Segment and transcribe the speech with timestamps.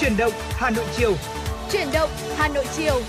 [0.00, 1.16] Chuyển động Hà Nội chiều.
[1.72, 3.00] Chuyển động Hà Nội chiều.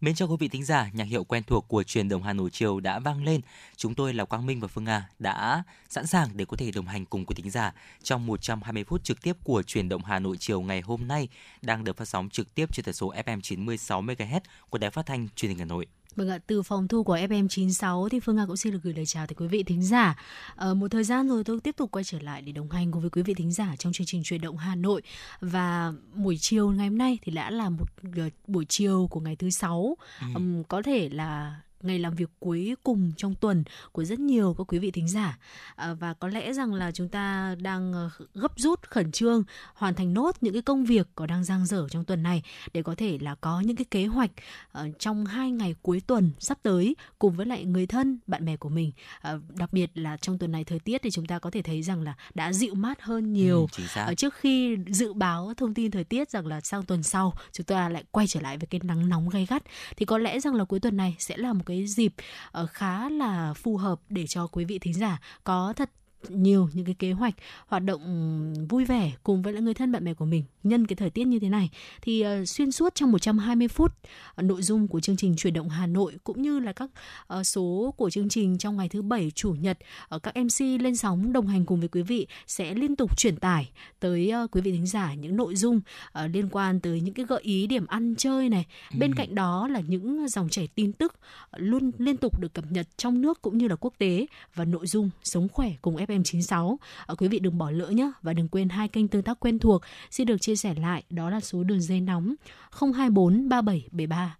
[0.00, 2.50] Mến chào quý vị thính giả, nhạc hiệu quen thuộc của truyền động Hà Nội
[2.52, 3.40] chiều đã vang lên.
[3.76, 6.86] Chúng tôi là Quang Minh và Phương Nga đã sẵn sàng để có thể đồng
[6.86, 7.72] hành cùng quý thính giả
[8.02, 11.28] trong 120 phút trực tiếp của truyền động Hà Nội chiều ngày hôm nay
[11.62, 14.40] đang được phát sóng trực tiếp trên tần số FM 96 MHz
[14.70, 15.86] của Đài Phát thanh Truyền hình Hà Nội.
[16.16, 19.06] Vâng ạ, từ phòng thu của FM96 thì Phương Nga cũng xin được gửi lời
[19.06, 20.16] chào tới quý vị thính giả.
[20.54, 23.00] Ờ, một thời gian rồi tôi tiếp tục quay trở lại để đồng hành cùng
[23.00, 25.02] với quý vị thính giả trong chương trình truyền động Hà Nội
[25.40, 29.36] và buổi chiều ngày hôm nay thì đã là một uh, buổi chiều của ngày
[29.36, 29.96] thứ sáu.
[30.20, 30.26] Ừ.
[30.34, 34.64] Um, có thể là ngày làm việc cuối cùng trong tuần của rất nhiều các
[34.64, 35.38] quý vị thính giả.
[35.74, 39.42] À, và có lẽ rằng là chúng ta đang ờ, gấp rút khẩn trương
[39.74, 42.82] hoàn thành nốt những cái công việc có đang dang dở trong tuần này để
[42.82, 44.30] có thể là có những cái kế hoạch
[44.78, 48.56] uh, trong hai ngày cuối tuần sắp tới cùng với lại người thân bạn bè
[48.56, 48.92] của mình.
[49.34, 51.82] Uh, đặc biệt là trong tuần này thời tiết thì chúng ta có thể thấy
[51.82, 53.66] rằng là đã dịu mát hơn nhiều.
[54.06, 57.32] ừ, uh, trước khi dự báo thông tin thời tiết rằng là sang tuần sau
[57.52, 59.62] chúng ta lại quay trở lại với cái nắng nóng gay gắt
[59.96, 62.14] thì có lẽ rằng là cuối tuần này sẽ là một cái dịp
[62.50, 65.90] ờ, khá là phù hợp để cho quý vị thính giả có thật
[66.28, 67.34] nhiều những cái kế hoạch
[67.66, 70.96] hoạt động vui vẻ cùng với lại người thân bạn bè của mình nhân cái
[70.96, 71.70] thời tiết như thế này.
[72.02, 73.92] Thì uh, xuyên suốt trong 120 phút
[74.40, 76.90] uh, nội dung của chương trình chuyển động Hà Nội cũng như là các
[77.38, 79.78] uh, số của chương trình trong ngày thứ bảy chủ nhật
[80.14, 83.36] uh, các MC lên sóng đồng hành cùng với quý vị sẽ liên tục truyền
[83.36, 83.70] tải
[84.00, 87.26] tới uh, quý vị thính giả những nội dung uh, liên quan tới những cái
[87.26, 88.66] gợi ý điểm ăn chơi này.
[88.92, 88.96] Ừ.
[88.98, 91.20] bên cạnh đó là những dòng chảy tin tức uh,
[91.56, 94.86] luôn liên tục được cập nhật trong nước cũng như là quốc tế và nội
[94.86, 96.76] dung sống khỏe cùng FM FM96.
[97.18, 99.82] Quý vị đừng bỏ lỡ nhé và đừng quên hai kênh tương tác quen thuộc
[100.10, 102.34] xin được chia sẻ lại đó là số đường dây nóng
[102.80, 104.36] 024 3773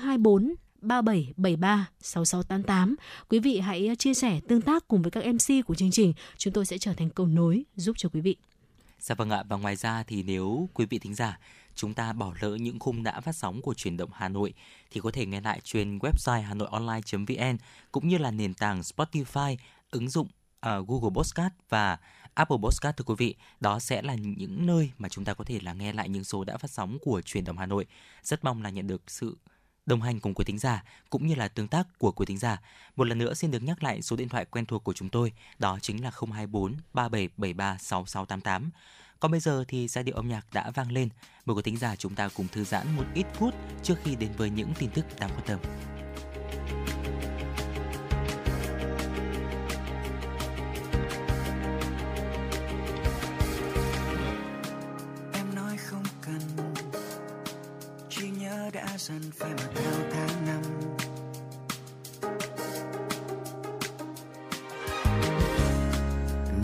[0.00, 2.96] 024 3773 6688.
[3.28, 6.52] Quý vị hãy chia sẻ tương tác cùng với các MC của chương trình, chúng
[6.52, 8.36] tôi sẽ trở thành cầu nối giúp cho quý vị.
[9.00, 11.38] Dạ vâng ạ, và ngoài ra thì nếu quý vị thính giả
[11.74, 14.54] chúng ta bỏ lỡ những khung đã phát sóng của truyền động Hà Nội
[14.90, 17.56] thì có thể nghe lại trên website hanoionline.vn
[17.92, 19.56] cũng như là nền tảng Spotify,
[19.90, 20.28] ứng dụng
[20.68, 21.98] uh, Google Podcast và
[22.34, 23.34] Apple Podcast thưa quý vị.
[23.60, 26.44] Đó sẽ là những nơi mà chúng ta có thể là nghe lại những số
[26.44, 27.86] đã phát sóng của truyền động Hà Nội.
[28.22, 29.36] Rất mong là nhận được sự
[29.86, 32.60] đồng hành cùng quý thính giả cũng như là tương tác của quý thính giả.
[32.96, 35.32] Một lần nữa xin được nhắc lại số điện thoại quen thuộc của chúng tôi,
[35.58, 38.70] đó chính là 024 3773 6688.
[39.20, 41.08] Còn bây giờ thì giai điệu âm nhạc đã vang lên.
[41.44, 44.32] Mời quý thính giả chúng ta cùng thư giãn một ít phút trước khi đến
[44.36, 45.58] với những tin tức đáng quan tâm.
[58.98, 60.62] Dần phai mờ theo tháng năm.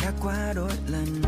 [0.03, 1.23] Đã qua đôi lần.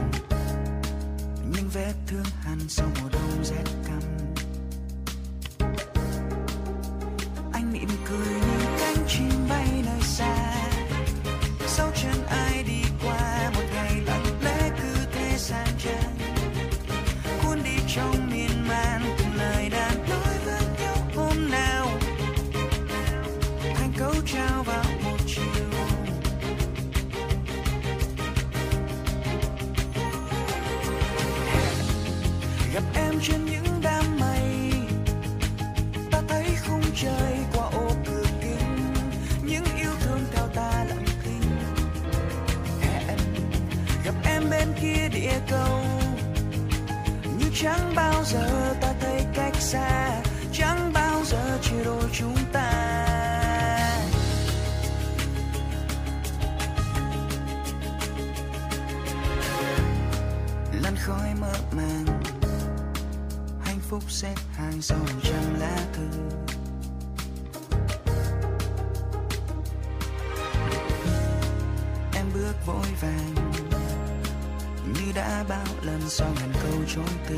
[76.14, 77.36] Sao ngàn câu chối tư,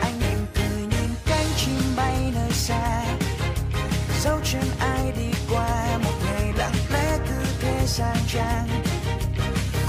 [0.00, 3.04] anh em cười nhìn cánh chim bay nơi xa.
[4.20, 8.68] Dấu chân ai đi qua một ngày lặng lẽ cứ thế sang trang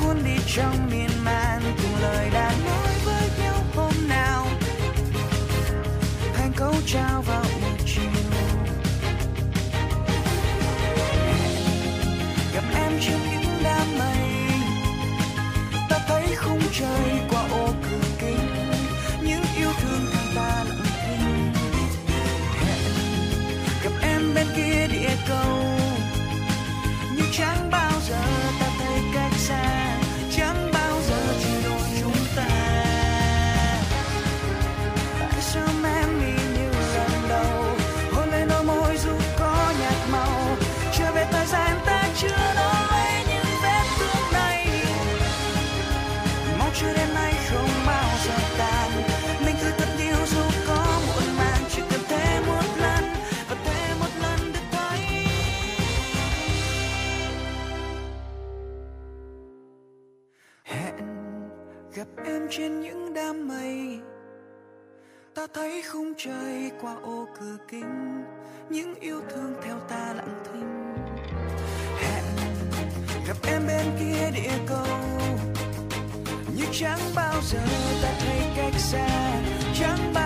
[0.02, 1.41] cuốn đi trong miền man
[65.82, 68.24] khung trời qua ô cửa kính,
[68.70, 70.94] những yêu thương theo ta lặng thinh.
[72.02, 72.24] Hẹn
[73.28, 74.88] gặp em bên kia địa cầu
[76.58, 77.60] nhưng chẳng bao giờ
[78.02, 79.08] ta thấy cách xa.
[79.80, 80.21] Chẳng bao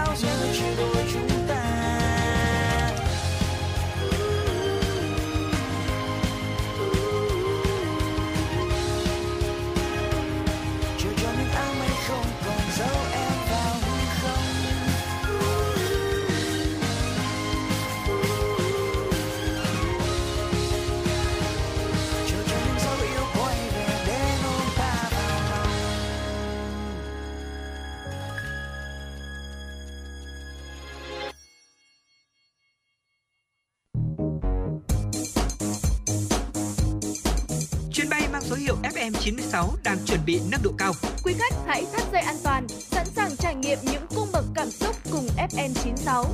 [39.06, 40.94] FM96 đang chuẩn bị nâng độ cao.
[41.24, 44.72] Quý khách hãy thắt dây an toàn, sẵn sàng trải nghiệm những cung bậc cảm
[44.72, 46.26] xúc cùng FN96.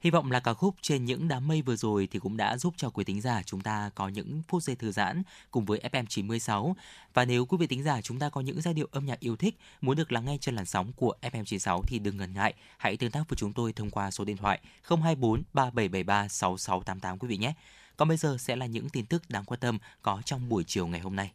[0.00, 2.74] Hy vọng là ca khúc trên những đám mây vừa rồi thì cũng đã giúp
[2.76, 6.74] cho quý thính giả chúng ta có những phút giây thư giãn cùng với FM96.
[7.14, 9.36] Và nếu quý vị thính giả chúng ta có những giai điệu âm nhạc yêu
[9.36, 12.96] thích muốn được lắng nghe trên làn sóng của FM96 thì đừng ngần ngại, hãy
[12.96, 17.36] tương tác với chúng tôi thông qua số điện thoại 024 3773 6688 quý vị
[17.36, 17.54] nhé.
[17.96, 20.86] Còn bây giờ sẽ là những tin tức đáng quan tâm có trong buổi chiều
[20.86, 21.30] ngày hôm nay.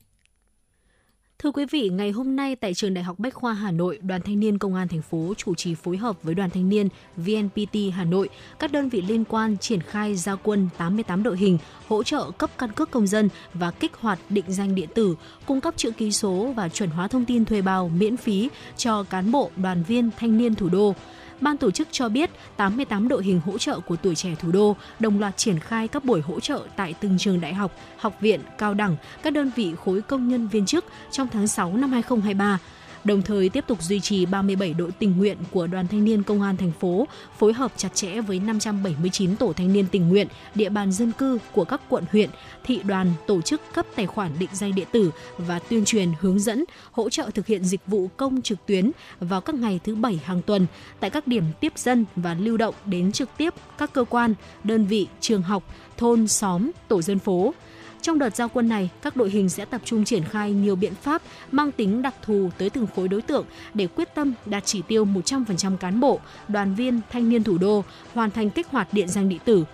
[1.44, 4.22] Thưa quý vị, ngày hôm nay tại trường Đại học Bách khoa Hà Nội, Đoàn
[4.22, 7.76] Thanh niên Công an thành phố chủ trì phối hợp với Đoàn Thanh niên VNPT
[7.94, 8.30] Hà Nội,
[8.60, 12.50] các đơn vị liên quan triển khai gia quân 88 đội hình hỗ trợ cấp
[12.58, 15.16] căn cước công dân và kích hoạt định danh điện tử,
[15.46, 19.04] cung cấp chữ ký số và chuẩn hóa thông tin thuê bao miễn phí cho
[19.04, 20.96] cán bộ, đoàn viên, thanh niên thủ đô.
[21.42, 24.76] Ban tổ chức cho biết 88 đội hình hỗ trợ của tuổi trẻ thủ đô
[25.00, 28.42] đồng loạt triển khai các buổi hỗ trợ tại từng trường đại học, học viện,
[28.58, 32.60] cao đẳng, các đơn vị khối công nhân viên chức trong tháng 6 năm 2023
[33.04, 36.42] đồng thời tiếp tục duy trì 37 đội tình nguyện của Đoàn Thanh niên Công
[36.42, 37.08] an thành phố,
[37.38, 41.38] phối hợp chặt chẽ với 579 tổ thanh niên tình nguyện, địa bàn dân cư
[41.52, 42.30] của các quận huyện,
[42.64, 46.40] thị đoàn tổ chức cấp tài khoản định danh điện tử và tuyên truyền hướng
[46.40, 50.20] dẫn, hỗ trợ thực hiện dịch vụ công trực tuyến vào các ngày thứ bảy
[50.26, 50.68] hàng tuần
[51.00, 54.34] tại các điểm tiếp dân và lưu động đến trực tiếp các cơ quan,
[54.64, 55.64] đơn vị, trường học,
[55.98, 57.54] thôn, xóm, tổ dân phố.
[58.02, 60.94] Trong đợt giao quân này, các đội hình sẽ tập trung triển khai nhiều biện
[60.96, 61.22] pháp
[61.52, 65.06] mang tính đặc thù tới từng khối đối tượng để quyết tâm đạt chỉ tiêu
[65.06, 67.84] 100% cán bộ, đoàn viên, thanh niên thủ đô
[68.14, 69.66] hoàn thành kích hoạt điện danh điện tử.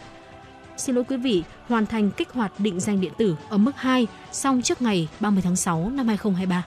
[0.78, 4.08] Xin lỗi quý vị, hoàn thành kích hoạt định danh điện tử ở mức 2
[4.32, 6.64] xong trước ngày 30 tháng 6 năm 2023.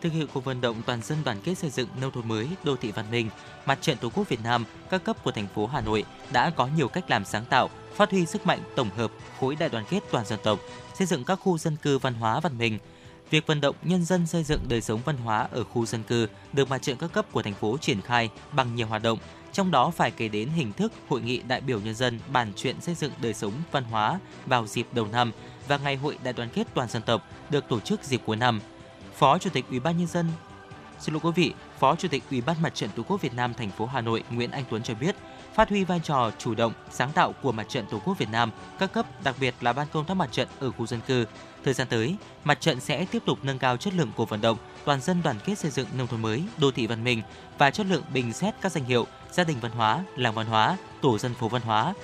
[0.00, 2.76] Thực hiện cuộc vận động toàn dân đoàn kết xây dựng nông thôn mới, đô
[2.76, 3.30] thị văn minh,
[3.66, 6.68] Mặt trận Tổ quốc Việt Nam, các cấp của thành phố Hà Nội đã có
[6.76, 10.00] nhiều cách làm sáng tạo, phát huy sức mạnh tổng hợp, khối đại đoàn kết
[10.10, 10.58] toàn dân tộc,
[10.94, 12.78] xây dựng các khu dân cư văn hóa văn minh.
[13.30, 16.26] Việc vận động nhân dân xây dựng đời sống văn hóa ở khu dân cư
[16.52, 19.18] được mặt trận các cấp của thành phố triển khai bằng nhiều hoạt động,
[19.52, 22.80] trong đó phải kể đến hình thức hội nghị đại biểu nhân dân bàn chuyện
[22.80, 25.32] xây dựng đời sống văn hóa vào dịp đầu năm
[25.68, 28.60] và ngày hội đại đoàn kết toàn dân tộc được tổ chức dịp cuối năm.
[29.14, 30.26] Phó Chủ tịch Ủy ban nhân dân
[31.00, 33.54] Xin lỗi quý vị, Phó Chủ tịch Ủy ban Mặt trận Tổ quốc Việt Nam
[33.54, 35.16] thành phố Hà Nội Nguyễn Anh Tuấn cho biết,
[35.58, 38.50] phát huy vai trò chủ động, sáng tạo của Mặt trận Tổ quốc Việt Nam,
[38.78, 41.24] các cấp, đặc biệt là ban công tác mặt trận ở khu dân cư.
[41.64, 44.58] Thời gian tới, mặt trận sẽ tiếp tục nâng cao chất lượng của vận động
[44.84, 47.22] toàn dân đoàn kết xây dựng nông thôn mới, đô thị văn minh
[47.58, 50.76] và chất lượng bình xét các danh hiệu gia đình văn hóa, làng văn hóa,
[51.00, 51.94] tổ dân phố văn hóa.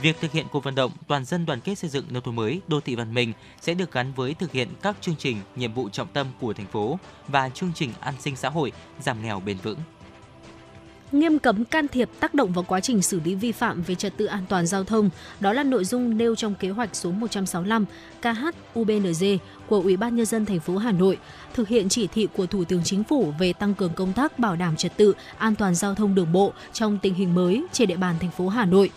[0.00, 2.60] Việc thực hiện cuộc vận động toàn dân đoàn kết xây dựng nông thôn mới,
[2.68, 5.88] đô thị văn minh sẽ được gắn với thực hiện các chương trình, nhiệm vụ
[5.88, 9.56] trọng tâm của thành phố và chương trình an sinh xã hội, giảm nghèo bền
[9.56, 9.78] vững.
[11.12, 14.16] Nghiêm cấm can thiệp tác động vào quá trình xử lý vi phạm về trật
[14.16, 17.84] tự an toàn giao thông, đó là nội dung nêu trong kế hoạch số 165
[18.22, 19.38] KH-UBNZ
[19.68, 21.18] của Ủy ban nhân dân thành phố Hà Nội
[21.54, 24.56] thực hiện chỉ thị của Thủ tướng Chính phủ về tăng cường công tác bảo
[24.56, 27.96] đảm trật tự an toàn giao thông đường bộ trong tình hình mới trên địa
[27.96, 28.90] bàn thành phố Hà Nội.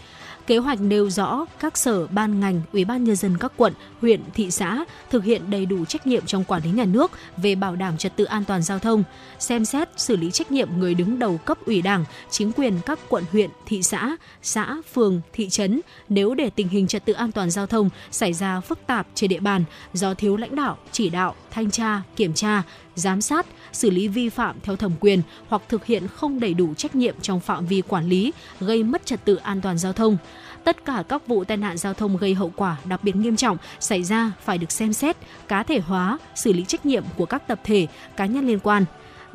[0.47, 4.21] Kế hoạch nêu rõ các sở ban ngành, ủy ban nhân dân các quận, huyện,
[4.33, 7.75] thị xã thực hiện đầy đủ trách nhiệm trong quản lý nhà nước về bảo
[7.75, 9.03] đảm trật tự an toàn giao thông,
[9.39, 12.99] xem xét xử lý trách nhiệm người đứng đầu cấp ủy đảng, chính quyền các
[13.09, 17.31] quận, huyện, thị xã, xã, phường, thị trấn nếu để tình hình trật tự an
[17.31, 21.09] toàn giao thông xảy ra phức tạp trên địa bàn do thiếu lãnh đạo, chỉ
[21.09, 22.63] đạo, thanh tra, kiểm tra,
[22.95, 26.73] giám sát, xử lý vi phạm theo thẩm quyền hoặc thực hiện không đầy đủ
[26.73, 30.17] trách nhiệm trong phạm vi quản lý, gây mất trật tự an toàn giao thông.
[30.63, 33.57] Tất cả các vụ tai nạn giao thông gây hậu quả đặc biệt nghiêm trọng
[33.79, 35.17] xảy ra phải được xem xét,
[35.47, 38.85] cá thể hóa, xử lý trách nhiệm của các tập thể, cá nhân liên quan.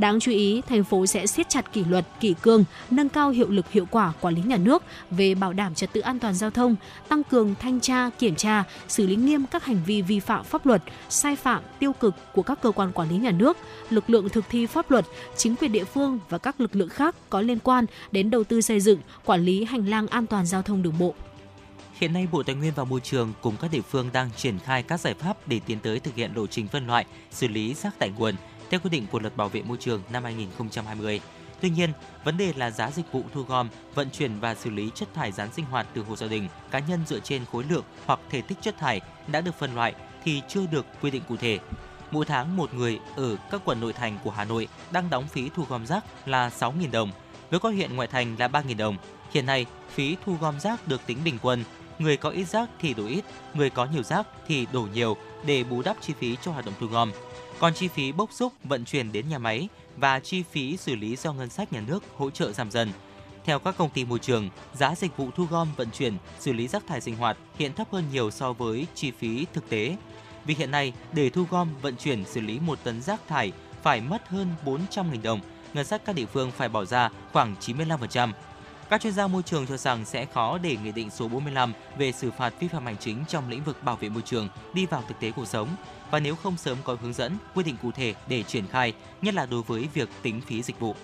[0.00, 3.48] Đáng chú ý, thành phố sẽ siết chặt kỷ luật, kỷ cương, nâng cao hiệu
[3.50, 6.50] lực hiệu quả quản lý nhà nước về bảo đảm trật tự an toàn giao
[6.50, 6.76] thông,
[7.08, 10.66] tăng cường thanh tra, kiểm tra, xử lý nghiêm các hành vi vi phạm pháp
[10.66, 13.56] luật, sai phạm, tiêu cực của các cơ quan quản lý nhà nước,
[13.90, 15.04] lực lượng thực thi pháp luật,
[15.36, 18.60] chính quyền địa phương và các lực lượng khác có liên quan đến đầu tư
[18.60, 21.14] xây dựng, quản lý hành lang an toàn giao thông đường bộ.
[21.94, 24.82] Hiện nay, Bộ Tài nguyên và Môi trường cùng các địa phương đang triển khai
[24.82, 27.94] các giải pháp để tiến tới thực hiện lộ trình phân loại, xử lý rác
[27.98, 28.34] tại nguồn
[28.70, 31.20] theo quy định của Luật Bảo vệ môi trường năm 2020.
[31.60, 31.92] Tuy nhiên,
[32.24, 35.32] vấn đề là giá dịch vụ thu gom, vận chuyển và xử lý chất thải
[35.32, 38.42] rán sinh hoạt từ hộ gia đình, cá nhân dựa trên khối lượng hoặc thể
[38.42, 41.58] tích chất thải đã được phân loại thì chưa được quy định cụ thể.
[42.10, 45.50] Mỗi tháng một người ở các quận nội thành của Hà Nội đang đóng phí
[45.54, 47.10] thu gom rác là 6.000 đồng,
[47.50, 48.96] với các huyện ngoại thành là 3.000 đồng.
[49.32, 51.64] Hiện nay, phí thu gom rác được tính bình quân,
[51.98, 53.24] người có ít rác thì đổ ít,
[53.54, 56.74] người có nhiều rác thì đổ nhiều để bù đắp chi phí cho hoạt động
[56.80, 57.12] thu gom.
[57.58, 61.16] Còn chi phí bốc xúc, vận chuyển đến nhà máy và chi phí xử lý
[61.16, 62.92] do ngân sách nhà nước hỗ trợ giảm dần.
[63.44, 66.68] Theo các công ty môi trường, giá dịch vụ thu gom, vận chuyển, xử lý
[66.68, 69.96] rác thải sinh hoạt hiện thấp hơn nhiều so với chi phí thực tế.
[70.44, 74.00] Vì hiện nay, để thu gom, vận chuyển, xử lý một tấn rác thải phải
[74.00, 75.40] mất hơn 400.000 đồng,
[75.74, 78.32] ngân sách các địa phương phải bỏ ra khoảng 95%.
[78.90, 82.12] Các chuyên gia môi trường cho rằng sẽ khó để Nghị định số 45 về
[82.12, 85.04] xử phạt vi phạm hành chính trong lĩnh vực bảo vệ môi trường đi vào
[85.08, 85.68] thực tế cuộc sống
[86.10, 88.92] và nếu không sớm có hướng dẫn, quy định cụ thể để triển khai,
[89.22, 90.94] nhất là đối với việc tính phí dịch vụ.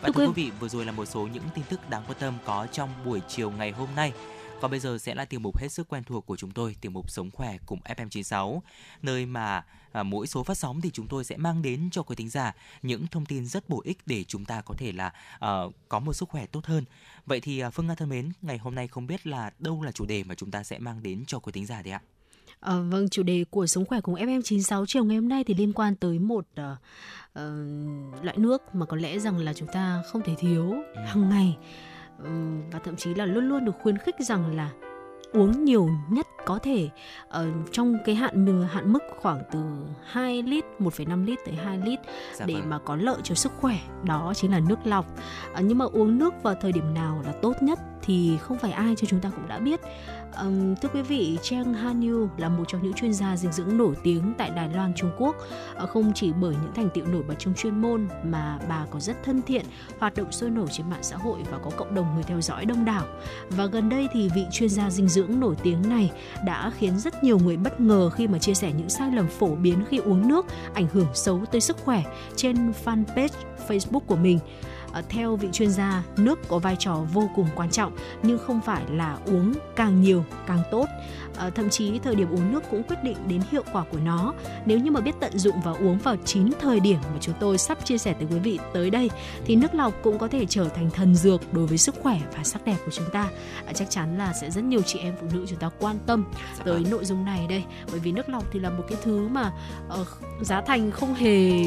[0.00, 2.34] Và thưa quý vị, vừa rồi là một số những tin tức đáng quan tâm
[2.44, 4.12] có trong buổi chiều ngày hôm nay.
[4.60, 6.90] Còn bây giờ sẽ là tiểu mục hết sức quen thuộc của chúng tôi, tiểu
[6.90, 8.60] mục Sống khỏe cùng FM96,
[9.02, 12.16] nơi mà à, mỗi số phát sóng thì chúng tôi sẽ mang đến cho quý
[12.16, 15.74] thính giả những thông tin rất bổ ích để chúng ta có thể là uh,
[15.88, 16.84] có một sức khỏe tốt hơn.
[17.26, 19.92] Vậy thì uh, Phương Nga thân mến, ngày hôm nay không biết là đâu là
[19.92, 22.00] chủ đề mà chúng ta sẽ mang đến cho quý thính giả đấy ạ?
[22.60, 25.72] À, vâng, chủ đề của Sống khỏe cùng FM96 chiều ngày hôm nay thì liên
[25.72, 26.78] quan tới một uh,
[27.38, 31.00] uh, loại nước mà có lẽ rằng là chúng ta không thể thiếu ừ.
[31.06, 31.56] hàng ngày
[32.72, 34.70] và thậm chí là luôn luôn được khuyến khích rằng là
[35.32, 36.88] uống nhiều nhất có thể
[37.28, 39.60] uh, trong cái hạn hạn mức khoảng từ
[40.04, 42.00] 2 lít, 1,5 lít tới 2 lít
[42.34, 42.70] dạ để vâng.
[42.70, 43.78] mà có lợi cho sức khỏe.
[44.04, 45.06] Đó chính là nước lọc.
[45.52, 48.72] Uh, nhưng mà uống nước vào thời điểm nào là tốt nhất thì không phải
[48.72, 49.80] ai cho chúng ta cũng đã biết.
[50.40, 53.94] Um, thưa quý vị, Cheng Hanyu là một trong những chuyên gia dinh dưỡng nổi
[54.02, 55.36] tiếng tại Đài Loan, Trung Quốc.
[55.82, 59.00] Uh, không chỉ bởi những thành tựu nổi bật trong chuyên môn mà bà còn
[59.00, 59.64] rất thân thiện,
[59.98, 62.64] hoạt động sôi nổi trên mạng xã hội và có cộng đồng người theo dõi
[62.64, 63.06] đông đảo.
[63.48, 66.12] Và gần đây thì vị chuyên gia dinh dưỡng nổi tiếng này
[66.46, 69.54] đã khiến rất nhiều người bất ngờ khi mà chia sẻ những sai lầm phổ
[69.54, 72.02] biến khi uống nước ảnh hưởng xấu tới sức khỏe
[72.36, 73.28] trên fanpage
[73.68, 74.38] Facebook của mình.
[74.96, 78.60] Ờ, theo vị chuyên gia, nước có vai trò vô cùng quan trọng nhưng không
[78.60, 80.86] phải là uống càng nhiều càng tốt.
[81.36, 84.34] À, thậm chí thời điểm uống nước cũng quyết định đến hiệu quả của nó.
[84.66, 87.58] Nếu như mà biết tận dụng và uống vào chín thời điểm mà chúng tôi
[87.58, 89.10] sắp chia sẻ tới quý vị tới đây
[89.44, 92.44] thì nước lọc cũng có thể trở thành thần dược đối với sức khỏe và
[92.44, 93.28] sắc đẹp của chúng ta.
[93.66, 96.24] À, chắc chắn là sẽ rất nhiều chị em phụ nữ chúng ta quan tâm
[96.58, 96.90] dạ tới vâng.
[96.90, 99.52] nội dung này đây bởi vì nước lọc thì là một cái thứ mà
[100.00, 100.06] uh,
[100.40, 101.62] giá thành không hề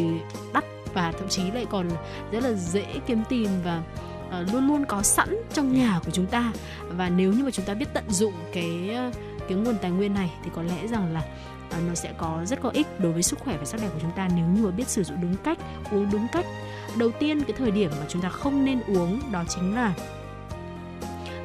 [0.54, 0.64] đắt
[1.00, 1.90] và thậm chí lại còn
[2.32, 3.82] rất là dễ kiếm tìm và
[4.28, 6.52] uh, luôn luôn có sẵn trong nhà của chúng ta.
[6.90, 9.12] Và nếu như mà chúng ta biết tận dụng cái ờ,
[9.48, 11.22] cái nguồn tài nguyên này thì có lẽ rằng là
[11.78, 14.00] uh, nó sẽ có rất có ích đối với sức khỏe và sắc đẹp của
[14.02, 15.58] chúng ta nếu như mà biết sử dụng đúng cách
[15.92, 16.46] uống đúng cách.
[16.98, 19.94] Đầu tiên cái thời điểm mà chúng ta không nên uống đó chính là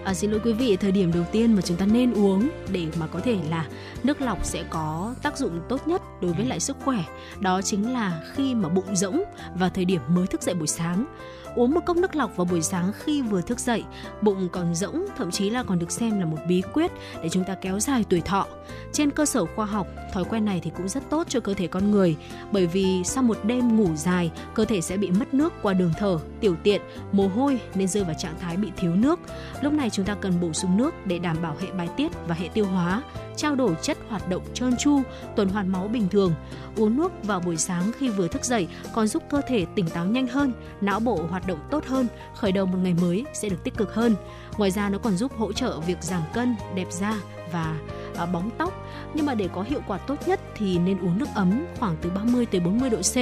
[0.04, 2.87] À, xin lỗi quý vị, thời điểm đầu tiên mà chúng ta nên uống để
[3.00, 3.66] mà có thể là
[4.02, 6.99] nước lọc sẽ có tác dụng tốt nhất đối với lại sức khỏe,
[7.40, 9.23] đó chính là khi mà bụng rỗng
[9.54, 11.06] và thời điểm mới thức dậy buổi sáng
[11.54, 13.84] uống một cốc nước lọc vào buổi sáng khi vừa thức dậy,
[14.23, 16.90] bụng còn rỗng, thậm chí là còn được xem là một bí quyết
[17.23, 18.46] để chúng ta kéo dài tuổi thọ.
[18.92, 21.66] Trên cơ sở khoa học, thói quen này thì cũng rất tốt cho cơ thể
[21.66, 22.16] con người,
[22.52, 25.92] bởi vì sau một đêm ngủ dài, cơ thể sẽ bị mất nước qua đường
[25.99, 26.80] thở, tiểu tiện,
[27.12, 29.20] mồ hôi nên rơi vào trạng thái bị thiếu nước.
[29.61, 32.34] Lúc này chúng ta cần bổ sung nước để đảm bảo hệ bài tiết và
[32.34, 33.02] hệ tiêu hóa,
[33.37, 35.02] trao đổi chất hoạt động trơn tru,
[35.37, 36.34] tuần hoàn máu bình thường.
[36.76, 40.07] Uống nước vào buổi sáng khi vừa thức dậy còn giúp cơ thể tỉnh táo
[40.07, 43.64] nhanh hơn, não bộ hoạt động tốt hơn, khởi đầu một ngày mới sẽ được
[43.64, 44.14] tích cực hơn.
[44.57, 47.14] Ngoài ra nó còn giúp hỗ trợ việc giảm cân, đẹp da
[47.52, 47.76] và
[48.16, 48.73] à, bóng tóc.
[49.14, 52.11] Nhưng mà để có hiệu quả tốt nhất thì nên uống nước ấm khoảng từ
[52.11, 53.16] 30 tới 40 độ C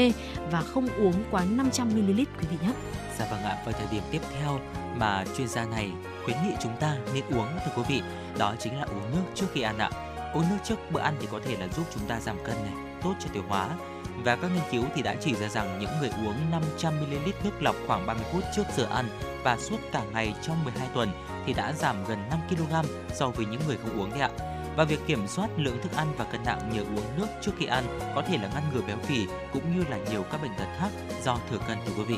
[0.51, 2.73] và không uống quá 500 ml quý vị nhé.
[3.19, 4.61] Dạ vâng ạ, vào thời điểm tiếp theo
[4.97, 5.93] mà chuyên gia này
[6.25, 8.03] khuyến nghị chúng ta nên uống thưa quý vị,
[8.39, 9.91] đó chính là uống nước trước khi ăn ạ.
[10.35, 12.92] Uống nước trước bữa ăn thì có thể là giúp chúng ta giảm cân này,
[13.05, 13.69] tốt cho tiêu hóa.
[14.25, 16.37] Và các nghiên cứu thì đã chỉ ra rằng những người uống
[16.81, 19.07] 500ml nước lọc khoảng 30 phút trước giờ ăn
[19.45, 21.09] và suốt cả ngày trong 12 tuần
[21.47, 24.31] thì đã giảm gần 5 kg so với những người không uống đấy ạ.
[24.77, 27.67] Và việc kiểm soát lượng thức ăn và cân nặng nhờ uống nước trước khi
[27.67, 30.67] ăn có thể là ngăn ngừa béo phì cũng như là nhiều các bệnh tật
[30.79, 30.89] khác
[31.25, 32.17] do thừa cân thưa quý vị.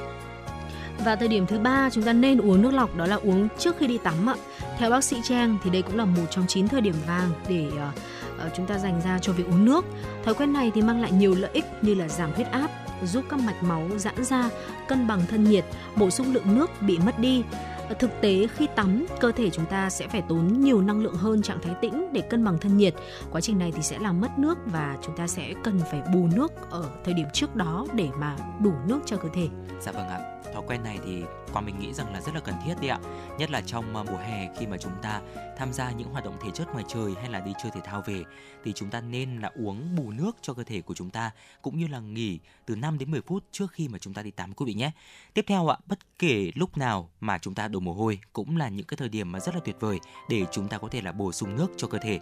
[1.04, 3.76] Và thời điểm thứ ba chúng ta nên uống nước lọc đó là uống trước
[3.78, 4.34] khi đi tắm ạ.
[4.78, 7.66] Theo bác sĩ Trang thì đây cũng là một trong 9 thời điểm vàng để
[7.68, 7.94] uh,
[8.38, 9.84] Ờ, chúng ta dành ra cho việc uống nước.
[10.24, 12.70] Thói quen này thì mang lại nhiều lợi ích như là giảm huyết áp,
[13.04, 14.50] giúp các mạch máu giãn ra,
[14.88, 15.64] cân bằng thân nhiệt,
[15.96, 17.44] bổ sung lượng nước bị mất đi.
[17.88, 21.14] Ờ, thực tế khi tắm, cơ thể chúng ta sẽ phải tốn nhiều năng lượng
[21.16, 22.94] hơn trạng thái tĩnh để cân bằng thân nhiệt.
[23.30, 26.28] Quá trình này thì sẽ làm mất nước và chúng ta sẽ cần phải bù
[26.36, 29.48] nước ở thời điểm trước đó để mà đủ nước cho cơ thể.
[29.80, 30.18] Dạ vâng ạ
[30.54, 31.22] thói quen này thì
[31.54, 32.98] qua mình nghĩ rằng là rất là cần thiết đấy ạ
[33.38, 35.20] nhất là trong ờ, mùa hè khi mà chúng ta
[35.56, 38.02] tham gia những hoạt động thể chất ngoài trời hay là đi chơi thể thao
[38.06, 38.22] về
[38.64, 41.30] thì chúng ta nên là uống bù nước cho cơ thể của chúng ta
[41.62, 44.30] cũng như là nghỉ từ 5 đến 10 phút trước khi mà chúng ta đi
[44.30, 44.90] tắm quý vị nhé.
[45.34, 48.68] Tiếp theo ạ, bất kể lúc nào mà chúng ta đổ mồ hôi cũng là
[48.68, 51.12] những cái thời điểm mà rất là tuyệt vời để chúng ta có thể là
[51.12, 52.20] bổ sung nước cho cơ thể.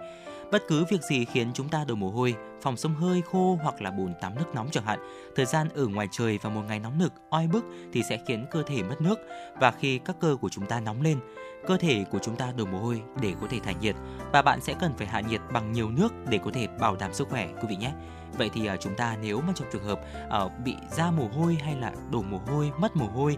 [0.53, 3.83] Bất cứ việc gì khiến chúng ta đổ mồ hôi, phòng sông hơi khô hoặc
[3.83, 4.99] là bồn tắm nước nóng chẳng hạn,
[5.37, 8.47] thời gian ở ngoài trời vào một ngày nóng nực, oi bức thì sẽ khiến
[8.51, 9.19] cơ thể mất nước
[9.61, 11.19] và khi các cơ của chúng ta nóng lên,
[11.67, 13.97] cơ thể của chúng ta đổ mồ hôi để có thể thải nhiệt
[14.33, 17.15] và bạn sẽ cần phải hạ nhiệt bằng nhiều nước để có thể bảo đảm
[17.15, 17.93] sức khỏe quý vị nhé.
[18.39, 20.01] Vậy thì uh, chúng ta nếu mà trong trường hợp
[20.45, 23.37] uh, bị ra mồ hôi hay là đổ mồ hôi, mất mồ hôi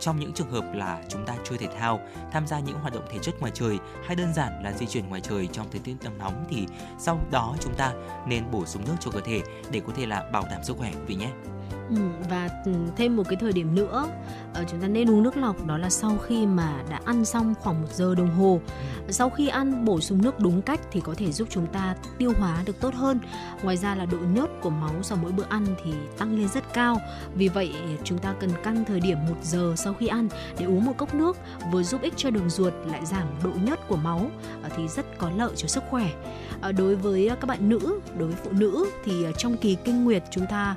[0.00, 2.00] trong những trường hợp là chúng ta chơi thể thao,
[2.32, 5.08] tham gia những hoạt động thể chất ngoài trời hay đơn giản là di chuyển
[5.08, 6.66] ngoài trời trong thời tiết nắng nóng thì
[6.98, 7.92] sau đó chúng ta
[8.26, 10.90] nên bổ sung nước cho cơ thể để có thể là bảo đảm sức khỏe
[10.90, 11.30] quý vị nhé.
[11.90, 11.96] Ừ,
[12.30, 14.08] và ừ, thêm một cái thời điểm nữa
[14.54, 17.54] ờ, chúng ta nên uống nước lọc đó là sau khi mà đã ăn xong
[17.60, 18.60] khoảng một giờ đồng hồ.
[19.08, 22.32] Sau khi ăn bổ sung nước đúng cách thì có thể giúp chúng ta tiêu
[22.38, 23.20] hóa được tốt hơn.
[23.62, 26.74] Ngoài ra là độ nhớt của máu sau mỗi bữa ăn thì tăng lên rất
[26.74, 27.00] cao.
[27.34, 27.74] Vì vậy
[28.04, 31.14] chúng ta cần căn thời điểm một giờ sau khi ăn để uống một cốc
[31.14, 31.36] nước
[31.72, 34.30] vừa giúp ích cho đường ruột lại giảm độ nhớt của máu
[34.62, 36.10] ờ, thì rất có lợi cho sức khỏe
[36.60, 39.76] Ờ, đối với ờ, các bạn nữ đối với phụ nữ thì ờ, trong kỳ
[39.84, 40.74] kinh nguyệt chúng ta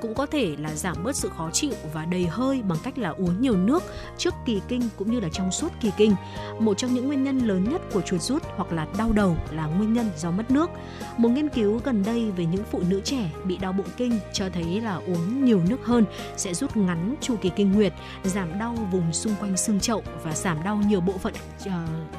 [0.00, 3.08] cũng có thể là giảm bớt sự khó chịu và đầy hơi bằng cách là
[3.08, 3.82] uống nhiều nước
[4.18, 6.14] trước kỳ kinh cũng như là trong suốt kỳ kinh.
[6.58, 9.66] Một trong những nguyên nhân lớn nhất của chuột rút hoặc là đau đầu là
[9.66, 10.70] nguyên nhân do mất nước.
[11.16, 14.48] Một nghiên cứu gần đây về những phụ nữ trẻ bị đau bụng kinh cho
[14.48, 16.04] thấy là uống nhiều nước hơn
[16.36, 17.92] sẽ rút ngắn chu kỳ kinh nguyệt,
[18.24, 21.34] giảm đau vùng xung quanh xương chậu và giảm đau nhiều bộ phận
[21.66, 21.72] uh,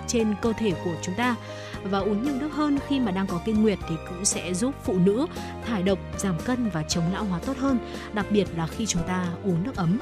[0.08, 1.36] trên cơ thể của chúng ta
[1.84, 4.76] và uống nhiều nước hơn khi mà đang có kinh nguyệt thì cũng sẽ giúp
[4.84, 5.28] phụ nữ
[5.66, 7.80] thải độc, giảm cân và chống lão hóa tốt hơn,
[8.14, 10.00] đặc biệt là khi chúng ta uống nước ấm.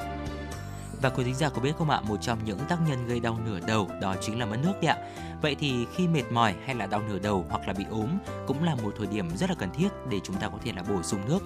[1.02, 3.38] Và quý thính giả có biết không ạ, một trong những tác nhân gây đau
[3.46, 4.96] nửa đầu đó chính là mất nước đấy ạ.
[5.42, 8.08] Vậy thì khi mệt mỏi hay là đau nửa đầu hoặc là bị ốm
[8.46, 10.82] cũng là một thời điểm rất là cần thiết để chúng ta có thể là
[10.82, 11.42] bổ sung nước.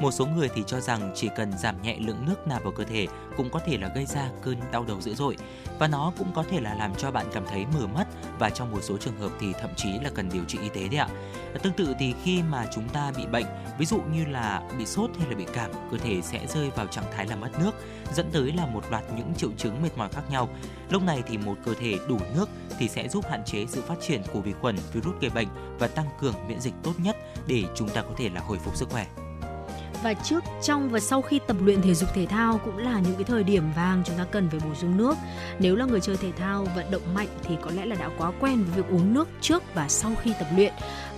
[0.00, 2.84] Một số người thì cho rằng chỉ cần giảm nhẹ lượng nước nạp vào cơ
[2.84, 5.36] thể cũng có thể là gây ra cơn đau đầu dữ dội
[5.78, 8.06] và nó cũng có thể là làm cho bạn cảm thấy mờ mắt
[8.38, 10.88] và trong một số trường hợp thì thậm chí là cần điều trị y tế
[10.88, 11.08] đấy ạ.
[11.62, 13.46] Tương tự thì khi mà chúng ta bị bệnh,
[13.78, 16.86] ví dụ như là bị sốt hay là bị cảm, cơ thể sẽ rơi vào
[16.86, 17.74] trạng thái là mất nước,
[18.14, 20.48] dẫn tới là một loạt những triệu chứng mệt mỏi khác nhau.
[20.90, 24.00] Lúc này thì một cơ thể đủ nước thì sẽ giúp hạn chế sự phát
[24.00, 25.48] triển của vi khuẩn, virus gây bệnh
[25.78, 28.76] và tăng cường miễn dịch tốt nhất để chúng ta có thể là hồi phục
[28.76, 29.06] sức khỏe.
[30.02, 33.14] Và trước trong và sau khi tập luyện thể dục thể thao cũng là những
[33.14, 35.16] cái thời điểm vàng chúng ta cần phải bổ sung nước.
[35.58, 38.32] Nếu là người chơi thể thao vận động mạnh thì có lẽ là đã quá
[38.40, 40.72] quen với việc uống nước trước và sau khi tập luyện.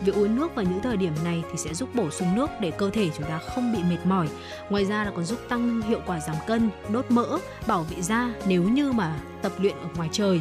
[0.05, 2.71] Việc uống nước vào những thời điểm này thì sẽ giúp bổ sung nước để
[2.71, 4.29] cơ thể chúng ta không bị mệt mỏi.
[4.71, 8.31] Ngoài ra là còn giúp tăng hiệu quả giảm cân đốt mỡ bảo vệ da
[8.47, 10.41] nếu như mà tập luyện ở ngoài trời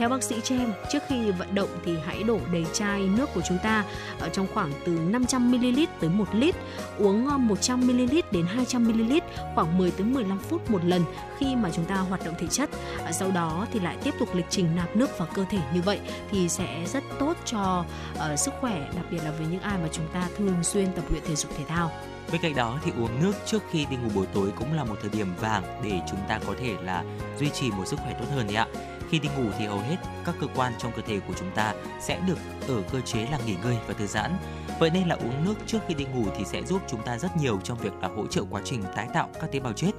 [0.00, 3.40] theo bác sĩ Chem, trước khi vận động thì hãy đổ đầy chai nước của
[3.48, 3.84] chúng ta
[4.20, 6.54] ở trong khoảng từ 500ml tới 1 lít,
[6.98, 9.20] uống ờ, 100ml đến 200ml
[9.54, 11.04] khoảng 10 tới 15 phút một lần
[11.38, 12.70] khi mà chúng ta hoạt động thể chất.
[13.04, 15.82] Ờ, sau đó thì lại tiếp tục lịch trình nạp nước vào cơ thể như
[15.82, 17.84] vậy thì sẽ rất tốt cho
[18.14, 21.04] uh, sức khỏe, đặc biệt là với những ai mà chúng ta thường xuyên tập
[21.10, 21.90] luyện thể dục thể thao.
[22.32, 24.96] Bên cạnh đó thì uống nước trước khi đi ngủ buổi tối cũng là một
[25.00, 27.04] thời điểm vàng để chúng ta có thể là
[27.38, 28.66] duy trì một sức khỏe tốt hơn đấy ạ.
[29.10, 31.74] Khi đi ngủ thì hầu hết các cơ quan trong cơ thể của chúng ta
[32.00, 34.32] sẽ được ở cơ chế là nghỉ ngơi và thư giãn.
[34.78, 37.36] Vậy nên là uống nước trước khi đi ngủ thì sẽ giúp chúng ta rất
[37.36, 39.90] nhiều trong việc là hỗ trợ quá trình tái tạo các tế bào chết.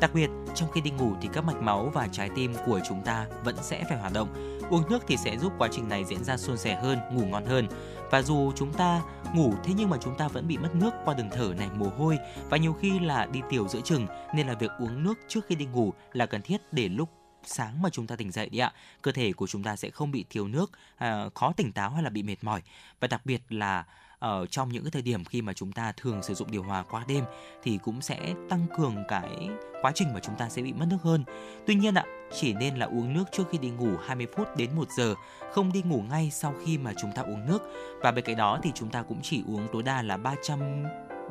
[0.00, 3.02] Đặc biệt, trong khi đi ngủ thì các mạch máu và trái tim của chúng
[3.02, 4.58] ta vẫn sẽ phải hoạt động.
[4.70, 7.46] Uống nước thì sẽ giúp quá trình này diễn ra suôn sẻ hơn, ngủ ngon
[7.46, 7.68] hơn.
[8.10, 9.02] Và dù chúng ta
[9.34, 11.86] ngủ thế nhưng mà chúng ta vẫn bị mất nước qua đường thở này mồ
[11.98, 12.18] hôi
[12.50, 15.54] và nhiều khi là đi tiểu giữa chừng nên là việc uống nước trước khi
[15.54, 17.08] đi ngủ là cần thiết để lúc
[17.48, 20.10] sáng mà chúng ta tỉnh dậy đi ạ cơ thể của chúng ta sẽ không
[20.10, 22.62] bị thiếu nước à, khó tỉnh táo hay là bị mệt mỏi
[23.00, 23.84] và đặc biệt là
[24.18, 26.82] ở trong những cái thời điểm khi mà chúng ta thường sử dụng điều hòa
[26.82, 27.24] qua đêm
[27.62, 29.48] thì cũng sẽ tăng cường cái
[29.82, 31.24] quá trình mà chúng ta sẽ bị mất nước hơn.
[31.66, 32.04] Tuy nhiên ạ,
[32.40, 35.14] chỉ nên là uống nước trước khi đi ngủ 20 phút đến 1 giờ,
[35.52, 37.62] không đi ngủ ngay sau khi mà chúng ta uống nước.
[38.00, 40.82] Và bên cạnh đó thì chúng ta cũng chỉ uống tối đa là 300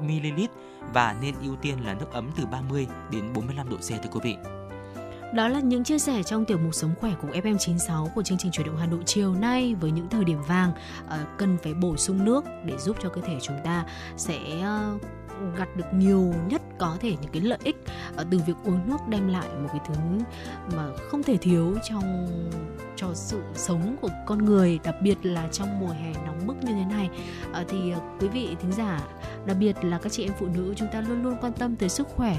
[0.02, 0.42] ml
[0.94, 4.20] và nên ưu tiên là nước ấm từ 30 đến 45 độ C thưa quý
[4.24, 4.67] vị.
[5.34, 8.52] Đó là những chia sẻ trong tiểu mục Sống khỏe cùng FM96 của chương trình
[8.52, 10.72] chuyển động Hà Nội chiều nay với những thời điểm vàng
[11.06, 13.86] uh, cần phải bổ sung nước để giúp cho cơ thể chúng ta
[14.18, 14.40] sẽ
[14.96, 15.02] uh,
[15.58, 17.76] gặt được nhiều nhất có thể những cái lợi ích
[18.22, 19.94] uh, từ việc uống nước đem lại một cái thứ
[20.76, 22.28] mà không thể thiếu trong
[22.96, 26.74] cho sự sống của con người đặc biệt là trong mùa hè nóng bức như
[26.74, 27.10] thế này.
[27.68, 29.02] Thì quý vị thính giả
[29.46, 31.90] đặc biệt là các chị em phụ nữ chúng ta luôn luôn quan tâm tới
[31.90, 32.38] sức khỏe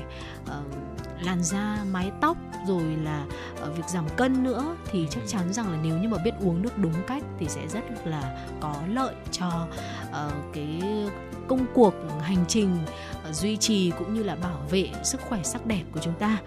[1.22, 3.24] làn da mái tóc rồi là
[3.62, 6.62] uh, việc giảm cân nữa thì chắc chắn rằng là nếu như mà biết uống
[6.62, 9.66] nước đúng cách thì sẽ rất là có lợi cho
[10.08, 10.82] uh, cái
[11.48, 12.78] công cuộc hành trình
[13.28, 16.38] uh, duy trì cũng như là bảo vệ sức khỏe sắc đẹp của chúng ta.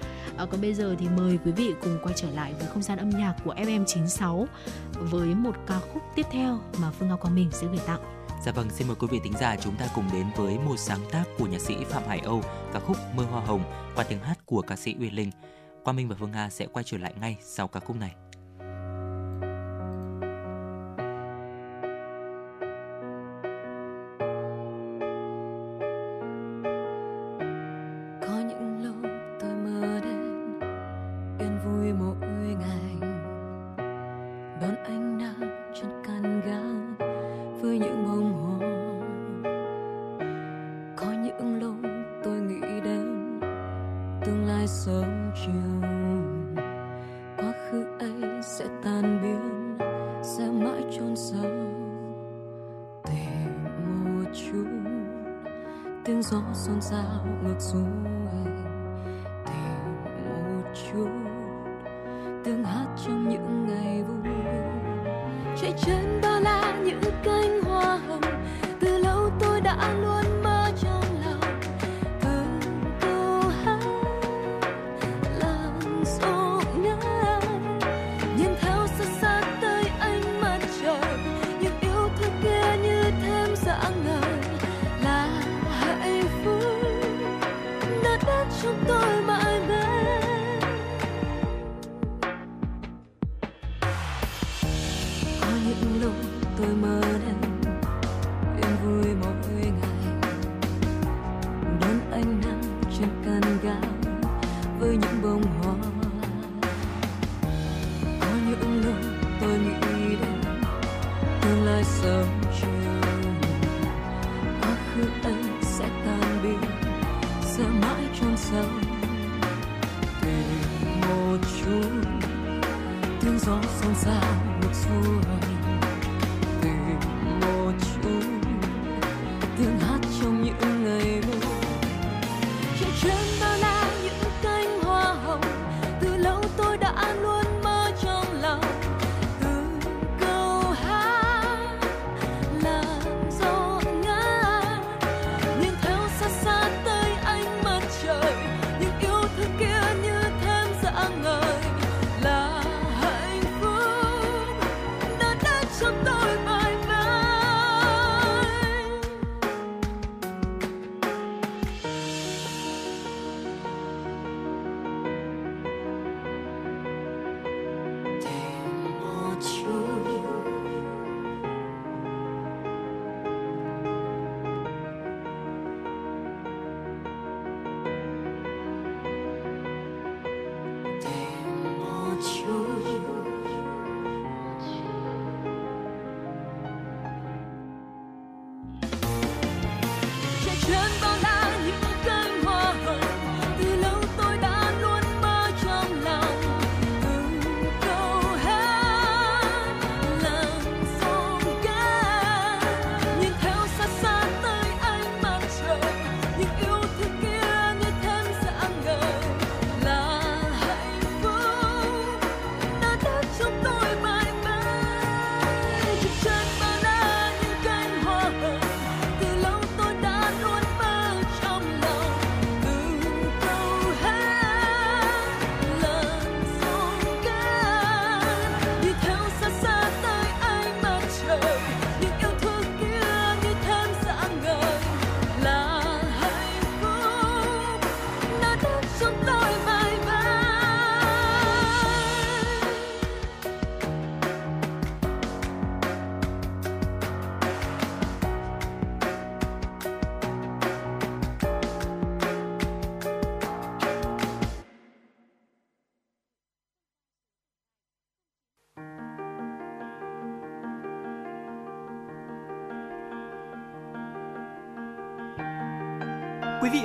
[0.43, 2.97] Uh, còn bây giờ thì mời quý vị cùng quay trở lại với không gian
[2.97, 4.45] âm nhạc của FM96
[4.93, 8.20] với một ca khúc tiếp theo mà Phương Ngọc Quang Minh sẽ gửi tặng.
[8.45, 10.99] Dạ vâng, xin mời quý vị tính giả chúng ta cùng đến với một sáng
[11.11, 13.63] tác của nhạc sĩ Phạm Hải Âu, và khúc Mơ Hoa Hồng
[13.95, 15.31] qua tiếng hát của ca sĩ Uyên Linh.
[15.83, 18.15] Quang Minh và Phương Nga sẽ quay trở lại ngay sau ca khúc này.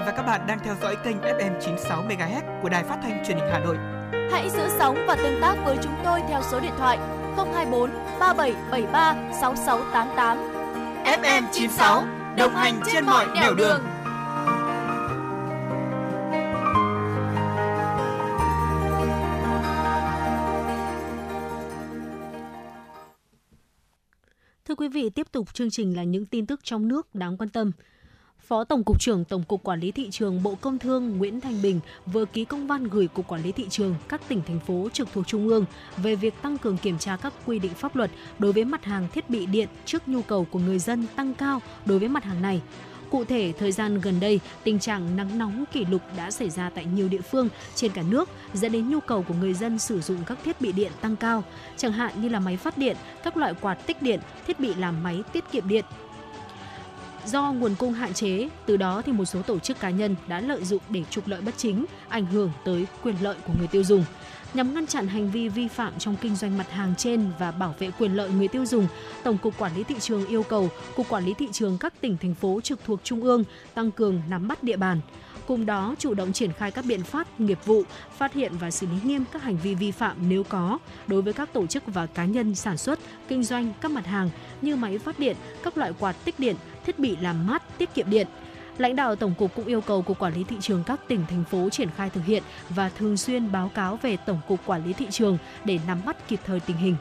[0.06, 3.36] Và các bạn đang theo dõi kênh FM 96 MHz của đài phát thanh truyền
[3.38, 3.76] hình Hà Nội.
[4.32, 6.98] Hãy giữ sóng và tương tác với chúng tôi theo số điện thoại
[7.36, 7.90] 024
[8.20, 10.38] 3773 6688.
[11.04, 12.04] FM 96
[12.38, 13.80] đồng hành trên mọi nẻo đường.
[24.64, 27.48] Thưa quý vị, tiếp tục chương trình là những tin tức trong nước đáng quan
[27.48, 27.72] tâm.
[28.48, 31.62] Phó Tổng cục trưởng Tổng cục Quản lý thị trường Bộ Công Thương Nguyễn Thanh
[31.62, 34.88] Bình vừa ký công văn gửi Cục Quản lý thị trường các tỉnh thành phố
[34.92, 35.64] trực thuộc trung ương
[35.96, 39.08] về việc tăng cường kiểm tra các quy định pháp luật đối với mặt hàng
[39.12, 42.42] thiết bị điện trước nhu cầu của người dân tăng cao đối với mặt hàng
[42.42, 42.62] này.
[43.10, 46.70] Cụ thể, thời gian gần đây, tình trạng nắng nóng kỷ lục đã xảy ra
[46.70, 50.00] tại nhiều địa phương trên cả nước, dẫn đến nhu cầu của người dân sử
[50.00, 51.44] dụng các thiết bị điện tăng cao,
[51.76, 55.02] chẳng hạn như là máy phát điện, các loại quạt tích điện, thiết bị làm
[55.02, 55.84] máy tiết kiệm điện,
[57.26, 60.40] do nguồn cung hạn chế, từ đó thì một số tổ chức cá nhân đã
[60.40, 63.84] lợi dụng để trục lợi bất chính, ảnh hưởng tới quyền lợi của người tiêu
[63.84, 64.04] dùng.
[64.54, 67.74] Nhằm ngăn chặn hành vi vi phạm trong kinh doanh mặt hàng trên và bảo
[67.78, 68.88] vệ quyền lợi người tiêu dùng,
[69.24, 72.16] Tổng cục Quản lý thị trường yêu cầu Cục Quản lý thị trường các tỉnh
[72.18, 75.00] thành phố trực thuộc trung ương tăng cường nắm bắt địa bàn.
[75.46, 77.82] Cùng đó chủ động triển khai các biện pháp nghiệp vụ,
[78.16, 81.32] phát hiện và xử lý nghiêm các hành vi vi phạm nếu có đối với
[81.32, 84.30] các tổ chức và cá nhân sản xuất, kinh doanh các mặt hàng
[84.62, 86.56] như máy phát điện, các loại quạt tích điện,
[86.86, 88.26] thiết bị làm mát tiết kiệm điện.
[88.78, 91.44] Lãnh đạo Tổng cục cũng yêu cầu Cục Quản lý Thị trường các tỉnh, thành
[91.44, 94.92] phố triển khai thực hiện và thường xuyên báo cáo về Tổng cục Quản lý
[94.92, 96.96] Thị trường để nắm bắt kịp thời tình hình.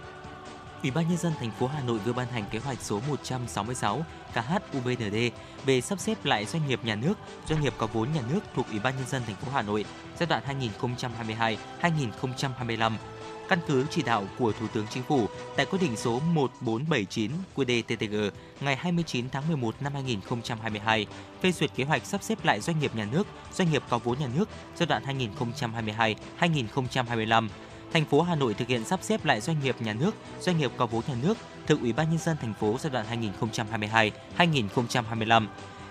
[0.81, 4.05] Ủy ban nhân dân thành phố Hà Nội vừa ban hành kế hoạch số 166
[4.33, 5.15] KHUBND
[5.65, 7.13] về sắp xếp lại doanh nghiệp nhà nước,
[7.49, 9.85] doanh nghiệp có vốn nhà nước thuộc Ủy ban nhân dân thành phố Hà Nội
[10.19, 10.43] giai đoạn
[11.81, 12.91] 2022-2025
[13.49, 18.31] căn cứ chỉ đạo của Thủ tướng Chính phủ tại quyết định số 1479 QĐ-TTG
[18.61, 21.05] ngày 29 tháng 11 năm 2022
[21.41, 24.19] phê duyệt kế hoạch sắp xếp lại doanh nghiệp nhà nước, doanh nghiệp có vốn
[24.19, 25.03] nhà nước giai đoạn
[26.39, 27.47] 2022-2025.
[27.93, 30.71] Thành phố Hà Nội thực hiện sắp xếp lại doanh nghiệp nhà nước, doanh nghiệp
[30.77, 33.31] có vốn nhà nước thuộc Ủy ban nhân dân thành phố giai đoạn
[34.37, 35.47] 2022-2025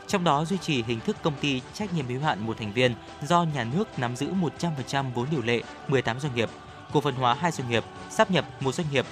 [0.06, 2.94] trong đó duy trì hình thức công ty trách nhiệm hữu hạn một thành viên
[3.22, 4.28] do nhà nước nắm giữ
[4.90, 6.50] 100% vốn điều lệ 18 doanh nghiệp
[6.94, 9.07] cổ phần hóa hai doanh nghiệp, sắp nhập một doanh nghiệp,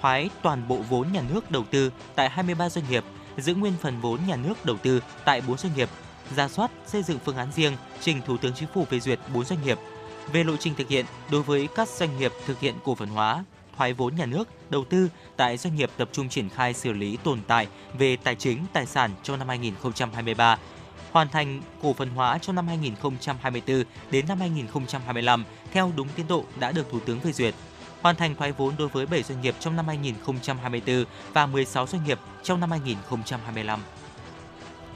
[0.00, 3.04] thoái toàn bộ vốn nhà nước đầu tư tại 23 doanh nghiệp,
[3.36, 5.88] giữ nguyên phần vốn nhà nước đầu tư tại 4 doanh nghiệp,
[6.36, 9.44] ra soát xây dựng phương án riêng trình Thủ tướng Chính phủ phê duyệt 4
[9.44, 9.78] doanh nghiệp.
[10.32, 13.44] Về lộ trình thực hiện đối với các doanh nghiệp thực hiện cổ phần hóa,
[13.76, 17.16] thoái vốn nhà nước đầu tư tại doanh nghiệp tập trung triển khai xử lý
[17.16, 17.68] tồn tại
[17.98, 20.58] về tài chính tài sản trong năm 2023
[21.14, 26.44] hoàn thành cổ phần hóa trong năm 2024 đến năm 2025 theo đúng tiến độ
[26.60, 27.54] đã được Thủ tướng phê duyệt.
[28.02, 32.04] Hoàn thành thoái vốn đối với 7 doanh nghiệp trong năm 2024 và 16 doanh
[32.04, 33.80] nghiệp trong năm 2025.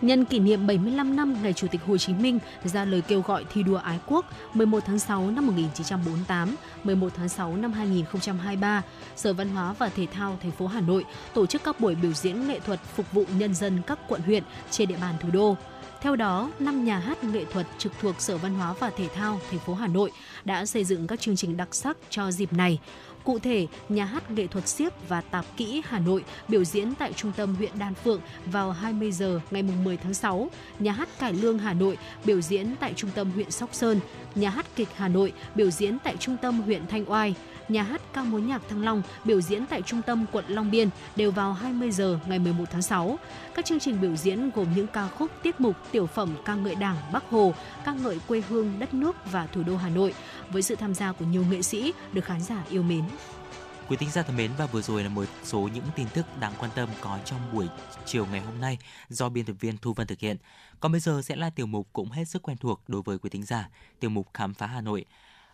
[0.01, 3.45] Nhân kỷ niệm 75 năm ngày Chủ tịch Hồ Chí Minh ra lời kêu gọi
[3.53, 8.83] thi đua ái quốc 11 tháng 6 năm 1948, 11 tháng 6 năm 2023,
[9.17, 11.05] Sở Văn hóa và Thể thao thành phố Hà Nội
[11.35, 14.43] tổ chức các buổi biểu diễn nghệ thuật phục vụ nhân dân các quận huyện
[14.71, 15.57] trên địa bàn thủ đô.
[16.01, 19.41] Theo đó, năm nhà hát nghệ thuật trực thuộc Sở Văn hóa và Thể thao
[19.51, 20.11] thành phố Hà Nội
[20.45, 22.79] đã xây dựng các chương trình đặc sắc cho dịp này.
[23.25, 27.13] Cụ thể, nhà hát nghệ thuật siếc và tạp kỹ Hà Nội biểu diễn tại
[27.13, 31.33] trung tâm huyện Đan Phượng vào 20 giờ ngày 10 tháng 6, nhà hát Cải
[31.33, 34.01] Lương Hà Nội biểu diễn tại trung tâm huyện Sóc Sơn,
[34.35, 37.35] nhà hát kịch Hà Nội biểu diễn tại trung tâm huyện Thanh Oai,
[37.69, 40.89] nhà hát ca mối nhạc Thăng Long biểu diễn tại trung tâm quận Long Biên
[41.17, 43.19] đều vào 20 giờ ngày 11 tháng 6.
[43.55, 46.75] Các chương trình biểu diễn gồm những ca khúc, tiết mục, tiểu phẩm ca ngợi
[46.75, 47.55] Đảng, Bắc Hồ,
[47.85, 50.15] ca ngợi quê hương, đất nước và thủ đô Hà Nội
[50.51, 53.05] với sự tham gia của nhiều nghệ sĩ được khán giả yêu mến.
[53.89, 56.53] Quý thính giả thân mến và vừa rồi là một số những tin tức đáng
[56.59, 57.67] quan tâm có trong buổi
[58.07, 58.79] chiều ngày hôm nay
[59.09, 60.37] do biên tập viên Thu Vân thực hiện.
[60.81, 63.31] Còn bây giờ sẽ là tiểu mục cũng hết sức quen thuộc đối với quý
[63.31, 63.69] thính giả,
[64.01, 65.05] tiểu mục khám phá Hà Nội.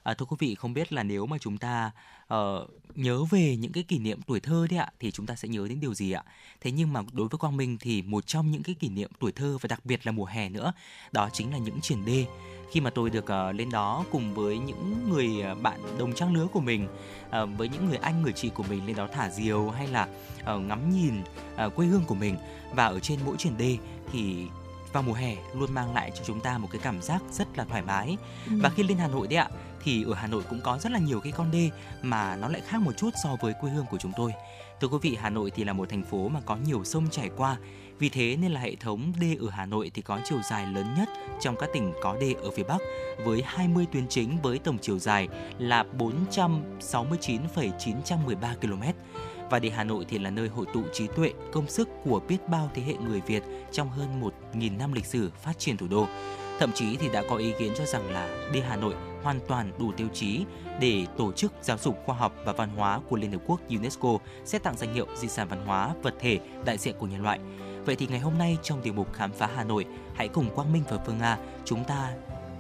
[0.05, 1.91] À, thưa quý vị, không biết là nếu mà chúng ta
[2.35, 5.49] uh, nhớ về những cái kỷ niệm tuổi thơ đấy ạ, thì chúng ta sẽ
[5.49, 6.23] nhớ đến điều gì ạ?
[6.61, 9.33] Thế nhưng mà đối với Quang Minh thì một trong những cái kỷ niệm tuổi
[9.33, 10.73] thơ và đặc biệt là mùa hè nữa,
[11.13, 12.27] đó chính là những triển đê.
[12.73, 16.47] Khi mà tôi được uh, lên đó cùng với những người bạn đồng trang lứa
[16.53, 16.89] của mình,
[17.27, 20.09] uh, với những người anh người chị của mình lên đó thả diều hay là
[20.41, 21.23] uh, ngắm nhìn
[21.67, 22.37] uh, quê hương của mình
[22.75, 23.77] và ở trên mỗi triển đê
[24.13, 24.47] thì
[24.93, 27.65] vào mùa hè luôn mang lại cho chúng ta một cái cảm giác rất là
[27.65, 28.53] thoải mái ừ.
[28.63, 29.49] và khi lên Hà Nội đấy ạ
[29.85, 31.71] thì ở Hà Nội cũng có rất là nhiều cái con đê
[32.03, 34.33] mà nó lại khác một chút so với quê hương của chúng tôi.
[34.81, 37.31] Thưa quý vị, Hà Nội thì là một thành phố mà có nhiều sông chảy
[37.37, 37.57] qua.
[37.99, 40.87] Vì thế nên là hệ thống đê ở Hà Nội thì có chiều dài lớn
[40.97, 41.09] nhất
[41.41, 42.79] trong các tỉnh có đê ở phía Bắc
[43.25, 48.83] với 20 tuyến chính với tổng chiều dài là 469,913 km
[49.51, 52.49] và để Hà Nội thì là nơi hội tụ trí tuệ, công sức của biết
[52.49, 53.43] bao thế hệ người Việt
[53.73, 56.07] trong hơn 1.000 năm lịch sử phát triển thủ đô.
[56.59, 59.73] Thậm chí thì đã có ý kiến cho rằng là đê Hà Nội hoàn toàn
[59.79, 60.45] đủ tiêu chí
[60.81, 64.19] để tổ chức giáo dục khoa học và văn hóa của Liên Hợp Quốc UNESCO
[64.45, 67.39] sẽ tặng danh hiệu di sản văn hóa vật thể đại diện của nhân loại.
[67.87, 70.73] Vậy thì ngày hôm nay trong tiểu mục khám phá Hà Nội, hãy cùng Quang
[70.73, 72.11] Minh và Phương Nga chúng ta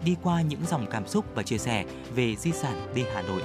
[0.04, 3.42] đi qua những dòng cảm xúc và chia sẻ về di sản đi Hà Nội.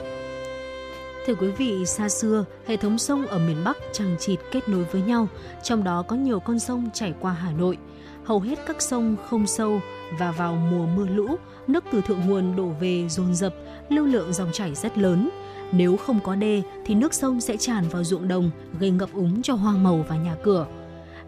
[1.25, 4.83] Thưa quý vị, xa xưa, hệ thống sông ở miền Bắc chẳng chịt kết nối
[4.83, 5.27] với nhau,
[5.63, 7.77] trong đó có nhiều con sông chảy qua Hà Nội.
[8.25, 9.79] Hầu hết các sông không sâu
[10.19, 11.35] và vào mùa mưa lũ,
[11.69, 13.53] nước từ thượng nguồn đổ về dồn dập,
[13.89, 15.29] lưu lượng dòng chảy rất lớn.
[15.71, 19.41] Nếu không có đê thì nước sông sẽ tràn vào ruộng đồng, gây ngập úng
[19.41, 20.67] cho hoa màu và nhà cửa.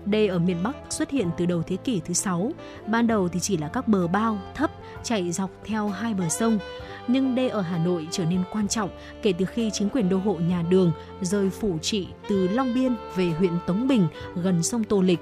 [0.05, 2.51] Đê ở miền Bắc xuất hiện từ đầu thế kỷ thứ 6.
[2.87, 4.71] Ban đầu thì chỉ là các bờ bao thấp
[5.03, 6.59] chạy dọc theo hai bờ sông.
[7.07, 8.89] Nhưng đê ở Hà Nội trở nên quan trọng
[9.21, 12.95] kể từ khi chính quyền đô hộ nhà Đường rời phủ trị từ Long Biên
[13.15, 15.19] về huyện Tống Bình gần sông Tô Lịch.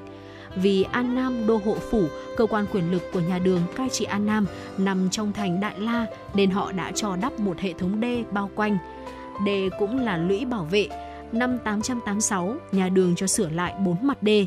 [0.56, 2.08] Vì An Nam đô hộ phủ,
[2.38, 4.46] cơ quan quyền lực của nhà Đường cai trị An Nam
[4.78, 8.50] nằm trong thành Đại La nên họ đã cho đắp một hệ thống đê bao
[8.56, 8.78] quanh.
[9.46, 10.88] Đê cũng là lũy bảo vệ.
[11.32, 14.46] Năm 886, nhà Đường cho sửa lại bốn mặt đê.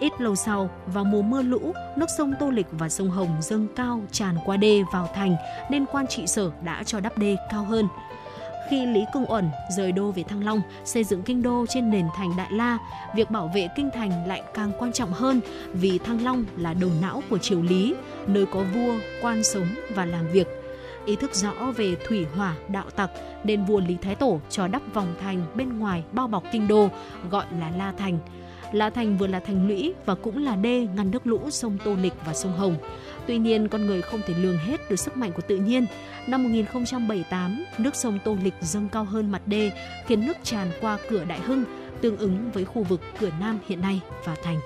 [0.00, 3.66] Ít lâu sau, vào mùa mưa lũ, nước sông Tô Lịch và sông Hồng dâng
[3.76, 5.36] cao tràn qua đê vào thành
[5.70, 7.88] nên quan trị sở đã cho đắp đê cao hơn.
[8.68, 12.06] Khi Lý Công Uẩn rời đô về Thăng Long, xây dựng kinh đô trên nền
[12.16, 12.78] thành Đại La,
[13.14, 15.40] việc bảo vệ kinh thành lại càng quan trọng hơn
[15.72, 17.94] vì Thăng Long là đầu não của triều Lý,
[18.26, 20.48] nơi có vua, quan sống và làm việc.
[21.06, 23.10] Ý thức rõ về thủy hỏa đạo tặc
[23.44, 26.88] nên vua Lý Thái Tổ cho đắp vòng thành bên ngoài bao bọc kinh đô
[27.30, 28.18] gọi là La Thành.
[28.72, 31.94] La Thành vừa là thành lũy và cũng là đê ngăn nước lũ sông Tô
[32.02, 32.76] Lịch và sông Hồng.
[33.26, 35.86] Tuy nhiên, con người không thể lường hết được sức mạnh của tự nhiên.
[36.26, 39.70] Năm 1078, nước sông Tô Lịch dâng cao hơn mặt đê,
[40.06, 41.64] khiến nước tràn qua cửa Đại Hưng,
[42.00, 44.60] tương ứng với khu vực cửa Nam hiện nay và thành.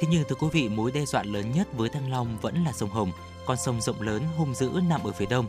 [0.00, 2.72] Thế nhưng thưa quý vị, mối đe dọa lớn nhất với Thăng Long vẫn là
[2.72, 3.10] sông Hồng,
[3.46, 5.46] con sông rộng lớn hung dữ nằm ở phía đông.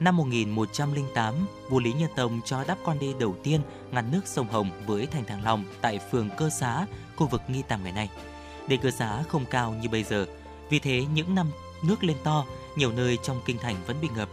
[0.00, 1.34] Năm 1108,
[1.68, 3.60] vua Lý Nhân Tông cho đắp con đê đầu tiên
[3.92, 7.62] ngăn nước sông Hồng với thành Thăng Long tại phường Cơ Xá, khu vực Nghi
[7.68, 8.08] Tàm ngày nay.
[8.68, 10.26] Đề Cơ Xá không cao như bây giờ,
[10.70, 11.50] vì thế những năm
[11.82, 12.44] nước lên to,
[12.76, 14.28] nhiều nơi trong kinh thành vẫn bị ngập.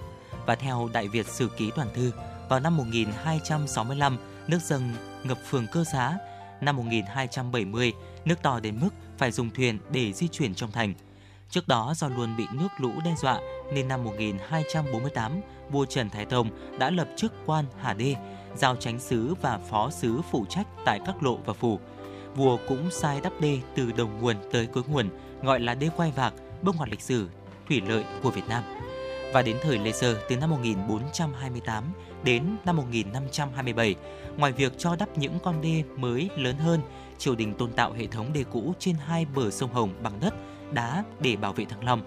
[0.46, 2.12] Và theo Đại Việt Sử Ký Toàn Thư,
[2.50, 4.18] vào năm 1265,
[4.48, 4.94] nước dâng
[5.24, 6.18] ngập phường Cơ Xá.
[6.62, 7.94] Năm 1270,
[8.26, 10.94] nước to đến mức phải dùng thuyền để di chuyển trong thành.
[11.50, 13.40] Trước đó do luôn bị nước lũ đe dọa
[13.74, 15.42] nên năm 1248,
[15.72, 18.16] vua Trần Thái Tông đã lập chức quan Hà Đê,
[18.56, 21.80] giao tránh sứ và phó sứ phụ trách tại các lộ và phủ.
[22.36, 25.10] Vua cũng sai đắp đê từ đầu nguồn tới cuối nguồn,
[25.44, 27.28] gọi là đê quay vạc, bước ngoặt lịch sử
[27.68, 28.64] thủy lợi của Việt Nam.
[29.34, 31.84] Và đến thời Lê Sơ từ năm 1428
[32.24, 33.96] đến năm 1527,
[34.38, 36.82] ngoài việc cho đắp những con đê mới lớn hơn,
[37.18, 40.34] triều đình tôn tạo hệ thống đê cũ trên hai bờ sông Hồng bằng đất,
[40.72, 42.02] đá để bảo vệ Thăng Long.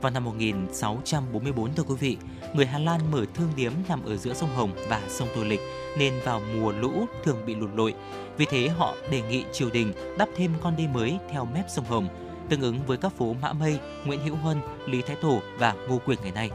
[0.00, 2.16] Vào năm 1644 thưa quý vị,
[2.54, 5.60] người Hà Lan mở thương điếm nằm ở giữa sông Hồng và sông Tô Lịch
[5.98, 6.92] nên vào mùa lũ
[7.24, 7.94] thường bị lụt lội.
[8.36, 11.84] Vì thế họ đề nghị triều đình đắp thêm con đê mới theo mép sông
[11.84, 12.08] Hồng,
[12.48, 16.00] tương ứng với các phố Mã Mây, Nguyễn Hữu Huân, Lý Thái Tổ và Ngô
[16.06, 16.50] Quyền ngày nay.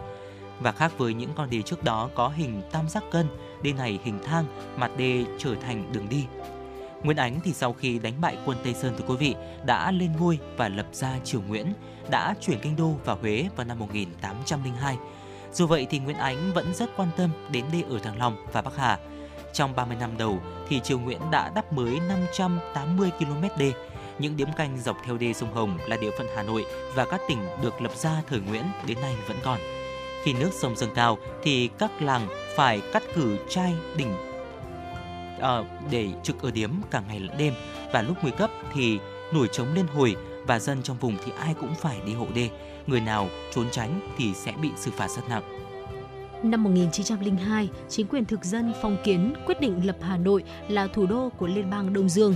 [0.60, 3.28] Và khác với những con đê trước đó có hình tam giác cân,
[3.62, 4.46] đê này hình thang,
[4.78, 6.26] mặt đê trở thành đường đi.
[7.06, 9.36] Nguyễn Ánh thì sau khi đánh bại quân Tây Sơn thưa quý vị
[9.66, 11.74] đã lên ngôi và lập ra triều Nguyễn,
[12.10, 14.98] đã chuyển kinh đô vào Huế vào năm 1802.
[15.54, 18.62] Dù vậy thì Nguyễn Ánh vẫn rất quan tâm đến đê ở Thăng Long và
[18.62, 19.00] Bắc Hà.
[19.54, 20.40] Trong 30 năm đầu
[20.70, 23.72] thì triều Nguyễn đã đắp mới 580 km đê.
[24.20, 27.22] Những điếm canh dọc theo đê sông Hồng là địa phận Hà Nội và các
[27.30, 29.60] tỉnh được lập ra thời Nguyễn đến nay vẫn còn.
[30.24, 34.35] Khi nước sông dâng cao thì các làng phải cắt cử trai đỉnh
[35.38, 37.54] uh, để trực ở điếm cả ngày lẫn đêm
[37.94, 39.00] và lúc nguy cấp thì
[39.34, 40.16] nổi trống lên hồi
[40.48, 42.50] và dân trong vùng thì ai cũng phải đi hộ đê.
[42.88, 45.44] Người nào trốn tránh thì sẽ bị xử phạt rất nặng.
[46.44, 51.06] Năm 1902, chính quyền thực dân phong kiến quyết định lập Hà Nội là thủ
[51.06, 52.36] đô của Liên bang Đông Dương.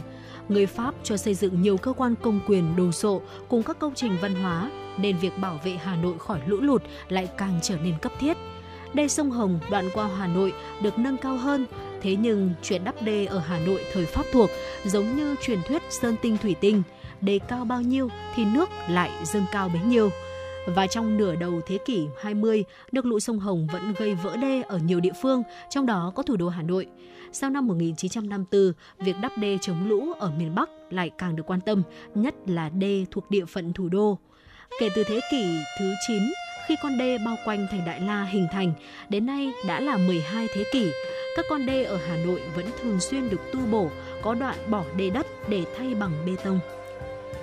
[0.50, 3.96] Người Pháp cho xây dựng nhiều cơ quan công quyền đồ sộ cùng các công
[3.96, 7.78] trình văn hóa, nên việc bảo vệ Hà Nội khỏi lũ lụt lại càng trở
[7.78, 8.38] nên cấp thiết.
[8.94, 11.66] Đê sông Hồng đoạn qua Hà Nội được nâng cao hơn,
[12.02, 14.50] thế nhưng chuyện đắp đê ở Hà Nội thời Pháp thuộc
[14.86, 16.84] giống như truyền thuyết sơn tinh thủy tinh,
[17.22, 20.10] đê cao bao nhiêu thì nước lại dâng cao bấy nhiêu.
[20.76, 24.62] Và trong nửa đầu thế kỷ 20, nước lũ sông Hồng vẫn gây vỡ đê
[24.62, 26.88] ở nhiều địa phương, trong đó có thủ đô Hà Nội.
[27.32, 31.62] Sau năm 1954, việc đắp đê chống lũ ở miền Bắc lại càng được quan
[31.62, 31.84] tâm,
[32.16, 34.18] nhất là đê thuộc địa phận thủ đô.
[34.80, 36.18] Kể từ thế kỷ thứ 9,
[36.70, 38.74] khi con đê bao quanh thành Đại La hình thành,
[39.10, 40.92] đến nay đã là 12 thế kỷ.
[41.36, 43.90] Các con đê ở Hà Nội vẫn thường xuyên được tu bổ,
[44.22, 46.60] có đoạn bỏ đê đất để thay bằng bê tông.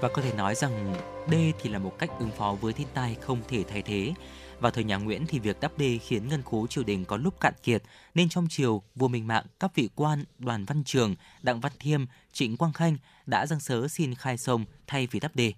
[0.01, 0.95] Và có thể nói rằng
[1.31, 4.13] đê thì là một cách ứng phó với thiên tai không thể thay thế.
[4.61, 7.41] Vào thời nhà Nguyễn thì việc đắp đê khiến ngân khố triều đình có lúc
[7.41, 7.83] cạn kiệt,
[8.15, 12.05] nên trong triều, vua Minh Mạng, các vị quan Đoàn Văn Trường, Đặng Văn Thiêm,
[12.33, 12.97] Trịnh Quang Khanh
[13.27, 15.53] đã dâng sớ xin khai sông thay vì đắp đê.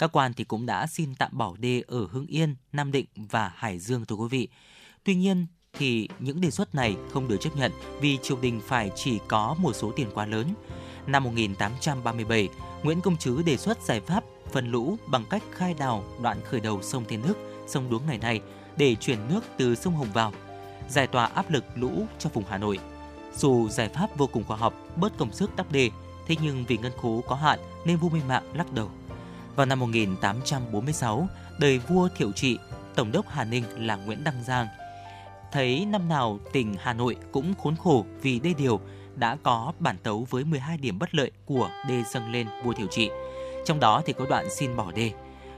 [0.00, 3.52] Các quan thì cũng đã xin tạm bỏ đê ở Hưng Yên, Nam Định và
[3.56, 4.48] Hải Dương thưa quý vị.
[5.04, 8.90] Tuy nhiên, thì những đề xuất này không được chấp nhận vì triều đình phải
[8.96, 10.54] chỉ có một số tiền quá lớn.
[11.06, 12.48] Năm 1837,
[12.82, 16.60] Nguyễn Công Trứ đề xuất giải pháp phân lũ bằng cách khai đào đoạn khởi
[16.60, 17.34] đầu sông Thiên Đức,
[17.66, 18.40] sông Đuống ngày nay
[18.76, 20.32] để chuyển nước từ sông Hồng vào,
[20.88, 22.78] giải tỏa áp lực lũ cho vùng Hà Nội.
[23.36, 25.90] Dù giải pháp vô cùng khoa học, bớt công sức đắp đê,
[26.26, 28.90] thế nhưng vì ngân khố có hạn nên vua Minh Mạng lắc đầu.
[29.56, 31.28] Vào năm 1846,
[31.58, 32.58] đời vua Thiệu Trị,
[32.94, 34.66] Tổng đốc Hà Ninh là Nguyễn Đăng Giang
[35.52, 38.80] thấy năm nào tỉnh Hà Nội cũng khốn khổ vì đê điều
[39.16, 42.86] đã có bản tấu với 12 điểm bất lợi của đê dâng lên vua Thiệu
[42.90, 43.10] Trị.
[43.64, 45.12] Trong đó thì có đoạn xin bỏ đê.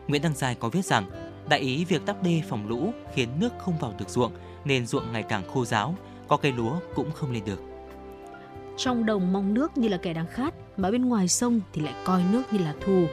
[0.08, 1.06] Nguyễn Đăng Giai có viết rằng,
[1.48, 4.32] đại ý việc đắp đê phòng lũ khiến nước không vào được ruộng
[4.64, 5.94] nên ruộng ngày càng khô ráo,
[6.28, 7.60] có cây lúa cũng không lên được.
[8.76, 11.94] Trong đồng mong nước như là kẻ đang khát, mà bên ngoài sông thì lại
[12.04, 13.06] coi nước như là thù.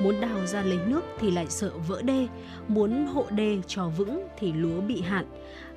[0.00, 2.26] Muốn đào ra lấy nước thì lại sợ vỡ đê,
[2.68, 5.26] muốn hộ đê cho vững thì lúa bị hạn.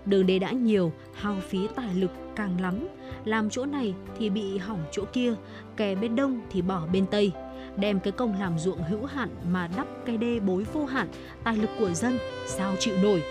[0.05, 2.87] Đường đê đã nhiều, hao phí tài lực càng lắm.
[3.25, 5.33] Làm chỗ này thì bị hỏng chỗ kia,
[5.77, 7.31] kè bên đông thì bỏ bên tây.
[7.75, 11.07] Đem cái công làm ruộng hữu hạn mà đắp cây đê bối vô hạn,
[11.43, 13.23] tài lực của dân sao chịu nổi.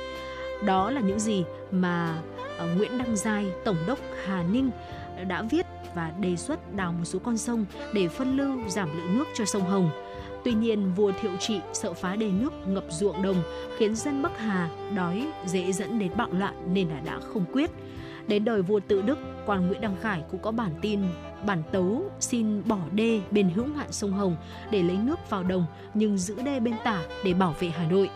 [0.65, 2.23] Đó là những gì mà
[2.59, 4.71] à, Nguyễn Đăng Giai, Tổng đốc Hà Ninh
[5.29, 5.67] đã viết
[5.99, 9.45] và đề xuất đào một số con sông để phân lưu giảm lượng nước cho
[9.45, 9.91] sông Hồng.
[10.45, 13.43] Tuy nhiên, vua Thiệu Trị sợ phá đê nước ngập ruộng đồng,
[13.77, 17.71] khiến dân Bắc Hà đói dễ dẫn đến bạo loạn nên là đã không quyết.
[18.29, 21.01] Đến đời vua Tự Đức, quan Nguyễn Đăng Khải cũng có bản tin
[21.47, 24.37] bản tấu xin bỏ đê bên hữu hạn sông Hồng
[24.71, 28.11] để lấy nước vào đồng nhưng giữ đê bên tả để bảo vệ Hà Nội.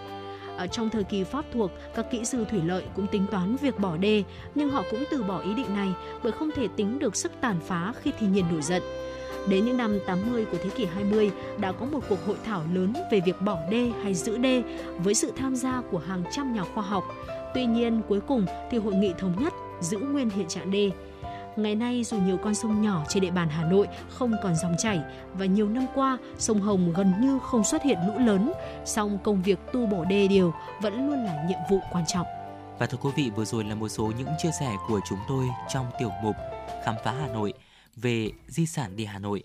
[0.56, 3.78] Ở trong thời kỳ Pháp thuộc, các kỹ sư thủy lợi cũng tính toán việc
[3.78, 4.22] bỏ đê,
[4.54, 5.88] nhưng họ cũng từ bỏ ý định này
[6.22, 8.82] bởi không thể tính được sức tàn phá khi thiên nhiên nổi giận.
[9.48, 12.92] Đến những năm 80 của thế kỷ 20 đã có một cuộc hội thảo lớn
[13.12, 14.62] về việc bỏ đê hay giữ đê
[14.98, 17.04] với sự tham gia của hàng trăm nhà khoa học.
[17.54, 20.90] Tuy nhiên, cuối cùng thì hội nghị thống nhất giữ nguyên hiện trạng đê.
[21.56, 24.74] Ngày nay dù nhiều con sông nhỏ trên địa bàn Hà Nội không còn dòng
[24.78, 25.00] chảy
[25.34, 28.52] và nhiều năm qua sông Hồng gần như không xuất hiện lũ lớn,
[28.84, 32.26] song công việc tu bổ đê điều vẫn luôn là nhiệm vụ quan trọng.
[32.78, 35.44] Và thưa quý vị, vừa rồi là một số những chia sẻ của chúng tôi
[35.72, 36.36] trong tiểu mục
[36.84, 37.52] Khám phá Hà Nội
[37.96, 39.42] về di sản đi Hà Nội.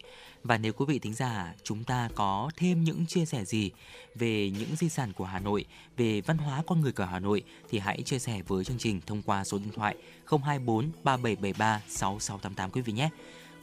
[0.48, 3.72] Và nếu quý vị thính giả chúng ta có thêm những chia sẻ gì
[4.16, 5.66] về những di sản của Hà Nội,
[5.98, 9.02] về văn hóa con người của Hà Nội thì hãy chia sẻ với chương trình
[9.06, 9.96] thông qua số điện thoại
[10.30, 13.10] 024 3773 6688 quý vị nhé.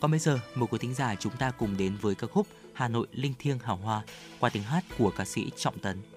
[0.01, 2.89] Còn bây giờ, mời quý thính giả chúng ta cùng đến với ca khúc Hà
[2.89, 4.03] Nội linh thiêng hào hoa
[4.41, 6.14] qua tiếng hát của ca sĩ Trọng Tấn.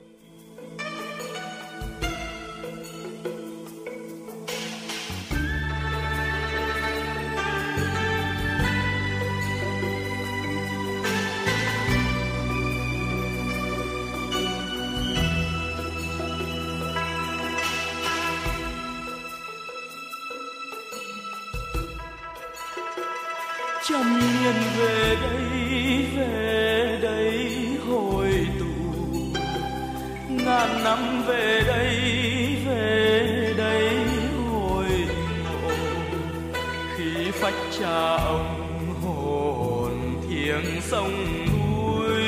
[24.48, 28.66] Trăm về đây về đây hồi tụ.
[30.30, 31.96] Ngàn năm về đây
[32.66, 33.90] về đây
[34.50, 34.86] hồi
[35.44, 35.72] ngộ
[36.98, 42.24] khi phách cha ông hồn thiêng sông núi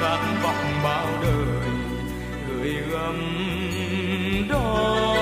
[0.00, 1.70] khát vọng bao đời
[2.48, 3.18] gửi gắm
[4.50, 5.15] đó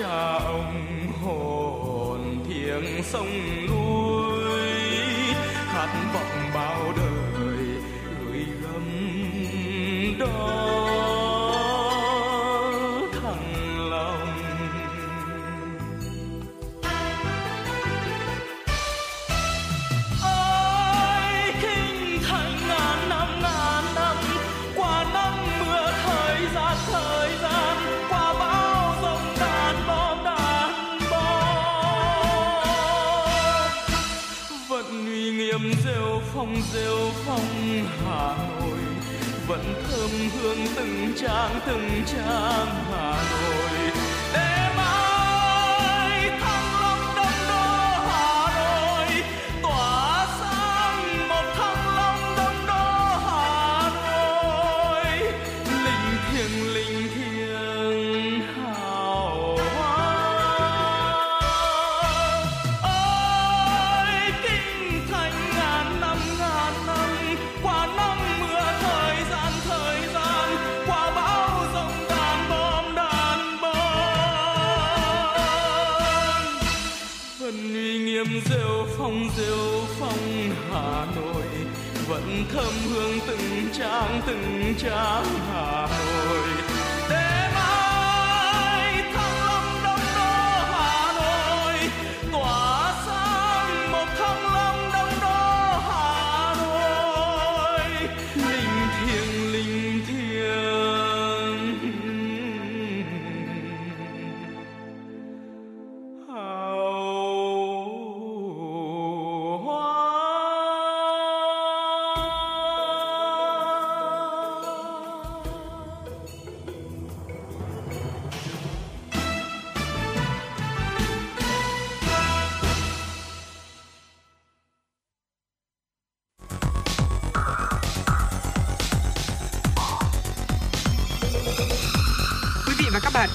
[0.00, 3.79] cha ông hồn thiêng sông núi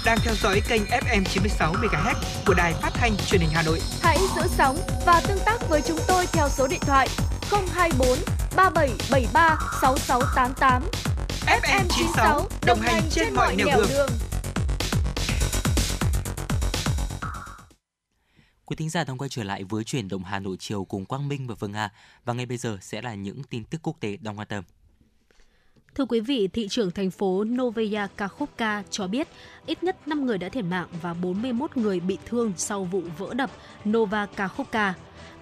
[0.06, 3.80] đang theo dõi kênh FM 96 MHz của đài phát thanh truyền hình Hà Nội.
[4.01, 7.08] Hãy giữ sóng và tương tác với chúng tôi theo số điện thoại
[7.74, 8.08] 024
[8.56, 10.84] 3773 6688.
[11.62, 14.10] FM 96 đồng hành trên mọi nẻo đường.
[18.66, 21.28] Quý thính giả đang quay trở lại với chuyển động Hà Nội chiều cùng Quang
[21.28, 21.89] Minh và Phương Hà
[22.26, 24.64] và ngay bây giờ sẽ là những tin tức quốc tế đang quan tâm.
[25.96, 29.28] Thưa quý vị, thị trưởng thành phố Novaya Kakhovka cho biết
[29.66, 33.34] ít nhất 5 người đã thiệt mạng và 41 người bị thương sau vụ vỡ
[33.34, 33.52] đập
[33.89, 34.93] Nova Kakhovka.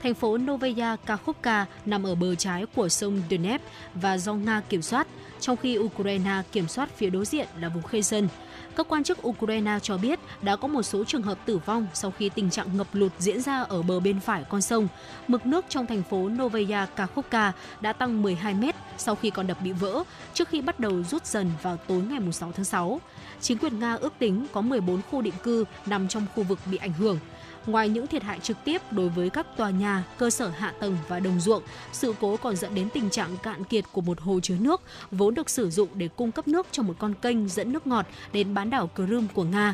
[0.03, 3.61] Thành phố Novaya Kakhovka nằm ở bờ trái của sông Dnep
[3.93, 5.07] và do Nga kiểm soát,
[5.39, 8.27] trong khi Ukraine kiểm soát phía đối diện là vùng Kherson.
[8.75, 12.11] Các quan chức Ukraine cho biết đã có một số trường hợp tử vong sau
[12.11, 14.87] khi tình trạng ngập lụt diễn ra ở bờ bên phải con sông.
[15.27, 17.51] Mực nước trong thành phố Novaya Kakhovka
[17.81, 20.03] đã tăng 12 mét sau khi con đập bị vỡ,
[20.33, 23.01] trước khi bắt đầu rút dần vào tối ngày 6 tháng 6.
[23.41, 26.77] Chính quyền Nga ước tính có 14 khu định cư nằm trong khu vực bị
[26.77, 27.19] ảnh hưởng.
[27.67, 30.97] Ngoài những thiệt hại trực tiếp đối với các tòa nhà, cơ sở hạ tầng
[31.07, 34.39] và đồng ruộng, sự cố còn dẫn đến tình trạng cạn kiệt của một hồ
[34.39, 37.73] chứa nước vốn được sử dụng để cung cấp nước cho một con kênh dẫn
[37.73, 39.73] nước ngọt đến bán đảo Crimea của Nga.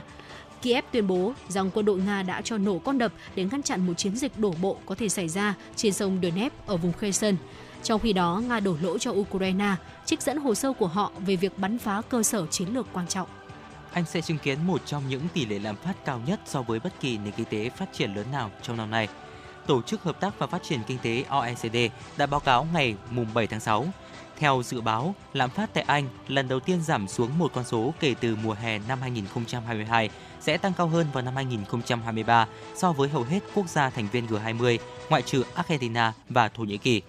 [0.61, 3.87] Kiev tuyên bố rằng quân đội Nga đã cho nổ con đập để ngăn chặn
[3.87, 7.35] một chiến dịch đổ bộ có thể xảy ra trên sông Donetsk ở vùng Kherson.
[7.83, 9.75] Trong khi đó, Nga đổ lỗi cho Ukraine,
[10.05, 13.07] trích dẫn hồ sơ của họ về việc bắn phá cơ sở chiến lược quan
[13.07, 13.27] trọng.
[13.93, 16.79] Anh sẽ chứng kiến một trong những tỷ lệ lạm phát cao nhất so với
[16.79, 19.07] bất kỳ nền kinh tế phát triển lớn nào trong năm nay.
[19.67, 21.77] Tổ chức Hợp tác và Phát triển Kinh tế OECD
[22.17, 22.95] đã báo cáo ngày
[23.33, 23.85] 7 tháng 6.
[24.37, 27.93] Theo dự báo, lạm phát tại Anh lần đầu tiên giảm xuống một con số
[27.99, 30.09] kể từ mùa hè năm 2022
[30.39, 34.27] sẽ tăng cao hơn vào năm 2023 so với hầu hết quốc gia thành viên
[34.27, 34.77] G20,
[35.09, 37.01] ngoại trừ Argentina và Thổ Nhĩ Kỳ.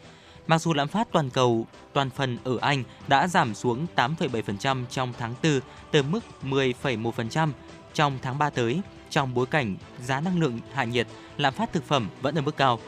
[0.47, 5.12] Mặc dù lạm phát toàn cầu toàn phần ở Anh đã giảm xuống 8,7% trong
[5.18, 5.61] tháng 4
[5.91, 7.53] từ mức 10,1%
[7.95, 8.80] trong tháng 3 tới,
[9.11, 12.57] trong bối cảnh giá năng lượng hạ nhiệt, lạm phát thực phẩm vẫn ở mức
[12.57, 12.78] cao.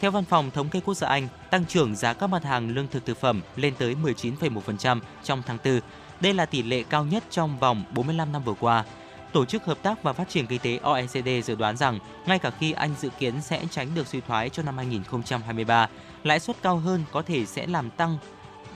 [0.00, 2.88] Theo Văn phòng Thống kê Quốc gia Anh, tăng trưởng giá các mặt hàng lương
[2.88, 5.80] thực thực phẩm lên tới 19,1% trong tháng 4.
[6.20, 8.84] Đây là tỷ lệ cao nhất trong vòng 45 năm vừa qua.
[9.32, 12.50] Tổ chức Hợp tác và Phát triển Kinh tế OECD dự đoán rằng ngay cả
[12.50, 15.88] khi Anh dự kiến sẽ tránh được suy thoái cho năm 2023,
[16.24, 18.18] lãi suất cao hơn có thể sẽ làm tăng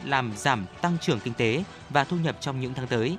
[0.04, 3.16] làm giảm tăng trưởng kinh tế và thu nhập trong những tháng tới.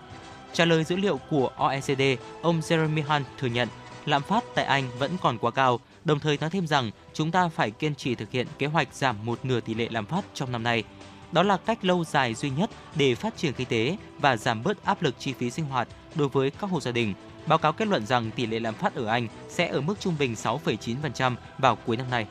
[0.53, 2.01] Trả lời dữ liệu của OECD,
[2.41, 3.67] ông Jeremy Hunt thừa nhận
[4.05, 7.49] lạm phát tại Anh vẫn còn quá cao, đồng thời nói thêm rằng chúng ta
[7.49, 10.51] phải kiên trì thực hiện kế hoạch giảm một nửa tỷ lệ lạm phát trong
[10.51, 10.83] năm nay.
[11.31, 14.85] Đó là cách lâu dài duy nhất để phát triển kinh tế và giảm bớt
[14.85, 17.13] áp lực chi phí sinh hoạt đối với các hộ gia đình.
[17.45, 20.15] Báo cáo kết luận rằng tỷ lệ lạm phát ở Anh sẽ ở mức trung
[20.19, 22.27] bình 6,9% vào cuối năm nay.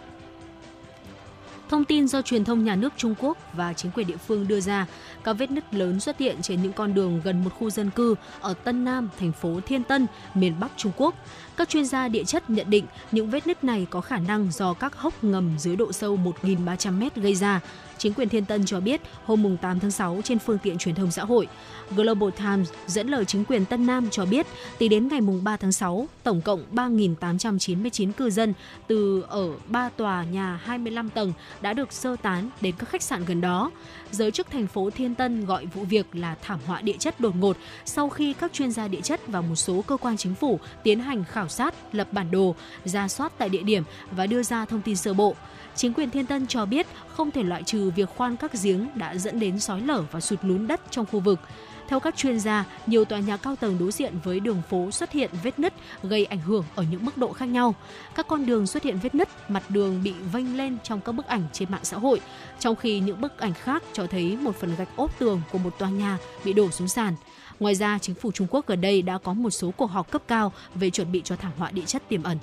[1.68, 4.60] Thông tin do truyền thông nhà nước Trung Quốc và chính quyền địa phương đưa
[4.60, 4.86] ra,
[5.24, 8.14] các vết nứt lớn xuất hiện trên những con đường gần một khu dân cư
[8.40, 11.14] ở Tân Nam, thành phố Thiên Tân, miền Bắc Trung Quốc.
[11.56, 14.74] Các chuyên gia địa chất nhận định những vết nứt này có khả năng do
[14.74, 17.60] các hốc ngầm dưới độ sâu 1.300m gây ra.
[17.98, 21.10] Chính quyền Thiên Tân cho biết hôm 8 tháng 6 trên phương tiện truyền thông
[21.10, 21.48] xã hội,
[21.90, 24.46] Global Times dẫn lời chính quyền Tân Nam cho biết,
[24.78, 28.54] tính đến ngày 3 tháng 6, tổng cộng 3.899 cư dân
[28.86, 33.24] từ ở 3 tòa nhà 25 tầng đã được sơ tán đến các khách sạn
[33.24, 33.70] gần đó.
[34.10, 37.36] Giới chức thành phố Thiên Tân gọi vụ việc là thảm họa địa chất đột
[37.36, 40.60] ngột sau khi các chuyên gia địa chất và một số cơ quan chính phủ
[40.82, 44.64] tiến hành khảo sát, lập bản đồ, ra soát tại địa điểm và đưa ra
[44.64, 45.34] thông tin sơ bộ.
[45.74, 49.16] Chính quyền Thiên Tân cho biết không thể loại trừ việc khoan các giếng đã
[49.16, 51.40] dẫn đến sói lở và sụt lún đất trong khu vực.
[51.88, 55.12] Theo các chuyên gia, nhiều tòa nhà cao tầng đối diện với đường phố xuất
[55.12, 57.74] hiện vết nứt gây ảnh hưởng ở những mức độ khác nhau.
[58.14, 61.26] Các con đường xuất hiện vết nứt, mặt đường bị vênh lên trong các bức
[61.26, 62.20] ảnh trên mạng xã hội,
[62.58, 65.78] trong khi những bức ảnh khác cho thấy một phần gạch ốp tường của một
[65.78, 67.14] tòa nhà bị đổ xuống sàn.
[67.60, 70.22] Ngoài ra, chính phủ Trung Quốc gần đây đã có một số cuộc họp cấp
[70.28, 72.38] cao về chuẩn bị cho thảm họa địa chất tiềm ẩn.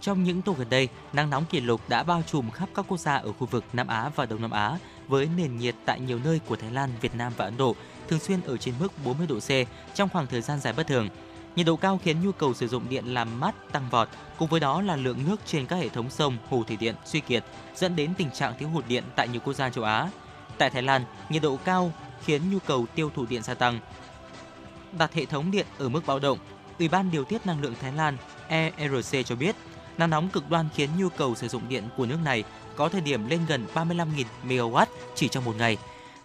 [0.00, 3.00] Trong những tuần gần đây, nắng nóng kỷ lục đã bao trùm khắp các quốc
[3.00, 4.78] gia ở khu vực Nam Á và Đông Nam Á,
[5.08, 7.76] với nền nhiệt tại nhiều nơi của Thái Lan, Việt Nam và Ấn Độ
[8.08, 9.50] thường xuyên ở trên mức 40 độ C
[9.94, 11.08] trong khoảng thời gian dài bất thường.
[11.56, 14.60] Nhiệt độ cao khiến nhu cầu sử dụng điện làm mát tăng vọt, cùng với
[14.60, 17.44] đó là lượng nước trên các hệ thống sông, hồ thủy điện suy kiệt,
[17.76, 20.10] dẫn đến tình trạng thiếu hụt điện tại nhiều quốc gia châu Á.
[20.58, 21.92] Tại Thái Lan, nhiệt độ cao
[22.24, 23.80] khiến nhu cầu tiêu thụ điện gia tăng.
[24.98, 26.38] Đặt hệ thống điện ở mức báo động,
[26.78, 28.16] Ủy ban điều tiết năng lượng Thái Lan
[28.48, 29.56] ERC cho biết,
[29.98, 32.44] nắng nóng cực đoan khiến nhu cầu sử dụng điện của nước này
[32.76, 35.76] có thời điểm lên gần 35.000 MW chỉ trong một ngày.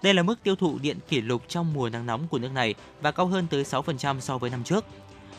[0.01, 2.75] Đây là mức tiêu thụ điện kỷ lục trong mùa nắng nóng của nước này
[3.01, 4.85] và cao hơn tới 6% so với năm trước.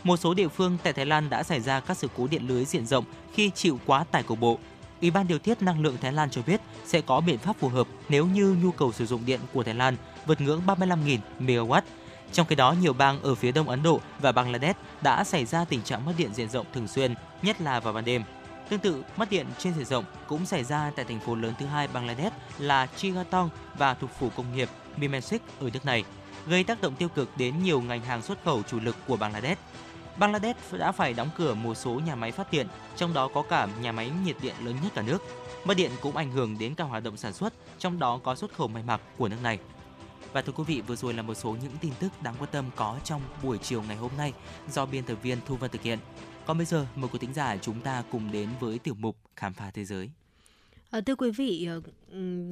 [0.05, 2.65] Một số địa phương tại Thái Lan đã xảy ra các sự cố điện lưới
[2.65, 3.05] diện rộng
[3.35, 4.59] khi chịu quá tải cục bộ.
[5.01, 7.69] Ủy ban điều tiết năng lượng Thái Lan cho biết sẽ có biện pháp phù
[7.69, 9.97] hợp nếu như nhu cầu sử dụng điện của Thái Lan
[10.27, 11.81] vượt ngưỡng 35.000 MW.
[12.33, 15.65] Trong khi đó, nhiều bang ở phía đông Ấn Độ và Bangladesh đã xảy ra
[15.65, 18.23] tình trạng mất điện diện rộng thường xuyên, nhất là vào ban đêm.
[18.73, 21.67] Tương tự, mất điện trên diện rộng cũng xảy ra tại thành phố lớn thứ
[21.67, 26.05] hai Bangladesh là Chittagong và thủ phủ công nghiệp Mimensik ở nước này,
[26.47, 29.61] gây tác động tiêu cực đến nhiều ngành hàng xuất khẩu chủ lực của Bangladesh.
[30.17, 32.67] Bangladesh đã phải đóng cửa một số nhà máy phát điện,
[32.97, 35.19] trong đó có cả nhà máy nhiệt điện lớn nhất cả nước.
[35.65, 38.55] Mất điện cũng ảnh hưởng đến cả hoạt động sản xuất, trong đó có xuất
[38.55, 39.59] khẩu may mặc của nước này.
[40.33, 42.65] Và thưa quý vị, vừa rồi là một số những tin tức đáng quan tâm
[42.77, 44.33] có trong buổi chiều ngày hôm nay
[44.71, 45.99] do biên tập viên Thu Vân thực hiện.
[46.47, 49.53] Còn bây giờ, mời quý thính giả chúng ta cùng đến với tiểu mục Khám
[49.53, 50.11] phá thế giới.
[50.91, 51.81] À, thưa quý vị, ờ,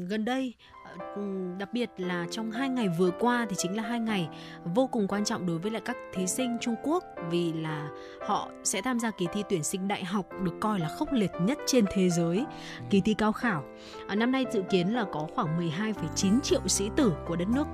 [0.09, 0.55] gần đây,
[0.99, 1.23] ờ,
[1.59, 4.29] đặc biệt là trong hai ngày vừa qua thì chính là hai ngày
[4.65, 7.89] vô cùng quan trọng đối với lại các thí sinh Trung Quốc vì là
[8.27, 11.31] họ sẽ tham gia kỳ thi tuyển sinh đại học được coi là khốc liệt
[11.43, 12.45] nhất trên thế giới,
[12.91, 13.65] kỳ thi cao khảo.
[14.09, 17.67] À, năm nay dự kiến là có khoảng 12,9 triệu sĩ tử của đất nước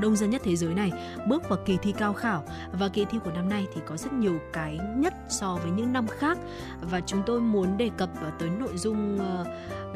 [0.00, 0.90] đông dân nhất thế giới này,
[1.28, 2.44] bước vào kỳ thi cao khảo.
[2.72, 5.92] Và kỳ thi của năm nay thì có rất nhiều cái nhất so với những
[5.92, 6.38] năm khác.
[6.80, 8.08] Và chúng tôi muốn đề cập
[8.38, 9.44] tới nội dung ờ,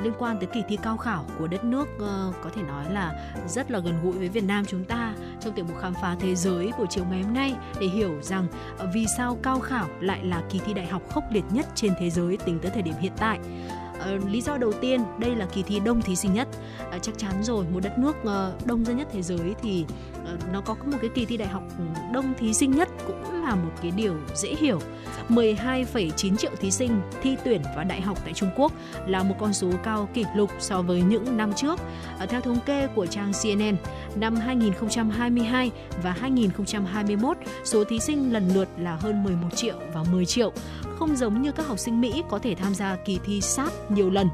[0.02, 3.32] liên quan tới kỳ thi cao khảo của đất nước ờ, có thể nói là
[3.48, 6.34] rất là gần gũi với Việt Nam chúng ta trong tiểu mục khám phá thế
[6.34, 8.46] giới của chiều ngày hôm nay để hiểu rằng
[8.78, 11.92] ờ, vì sao cao khảo lại là kỳ thi đại học khốc liệt nhất trên
[12.00, 13.38] thế giới tính tới thời điểm hiện tại.
[13.98, 16.48] Uh, lý do đầu tiên đây là kỳ thi đông thí sinh nhất.
[16.96, 19.84] Uh, chắc chắn rồi một đất nước uh, đông dân nhất thế giới thì
[20.34, 21.62] uh, nó có một cái kỳ thi đại học
[22.12, 24.78] đông thí sinh nhất cũng là một cái điều dễ hiểu.
[25.28, 28.72] 12,9 triệu thí sinh thi tuyển vào đại học tại Trung Quốc
[29.06, 31.80] là một con số cao kỷ lục so với những năm trước.
[32.22, 33.76] Uh, theo thống kê của trang CNN,
[34.16, 35.70] năm 2022
[36.02, 40.52] và 2021, số thí sinh lần lượt là hơn 11 triệu và 10 triệu
[40.98, 44.10] không giống như các học sinh Mỹ có thể tham gia kỳ thi sát nhiều
[44.10, 44.28] lần.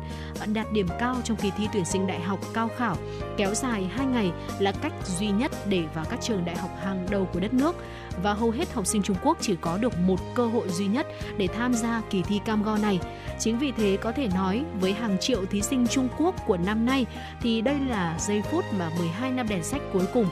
[0.47, 2.97] Đạt điểm cao trong kỳ thi tuyển sinh đại học cao khảo,
[3.37, 7.07] kéo dài 2 ngày là cách duy nhất để vào các trường đại học hàng
[7.11, 7.77] đầu của đất nước
[8.23, 11.07] và hầu hết học sinh Trung Quốc chỉ có được một cơ hội duy nhất
[11.37, 13.01] để tham gia kỳ thi cam go này.
[13.39, 16.87] Chính vì thế có thể nói với hàng triệu thí sinh Trung Quốc của năm
[16.87, 17.07] nay
[17.43, 20.27] thì đây là giây phút mà 12 năm đèn sách cuối cùng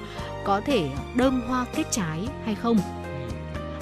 [0.44, 2.78] có thể đơm hoa kết trái hay không?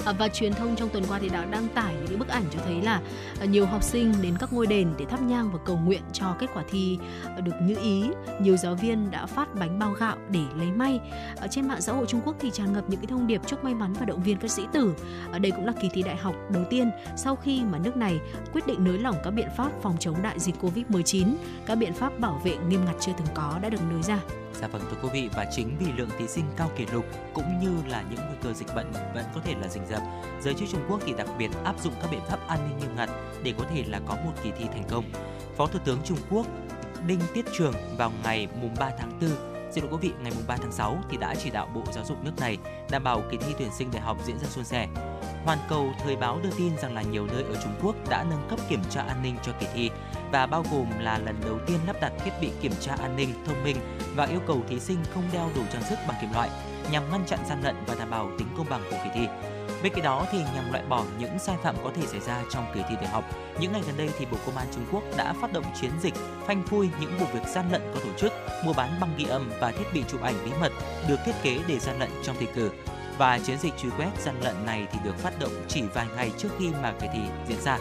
[0.05, 2.59] À, và truyền thông trong tuần qua thì đã đăng tải những bức ảnh cho
[2.65, 3.01] thấy là
[3.39, 6.35] à, nhiều học sinh đến các ngôi đền để thắp nhang và cầu nguyện cho
[6.39, 6.97] kết quả thi
[7.43, 8.03] được như ý.
[8.41, 10.99] Nhiều giáo viên đã phát bánh bao gạo để lấy may.
[11.37, 13.63] Ở trên mạng xã hội Trung Quốc thì tràn ngập những cái thông điệp chúc
[13.63, 14.93] may mắn và động viên các sĩ tử.
[15.31, 18.19] Ở đây cũng là kỳ thi đại học đầu tiên sau khi mà nước này
[18.53, 21.35] quyết định nới lỏng các biện pháp phòng chống đại dịch Covid-19.
[21.65, 24.19] Các biện pháp bảo vệ nghiêm ngặt chưa từng có đã được nới ra.
[24.61, 27.59] Dạ vâng thưa quý vị và chính vì lượng thí sinh cao kỷ lục cũng
[27.59, 30.01] như là những nguy cơ dịch bệnh vẫn có thể là rình rập,
[30.41, 32.95] giới chức Trung Quốc thì đặc biệt áp dụng các biện pháp an ninh nghiêm
[32.95, 33.09] ngặt
[33.43, 35.05] để có thể là có một kỳ thi thành công.
[35.57, 36.47] Phó Thủ tướng Trung Quốc
[37.07, 39.29] Đinh Tiết Trường vào ngày mùng 3 tháng 4
[39.71, 42.05] Xin lỗi quý vị, ngày mùng 3 tháng 6 thì đã chỉ đạo Bộ Giáo
[42.05, 42.57] dục nước này
[42.91, 44.87] đảm bảo kỳ thi tuyển sinh đại học diễn ra suôn sẻ.
[45.45, 48.47] Hoàn Cầu Thời báo đưa tin rằng là nhiều nơi ở Trung Quốc đã nâng
[48.49, 49.89] cấp kiểm tra an ninh cho kỳ thi
[50.31, 53.33] và bao gồm là lần đầu tiên lắp đặt thiết bị kiểm tra an ninh
[53.45, 53.77] thông minh
[54.15, 56.49] và yêu cầu thí sinh không đeo đồ trang sức bằng kim loại
[56.91, 59.27] nhằm ngăn chặn gian lận và đảm bảo tính công bằng của kỳ thi.
[59.83, 62.65] Bên cạnh đó thì nhằm loại bỏ những sai phạm có thể xảy ra trong
[62.73, 63.23] kỳ thi đại học,
[63.59, 66.13] những ngày gần đây thì Bộ Công an Trung Quốc đã phát động chiến dịch
[66.47, 68.33] phanh phui những vụ việc gian lận có tổ chức,
[68.65, 70.71] mua bán băng ghi âm và thiết bị chụp ảnh bí mật
[71.07, 72.71] được thiết kế để gian lận trong thi cử.
[73.17, 76.31] Và chiến dịch truy quét gian lận này thì được phát động chỉ vài ngày
[76.37, 77.77] trước khi mà kỳ thi diễn ra.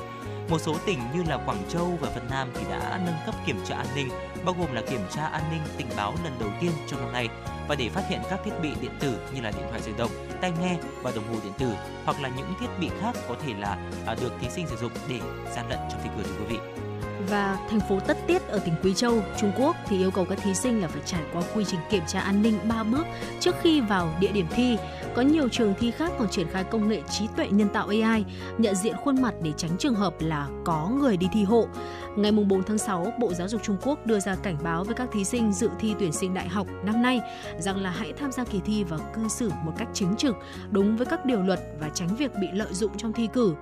[0.51, 3.57] Một số tỉnh như là Quảng Châu và Vân Nam thì đã nâng cấp kiểm
[3.64, 4.09] tra an ninh,
[4.44, 7.28] bao gồm là kiểm tra an ninh tình báo lần đầu tiên trong năm nay
[7.68, 10.11] và để phát hiện các thiết bị điện tử như là điện thoại di động,
[10.40, 11.72] tai nghe và đồng hồ điện tử
[12.05, 14.92] hoặc là những thiết bị khác có thể là à, được thí sinh sử dụng
[15.09, 15.20] để
[15.55, 16.89] gian lận trong thi cử thưa quý vị
[17.28, 20.38] và thành phố Tất Tiết ở tỉnh Quý Châu, Trung Quốc thì yêu cầu các
[20.42, 23.06] thí sinh là phải trải qua quy trình kiểm tra an ninh 3 bước
[23.40, 24.76] trước khi vào địa điểm thi.
[25.14, 28.24] Có nhiều trường thi khác còn triển khai công nghệ trí tuệ nhân tạo AI
[28.58, 31.66] nhận diện khuôn mặt để tránh trường hợp là có người đi thi hộ.
[32.16, 35.08] Ngày 4 tháng 6, Bộ Giáo dục Trung Quốc đưa ra cảnh báo với các
[35.12, 37.20] thí sinh dự thi tuyển sinh đại học năm nay
[37.58, 40.36] rằng là hãy tham gia kỳ thi và cư xử một cách chính trực,
[40.70, 43.54] đúng với các điều luật và tránh việc bị lợi dụng trong thi cử.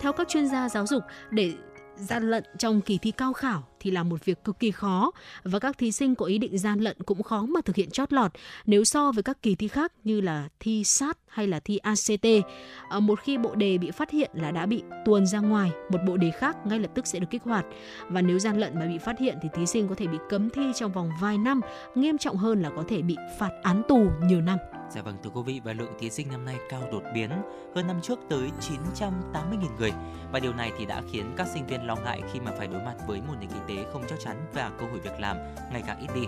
[0.00, 1.52] Theo các chuyên gia giáo dục, để
[1.96, 5.10] gian lận trong kỳ thi cao khảo thì là một việc cực kỳ khó
[5.44, 8.12] và các thí sinh có ý định gian lận cũng khó mà thực hiện chót
[8.12, 8.32] lọt
[8.66, 12.24] nếu so với các kỳ thi khác như là thi sát hay là thi ACT.
[12.24, 15.70] À, ờ, một khi bộ đề bị phát hiện là đã bị tuồn ra ngoài,
[15.90, 17.66] một bộ đề khác ngay lập tức sẽ được kích hoạt
[18.08, 20.50] và nếu gian lận mà bị phát hiện thì thí sinh có thể bị cấm
[20.50, 21.60] thi trong vòng vài năm,
[21.94, 24.58] nghiêm trọng hơn là có thể bị phạt án tù nhiều năm.
[24.90, 27.30] Dạ vâng thưa quý vị và lượng thí sinh năm nay cao đột biến
[27.74, 28.50] hơn năm trước tới
[28.92, 29.92] 980.000 người
[30.32, 32.82] và điều này thì đã khiến các sinh viên lo ngại khi mà phải đối
[32.82, 35.36] mặt với một nền kinh tế không chắc chắn và cơ hội việc làm
[35.72, 36.26] ngày càng ít đi.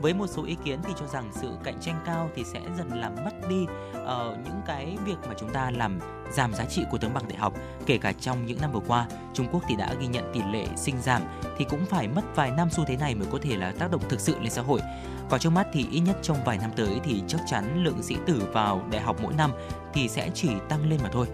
[0.00, 3.00] Với một số ý kiến thì cho rằng sự cạnh tranh cao thì sẽ dần
[3.00, 6.00] làm mất đi uh, những cái việc mà chúng ta làm
[6.32, 7.54] giảm giá trị của tấm bằng đại học.
[7.86, 10.66] Kể cả trong những năm vừa qua, Trung Quốc thì đã ghi nhận tỷ lệ
[10.76, 11.22] sinh giảm
[11.58, 14.02] thì cũng phải mất vài năm xu thế này mới có thể là tác động
[14.08, 14.80] thực sự lên xã hội.
[15.28, 18.16] Còn trước mắt thì ít nhất trong vài năm tới thì chắc chắn lượng sĩ
[18.26, 19.50] tử vào đại học mỗi năm
[19.96, 21.26] thì sẽ chỉ tăng lên mà thôi.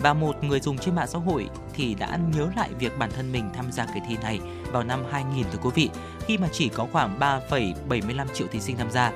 [0.00, 3.32] Và một người dùng trên mạng xã hội thì đã nhớ lại việc bản thân
[3.32, 4.40] mình tham gia kỳ thi này
[4.72, 5.90] vào năm 2000 thưa quý vị,
[6.20, 9.12] khi mà chỉ có khoảng 3,75 triệu thí sinh tham gia.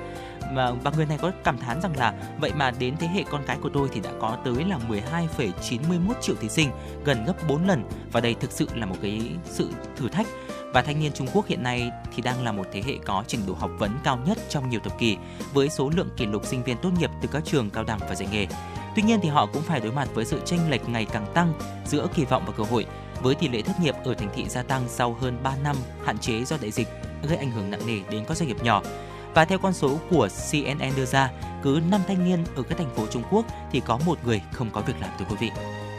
[0.55, 3.43] Và, và người này có cảm thán rằng là vậy mà đến thế hệ con
[3.45, 6.69] cái của tôi thì đã có tới là 12,91 triệu thí sinh,
[7.03, 10.27] gần gấp 4 lần và đây thực sự là một cái sự thử thách
[10.75, 13.41] và thanh niên Trung Quốc hiện nay thì đang là một thế hệ có trình
[13.47, 15.17] độ học vấn cao nhất trong nhiều thập kỷ
[15.53, 18.15] với số lượng kỷ lục sinh viên tốt nghiệp từ các trường cao đẳng và
[18.15, 18.47] dạy nghề.
[18.95, 21.53] Tuy nhiên thì họ cũng phải đối mặt với sự chênh lệch ngày càng tăng
[21.85, 22.85] giữa kỳ vọng và cơ hội
[23.21, 25.75] với tỷ lệ thất nghiệp ở thành thị gia tăng sau hơn 3 năm
[26.05, 26.87] hạn chế do đại dịch
[27.27, 28.81] gây ảnh hưởng nặng nề đến các doanh nghiệp nhỏ.
[29.33, 31.31] Và theo con số của CNN đưa ra,
[31.63, 34.69] cứ 5 thanh niên ở các thành phố Trung Quốc thì có một người không
[34.73, 35.51] có việc làm thưa quý vị.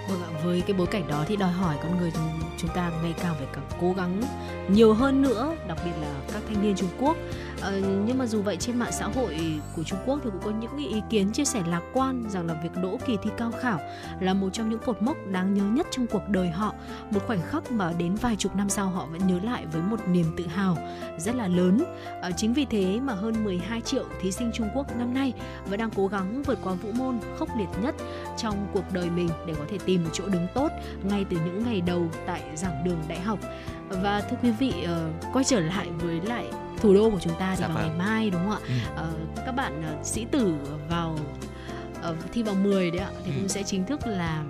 [0.09, 2.13] Vâng ạ, với cái bối cảnh đó thì đòi hỏi con người
[2.59, 4.23] chúng, ta ngày càng phải càng cố gắng
[4.69, 7.17] nhiều hơn nữa, đặc biệt là các thanh niên Trung Quốc.
[7.61, 10.51] Ờ, nhưng mà dù vậy trên mạng xã hội của Trung Quốc thì cũng có
[10.51, 13.81] những ý kiến chia sẻ lạc quan rằng là việc đỗ kỳ thi cao khảo
[14.21, 16.75] là một trong những cột mốc đáng nhớ nhất trong cuộc đời họ,
[17.11, 20.09] một khoảnh khắc mà đến vài chục năm sau họ vẫn nhớ lại với một
[20.09, 20.77] niềm tự hào
[21.19, 21.85] rất là lớn.
[22.23, 25.33] Ờ, chính vì thế mà hơn 12 triệu thí sinh Trung Quốc năm nay
[25.67, 27.95] vẫn đang cố gắng vượt qua vũ môn khốc liệt nhất
[28.39, 30.69] trong cuộc đời mình để có thể tìm một chỗ đứng tốt
[31.03, 33.39] ngay từ những ngày đầu tại giảng đường đại học
[33.91, 36.45] và thưa quý vị uh, quay trở lại với lại
[36.81, 37.89] thủ đô của chúng ta thì Dạ vào vâng.
[37.99, 38.73] ngày mai đúng không ạ Ừ.
[38.97, 39.09] Ờ,
[39.47, 40.55] các bạn ờ, sĩ tử
[40.91, 41.19] vào
[42.03, 43.37] ờ, thi vào 10 đấy ạ thì Ừ.
[43.41, 44.45] cũng sẽ chính thức là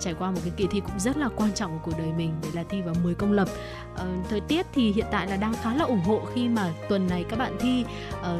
[0.00, 2.48] trải qua một cái kỳ thi cũng rất là quan trọng của đời mình để
[2.54, 3.48] là thi vào 10 công lập
[3.96, 7.06] Ờ, thời tiết thì hiện tại là đang khá là ủng hộ khi mà tuần
[7.08, 7.84] này các bạn thi
[8.22, 8.38] ờ,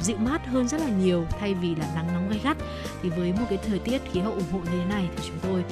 [0.00, 2.56] dịu mát hơn rất là nhiều thay vì là nắng nóng gay gắt
[3.02, 5.38] thì với một cái thời tiết khí hậu ủng hộ như thế này thì chúng
[5.42, 5.64] tôi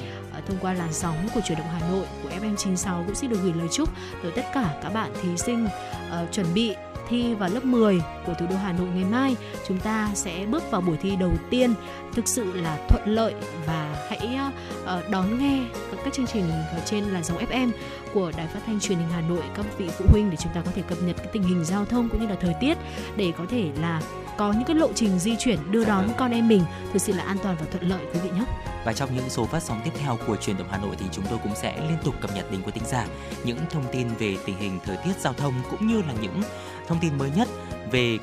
[0.47, 3.53] thông qua làn sóng của chuyển động Hà Nội của FM96 cũng xin được gửi
[3.53, 3.89] lời chúc
[4.23, 6.75] tới tất cả các bạn thí sinh uh, chuẩn bị
[7.07, 9.35] thi vào lớp 10 của thủ đô Hà Nội ngày mai.
[9.67, 11.73] Chúng ta sẽ bước vào buổi thi đầu tiên
[12.13, 13.33] thực sự là thuận lợi
[13.65, 14.39] và hãy
[14.83, 15.63] uh, đón nghe
[16.03, 16.43] các, chương trình
[16.85, 17.71] trên là dòng FM
[18.13, 20.61] của Đài Phát thanh Truyền hình Hà Nội các vị phụ huynh để chúng ta
[20.65, 22.77] có thể cập nhật cái tình hình giao thông cũng như là thời tiết
[23.15, 24.01] để có thể là
[24.37, 26.61] có những cái lộ trình di chuyển đưa đón con em mình
[26.93, 28.45] thực sự là an toàn và thuận lợi quý vị nhé.
[28.85, 31.25] Và trong những số phát sóng tiếp theo của truyền động Hà Nội thì chúng
[31.29, 33.07] tôi cũng sẽ liên tục cập nhật đến quý thính giả
[33.43, 36.41] những thông tin về tình hình thời tiết giao thông cũng như là những
[36.87, 37.47] thông tin mới nhất
[37.91, 38.17] về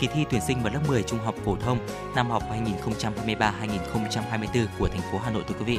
[0.00, 1.78] kỳ thi tuyển sinh vào lớp 10 trung học phổ thông
[2.16, 2.42] năm học
[3.26, 5.78] 2023-2024 của thành phố Hà Nội thưa quý vị.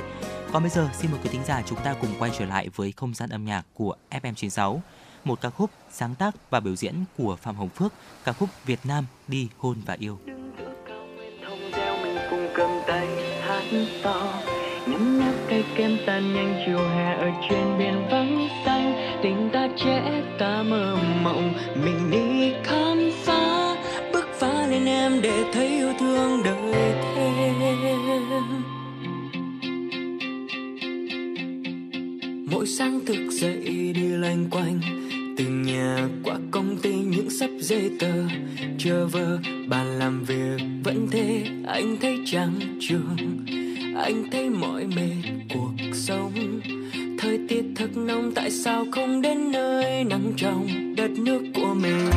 [0.53, 2.91] Còn bây giờ xin mời quý thính giả chúng ta cùng quay trở lại với
[2.91, 4.79] không gian âm nhạc của FM96
[5.23, 8.79] một ca khúc sáng tác và biểu diễn của Phạm Hồng Phước, ca khúc Việt
[8.83, 10.19] Nam đi hôn và yêu.
[14.87, 19.67] nhấm nháp cây kem tan nhanh chiều hè ở trên biển vắng xanh tình ta
[19.77, 21.53] trẻ ta mơ mộng.
[21.83, 23.75] Mình đi khám phá,
[24.13, 27.55] bước phá lên em để thấy yêu thương đời thêm.
[32.51, 34.79] Mỗi sáng thức dậy đi loanh quanh,
[35.37, 38.13] từ nhà qua công ty những sắp giấy tờ.
[38.77, 43.17] Chờ vơ bàn làm việc vẫn thế, anh thấy chẳng trường
[43.95, 46.31] anh thấy mỏi mệt cuộc sống
[47.21, 52.09] thời tiết thật nóng, tại sao không đến nơi nắng trong đất nước của mình?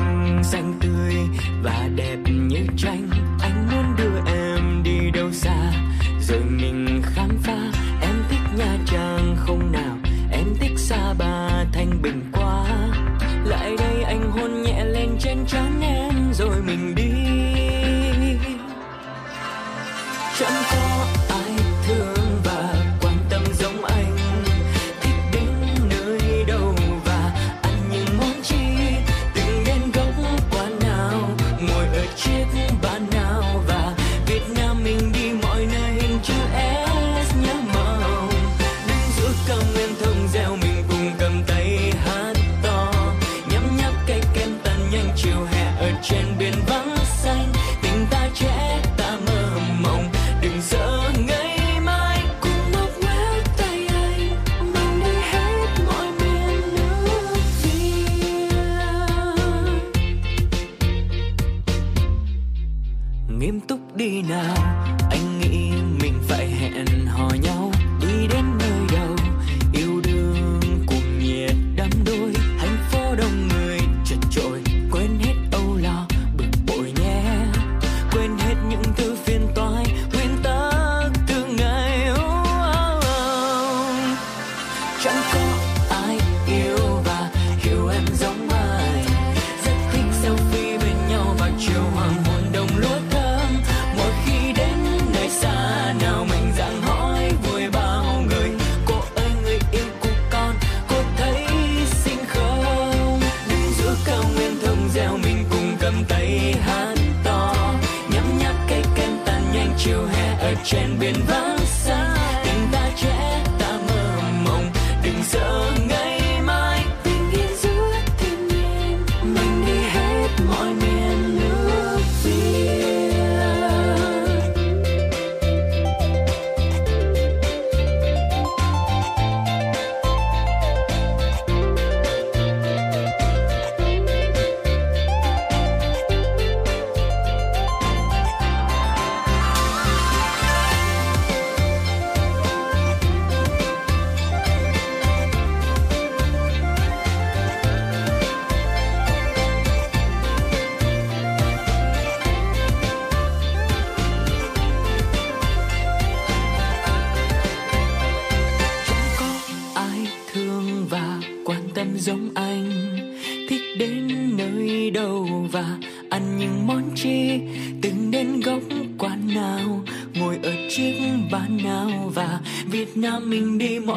[0.44, 1.14] Xanh tươi
[1.62, 2.16] và đẹp
[2.48, 4.03] như tranh, anh muốn đưa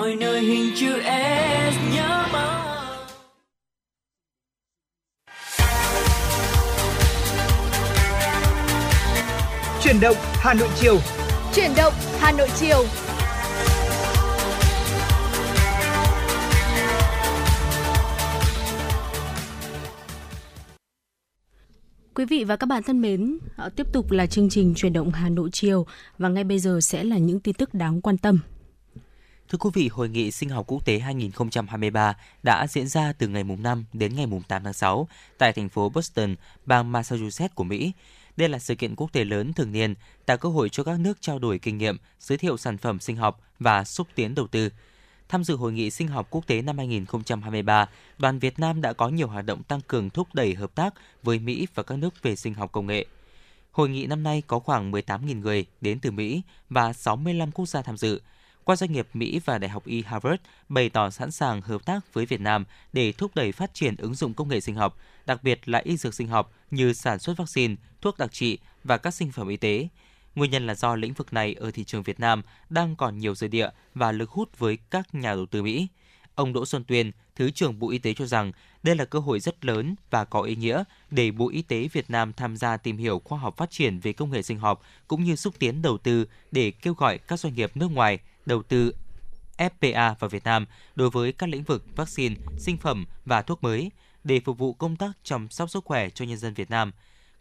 [0.08, 2.62] mọi nơi hình chữ S nhớ mong
[9.84, 10.98] Chuyển động Hà Nội chiều.
[11.54, 12.84] Chuyển động Hà Nội chiều.
[22.14, 23.38] Quý vị và các bạn thân mến,
[23.76, 25.86] tiếp tục là chương trình chuyển động Hà Nội chiều
[26.18, 28.40] và ngay bây giờ sẽ là những tin tức đáng quan tâm.
[29.50, 33.44] Thưa quý vị, Hội nghị Sinh học Quốc tế 2023 đã diễn ra từ ngày
[33.44, 36.36] mùng 5 đến ngày mùng 8 tháng 6 tại thành phố Boston,
[36.66, 37.92] bang Massachusetts của Mỹ.
[38.38, 39.96] Đây là sự kiện quốc tế lớn thường niên,
[40.26, 43.16] tạo cơ hội cho các nước trao đổi kinh nghiệm, giới thiệu sản phẩm sinh
[43.16, 44.70] học và xúc tiến đầu tư.
[45.30, 49.10] Tham dự Hội nghị Sinh học Quốc tế năm 2023, đoàn Việt Nam đã có
[49.10, 50.94] nhiều hoạt động tăng cường thúc đẩy hợp tác
[51.24, 53.06] với Mỹ và các nước về sinh học công nghệ.
[53.72, 57.82] Hội nghị năm nay có khoảng 18.000 người đến từ Mỹ và 65 quốc gia
[57.82, 58.22] tham dự–
[58.68, 62.14] qua doanh nghiệp Mỹ và Đại học Y Harvard bày tỏ sẵn sàng hợp tác
[62.14, 65.44] với Việt Nam để thúc đẩy phát triển ứng dụng công nghệ sinh học, đặc
[65.44, 69.14] biệt là y dược sinh học như sản xuất vaccine, thuốc đặc trị và các
[69.14, 69.88] sinh phẩm y tế.
[70.36, 73.36] Nguyên nhân là do lĩnh vực này ở thị trường Việt Nam đang còn nhiều
[73.36, 75.88] dư địa và lực hút với các nhà đầu tư Mỹ.
[76.36, 78.52] Ông Đỗ Xuân Tuyên, Thứ trưởng Bộ Y tế cho rằng
[78.84, 82.10] đây là cơ hội rất lớn và có ý nghĩa để Bộ Y tế Việt
[82.10, 85.24] Nam tham gia tìm hiểu khoa học phát triển về công nghệ sinh học cũng
[85.24, 88.94] như xúc tiến đầu tư để kêu gọi các doanh nghiệp nước ngoài đầu tư
[89.58, 93.92] FPA vào Việt Nam đối với các lĩnh vực vaccine, sinh phẩm và thuốc mới
[94.24, 96.92] để phục vụ công tác chăm sóc sức khỏe cho nhân dân Việt Nam.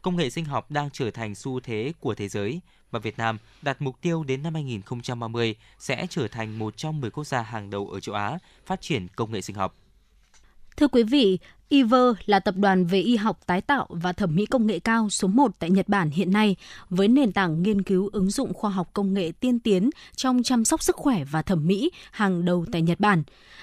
[0.03, 3.39] Công nghệ sinh học đang trở thành xu thế của thế giới và Việt Nam
[3.63, 7.71] đặt mục tiêu đến năm 2030 sẽ trở thành một trong 10 quốc gia hàng
[7.71, 9.75] đầu ở châu Á phát triển công nghệ sinh học.
[10.77, 14.47] Thưa quý vị, IVER là tập đoàn về y học tái tạo và thẩm mỹ
[14.47, 16.57] công nghệ cao số 1 tại Nhật Bản hiện nay,
[16.91, 20.65] với nền tảng nghiên cứu ứng dụng khoa học công nghệ tiên tiến trong chăm
[20.65, 23.23] sóc sức khỏe và thẩm mỹ hàng đầu tại Nhật Bản.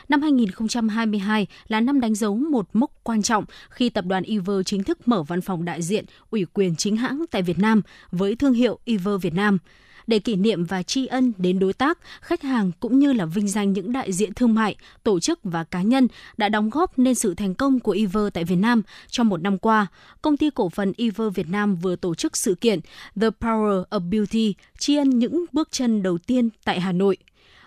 [0.10, 4.84] Năm 2022 là năm đánh dấu một mốc quan trọng khi tập đoàn IVER chính
[4.84, 8.54] thức mở văn phòng đại diện ủy quyền chính hãng tại Việt Nam với thương
[8.54, 9.58] hiệu IVER Việt Nam–
[10.08, 13.48] để kỷ niệm và tri ân đến đối tác, khách hàng cũng như là vinh
[13.48, 17.16] danh những đại diện thương mại, tổ chức và cá nhân đã đóng góp nên
[17.16, 19.88] sự thành công của Ever tại Việt Nam trong một năm qua.
[20.22, 22.80] Công ty cổ phần Ever Việt Nam vừa tổ chức sự kiện
[23.22, 27.18] The Power of Beauty tri ân những bước chân đầu tiên tại Hà Nội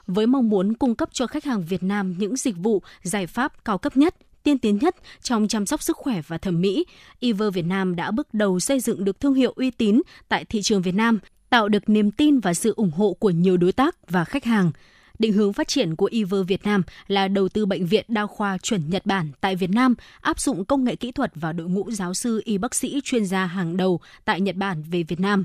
[0.06, 3.64] với mong muốn cung cấp cho khách hàng Việt Nam những dịch vụ, giải pháp
[3.64, 6.84] cao cấp nhất tiên tiến nhất trong chăm sóc sức khỏe và thẩm mỹ,
[7.20, 10.62] Ever Việt Nam đã bước đầu xây dựng được thương hiệu uy tín tại thị
[10.62, 11.18] trường Việt Nam
[11.50, 14.72] tạo được niềm tin và sự ủng hộ của nhiều đối tác và khách hàng.
[15.18, 18.58] Định hướng phát triển của Iver Việt Nam là đầu tư bệnh viện đa khoa
[18.58, 21.90] chuẩn Nhật Bản tại Việt Nam, áp dụng công nghệ kỹ thuật vào đội ngũ
[21.90, 25.44] giáo sư y bác sĩ chuyên gia hàng đầu tại Nhật Bản về Việt Nam.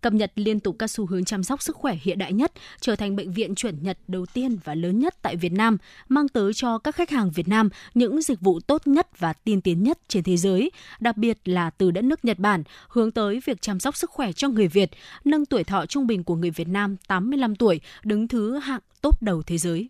[0.00, 2.96] Cập nhật liên tục các xu hướng chăm sóc sức khỏe hiện đại nhất, trở
[2.96, 5.76] thành bệnh viện chuẩn Nhật đầu tiên và lớn nhất tại Việt Nam,
[6.08, 9.60] mang tới cho các khách hàng Việt Nam những dịch vụ tốt nhất và tiên
[9.60, 10.70] tiến nhất trên thế giới,
[11.00, 14.32] đặc biệt là từ đất nước Nhật Bản, hướng tới việc chăm sóc sức khỏe
[14.32, 14.90] cho người Việt,
[15.24, 19.11] nâng tuổi thọ trung bình của người Việt Nam 85 tuổi, đứng thứ hạng top
[19.20, 19.88] đầu thế giới.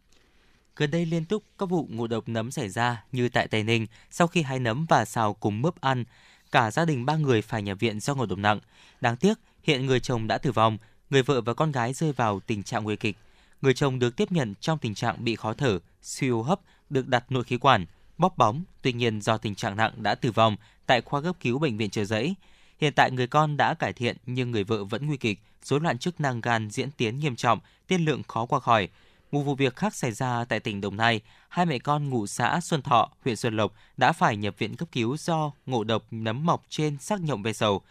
[0.77, 3.87] Gần đây liên tục các vụ ngộ độc nấm xảy ra như tại Tây Ninh
[4.11, 6.05] sau khi hái nấm và xào cùng mướp ăn.
[6.53, 8.61] Cả gia đình ba người phải nhập viện do ngộ độc nặng.
[9.01, 10.79] Đáng tiếc, Hiện người chồng đã tử vong,
[11.11, 13.16] người vợ và con gái rơi vào tình trạng nguy kịch.
[13.62, 16.61] Người chồng được tiếp nhận trong tình trạng bị khó thở, suy hô hấp,
[16.91, 17.87] được đặt nội khí quản,
[18.18, 20.57] bóp bóng, tuy nhiên do tình trạng nặng đã tử vong
[20.87, 22.35] tại khoa cấp cứu bệnh viện Trợ Giấy.
[22.81, 25.99] Hiện tại người con đã cải thiện nhưng người vợ vẫn nguy kịch, rối loạn
[25.99, 28.89] chức năng gan diễn tiến nghiêm trọng, tiên lượng khó qua khỏi.
[29.33, 32.61] Một vụ việc khác xảy ra tại tỉnh Đồng Nai, hai mẹ con ngụ xã
[32.61, 36.47] Xuân Thọ, huyện Xuân Lộc đã phải nhập viện cấp cứu do ngộ độc nấm
[36.47, 37.83] mọc trên xác nhộng ve sầu.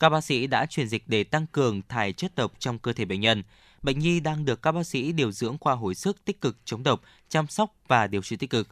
[0.00, 3.04] Các bác sĩ đã truyền dịch để tăng cường thải chất độc trong cơ thể
[3.04, 3.42] bệnh nhân.
[3.82, 6.82] Bệnh nhi đang được các bác sĩ điều dưỡng khoa hồi sức tích cực chống
[6.82, 8.68] độc, chăm sóc và điều trị tích cực.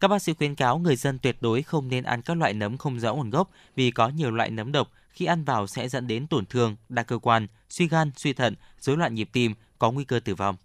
[0.00, 2.78] Các bác sĩ khuyến cáo người dân tuyệt đối không nên ăn các loại nấm
[2.78, 6.06] không rõ nguồn gốc vì có nhiều loại nấm độc khi ăn vào sẽ dẫn
[6.06, 9.90] đến tổn thương đa cơ quan, suy gan, suy thận, rối loạn nhịp tim, có
[9.90, 10.56] nguy cơ tử vong.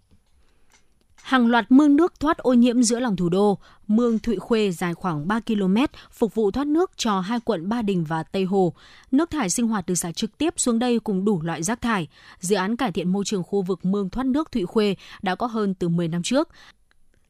[1.22, 4.94] Hàng loạt mương nước thoát ô nhiễm giữa lòng thủ đô, mương Thụy Khuê dài
[4.94, 5.76] khoảng 3 km,
[6.12, 8.72] phục vụ thoát nước cho hai quận Ba Đình và Tây Hồ.
[9.10, 12.08] Nước thải sinh hoạt được xả trực tiếp xuống đây cùng đủ loại rác thải.
[12.40, 15.46] Dự án cải thiện môi trường khu vực mương thoát nước Thụy Khuê đã có
[15.46, 16.48] hơn từ 10 năm trước.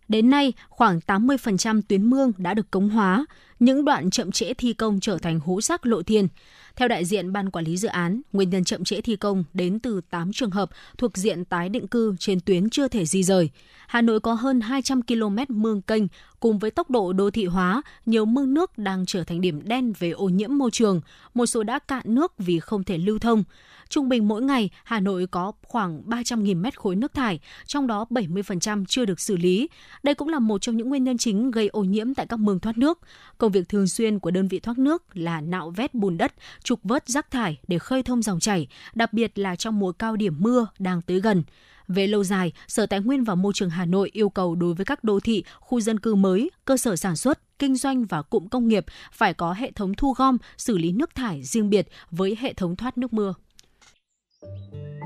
[0.08, 3.26] Đến nay, khoảng 80% tuyến mương đã được cống hóa,
[3.62, 6.28] những đoạn chậm trễ thi công trở thành hố rác lộ thiên.
[6.76, 9.78] Theo đại diện Ban Quản lý Dự án, nguyên nhân chậm trễ thi công đến
[9.80, 13.50] từ 8 trường hợp thuộc diện tái định cư trên tuyến chưa thể di rời.
[13.86, 16.02] Hà Nội có hơn 200 km mương kênh,
[16.42, 19.92] cùng với tốc độ đô thị hóa, nhiều mương nước đang trở thành điểm đen
[19.98, 21.00] về ô nhiễm môi trường,
[21.34, 23.44] một số đã cạn nước vì không thể lưu thông.
[23.88, 28.06] Trung bình mỗi ngày, Hà Nội có khoảng 300.000 mét khối nước thải, trong đó
[28.10, 29.68] 70% chưa được xử lý.
[30.02, 32.60] Đây cũng là một trong những nguyên nhân chính gây ô nhiễm tại các mương
[32.60, 32.98] thoát nước.
[33.38, 36.34] Công việc thường xuyên của đơn vị thoát nước là nạo vét bùn đất,
[36.64, 40.16] trục vớt rác thải để khơi thông dòng chảy, đặc biệt là trong mùa cao
[40.16, 41.42] điểm mưa đang tới gần.
[41.88, 44.84] Về lâu dài, Sở Tài nguyên và Môi trường Hà Nội yêu cầu đối với
[44.84, 48.46] các đô thị, khu dân cư mới, cơ sở sản xuất, kinh doanh và cụm
[48.48, 52.36] công nghiệp phải có hệ thống thu gom, xử lý nước thải riêng biệt với
[52.40, 53.34] hệ thống thoát nước mưa.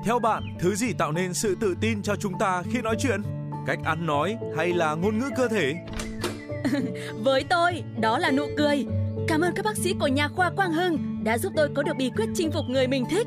[0.05, 3.23] Theo bạn, thứ gì tạo nên sự tự tin cho chúng ta khi nói chuyện?
[3.67, 5.75] cách ăn nói hay là ngôn ngữ cơ thể?
[7.25, 8.87] Với tôi, đó là nụ cười.
[9.29, 11.97] Cảm ơn các bác sĩ của nhà khoa Quang Hưng đã giúp tôi có được
[11.99, 13.27] bí quyết chinh phục người mình thích.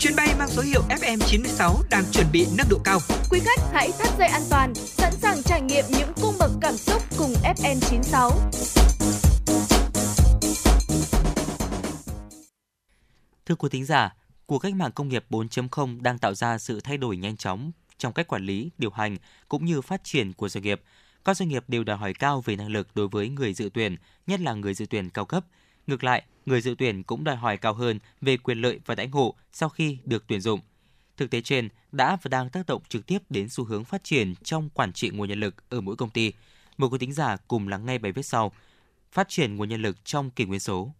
[0.00, 2.98] Chuyến bay mang số hiệu FM96 đang chuẩn bị nâng độ cao.
[3.30, 6.76] Quý khách hãy thắt dây an toàn, sẵn sàng trải nghiệm những cung bậc cảm
[6.76, 8.30] xúc cùng FN96.
[13.46, 16.96] Thưa quý thính giả, cuộc cách mạng công nghiệp 4.0 đang tạo ra sự thay
[16.96, 19.16] đổi nhanh chóng trong cách quản lý, điều hành
[19.48, 20.82] cũng như phát triển của doanh nghiệp.
[21.24, 23.96] Các doanh nghiệp đều đòi hỏi cao về năng lực đối với người dự tuyển,
[24.26, 25.44] nhất là người dự tuyển cao cấp.
[25.88, 29.08] Ngược lại, người dự tuyển cũng đòi hỏi cao hơn về quyền lợi và đãi
[29.08, 30.60] ngộ sau khi được tuyển dụng.
[31.16, 34.34] Thực tế trên đã và đang tác động trực tiếp đến xu hướng phát triển
[34.42, 36.32] trong quản trị nguồn nhân lực ở mỗi công ty.
[36.78, 38.52] Mời quý thính giả cùng lắng nghe bài viết sau.
[39.12, 40.90] Phát triển nguồn nhân lực trong kỷ nguyên số.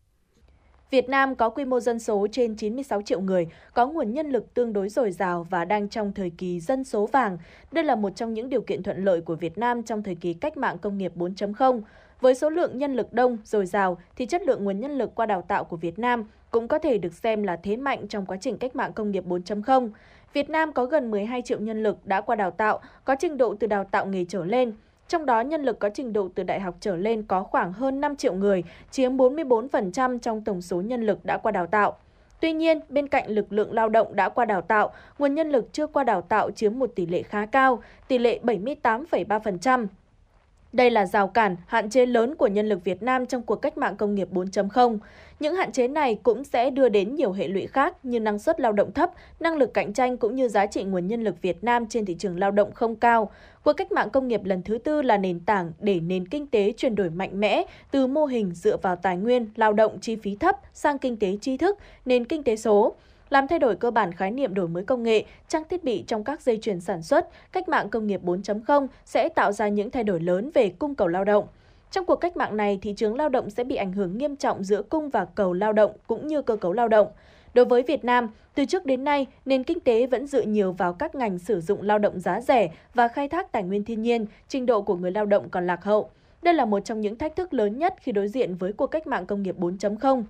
[0.91, 4.55] Việt Nam có quy mô dân số trên 96 triệu người, có nguồn nhân lực
[4.55, 7.39] tương đối dồi dào và đang trong thời kỳ dân số vàng.
[7.73, 10.35] Đây là một trong những điều kiện thuận lợi của Việt Nam trong thời kỳ
[10.35, 11.83] cách mạng công nghiệp 4.0.
[12.21, 15.27] Với số lượng nhân lực đông, dồi dào thì chất lượng nguồn nhân lực qua
[15.27, 18.37] đào tạo của Việt Nam cũng có thể được xem là thế mạnh trong quá
[18.41, 19.91] trình cách mạng công nghiệp 4.0.
[20.33, 23.55] Việt Nam có gần 12 triệu nhân lực đã qua đào tạo, có trình độ
[23.61, 24.73] từ đào tạo nghề trở lên.
[25.09, 28.01] Trong đó, nhân lực có trình độ từ đại học trở lên có khoảng hơn
[28.01, 31.97] 5 triệu người, chiếm 44% trong tổng số nhân lực đã qua đào tạo.
[32.41, 35.73] Tuy nhiên, bên cạnh lực lượng lao động đã qua đào tạo, nguồn nhân lực
[35.73, 39.87] chưa qua đào tạo chiếm một tỷ lệ khá cao, tỷ lệ 78,3%.
[40.73, 43.79] Đây là rào cản, hạn chế lớn của nhân lực Việt Nam trong cuộc cách
[43.79, 44.99] mạng công nghiệp 4.0.
[45.41, 48.61] Những hạn chế này cũng sẽ đưa đến nhiều hệ lụy khác như năng suất
[48.61, 49.11] lao động thấp,
[49.41, 52.17] năng lực cạnh tranh cũng như giá trị nguồn nhân lực Việt Nam trên thị
[52.19, 53.31] trường lao động không cao.
[53.65, 56.73] Cuộc cách mạng công nghiệp lần thứ tư là nền tảng để nền kinh tế
[56.77, 60.37] chuyển đổi mạnh mẽ từ mô hình dựa vào tài nguyên, lao động chi phí
[60.37, 62.95] thấp sang kinh tế tri thức, nền kinh tế số
[63.31, 66.25] làm thay đổi cơ bản khái niệm đổi mới công nghệ, trang thiết bị trong
[66.25, 70.05] các dây chuyền sản xuất, cách mạng công nghiệp 4.0 sẽ tạo ra những thay
[70.05, 71.47] đổi lớn về cung cầu lao động.
[71.91, 74.65] Trong cuộc cách mạng này, thị trường lao động sẽ bị ảnh hưởng nghiêm trọng
[74.65, 77.09] giữa cung và cầu lao động cũng như cơ cấu lao động.
[77.55, 80.93] Đối với Việt Nam, từ trước đến nay, nền kinh tế vẫn dựa nhiều vào
[80.93, 84.27] các ngành sử dụng lao động giá rẻ và khai thác tài nguyên thiên nhiên,
[84.49, 86.11] trình độ của người lao động còn lạc hậu.
[86.43, 89.07] Đây là một trong những thách thức lớn nhất khi đối diện với cuộc cách
[89.07, 90.23] mạng công nghiệp 4.0.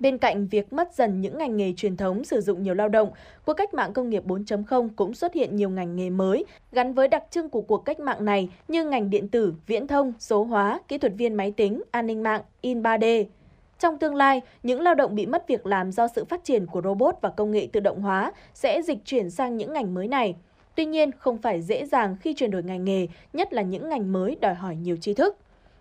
[0.00, 3.10] Bên cạnh việc mất dần những ngành nghề truyền thống sử dụng nhiều lao động,
[3.46, 7.08] cuộc cách mạng công nghiệp 4.0 cũng xuất hiện nhiều ngành nghề mới gắn với
[7.08, 10.80] đặc trưng của cuộc cách mạng này như ngành điện tử, viễn thông, số hóa,
[10.88, 13.24] kỹ thuật viên máy tính, an ninh mạng, in 3D.
[13.78, 16.82] Trong tương lai, những lao động bị mất việc làm do sự phát triển của
[16.84, 20.34] robot và công nghệ tự động hóa sẽ dịch chuyển sang những ngành mới này.
[20.74, 24.12] Tuy nhiên, không phải dễ dàng khi chuyển đổi ngành nghề, nhất là những ngành
[24.12, 25.36] mới đòi hỏi nhiều tri thức.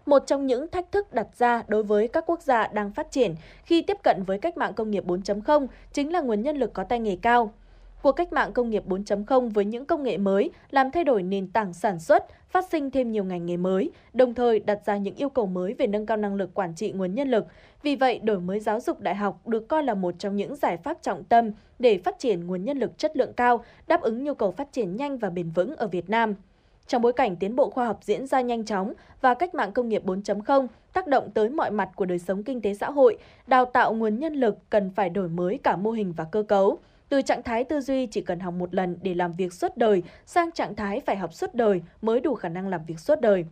[0.10, 3.36] Một trong những thách thức đặt ra đối với các quốc gia đang phát triển
[3.64, 6.84] khi tiếp cận với cách mạng công nghiệp 4.0 chính là nguồn nhân lực có
[6.84, 7.54] tay nghề cao.
[8.02, 11.48] Cuộc cách mạng công nghiệp 4.0 với những công nghệ mới làm thay đổi nền
[11.48, 15.16] tảng sản xuất, phát sinh thêm nhiều ngành nghề mới, đồng thời đặt ra những
[15.16, 17.46] yêu cầu mới về nâng cao năng lực quản trị nguồn nhân lực.
[17.84, 20.78] Vì vậy, đổi mới giáo dục đại học được coi là một trong những giải
[20.78, 24.34] pháp trọng tâm để phát triển nguồn nhân lực chất lượng cao, đáp ứng nhu
[24.34, 26.36] cầu phát triển nhanh và bền vững ở Việt Nam.
[26.90, 29.90] Trong bối cảnh tiến bộ khoa học diễn ra nhanh chóng và cách mạng công
[29.90, 33.18] nghiệp 4.0 tác động tới mọi mặt của đời sống kinh tế xã hội,
[33.48, 36.80] đào tạo nguồn nhân lực cần phải đổi mới cả mô hình và cơ cấu.
[37.10, 40.04] Từ trạng thái tư duy chỉ cần học một lần để làm việc suốt đời
[40.26, 43.46] sang trạng thái phải học suốt đời mới đủ khả năng làm việc suốt đời.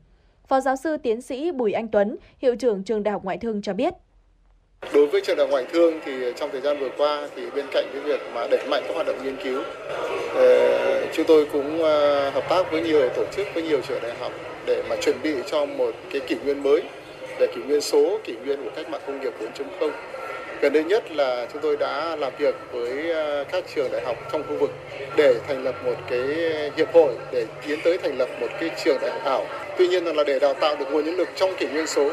[0.48, 3.62] Phó giáo sư tiến sĩ Bùi Anh Tuấn, hiệu trưởng trường Đại học Ngoại thương
[3.62, 3.94] cho biết.
[4.94, 7.66] Đối với trường đại học ngoại thương thì trong thời gian vừa qua thì bên
[7.72, 9.64] cạnh cái việc mà đẩy mạnh các hoạt động nghiên cứu,
[10.36, 14.14] ờ, chúng tôi cũng ờ, hợp tác với nhiều tổ chức với nhiều trường đại
[14.20, 14.32] học
[14.66, 16.82] để mà chuẩn bị cho một cái kỷ nguyên mới,
[17.40, 19.34] để kỷ nguyên số, kỷ nguyên của cách mạng công nghiệp
[19.80, 19.92] 4.0
[20.62, 24.16] Gần đây nhất là chúng tôi đã làm việc với ờ, các trường đại học
[24.32, 24.72] trong khu vực
[25.18, 26.22] để thành lập một cái
[26.78, 29.46] hiệp hội để tiến tới thành lập một cái trường đại học ảo.
[29.78, 32.12] Tuy nhiên là để đào tạo được nguồn nhân lực trong kỷ nguyên số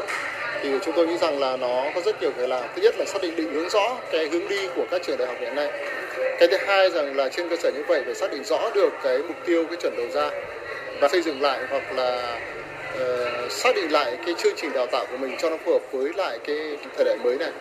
[0.63, 2.63] thì chúng tôi nghĩ rằng là nó có rất nhiều cái làm.
[2.75, 5.27] Thứ nhất là xác định định hướng rõ cái hướng đi của các trường đại
[5.27, 5.71] học hiện nay.
[6.39, 8.93] Cái thứ hai rằng là trên cơ sở như vậy phải xác định rõ được
[9.03, 10.29] cái mục tiêu cái chuẩn đầu ra
[11.01, 12.39] và xây dựng lại hoặc là
[12.95, 15.81] uh, xác định lại cái chương trình đào tạo của mình cho nó phù hợp
[15.91, 16.57] với lại cái
[16.95, 17.51] thời đại mới này.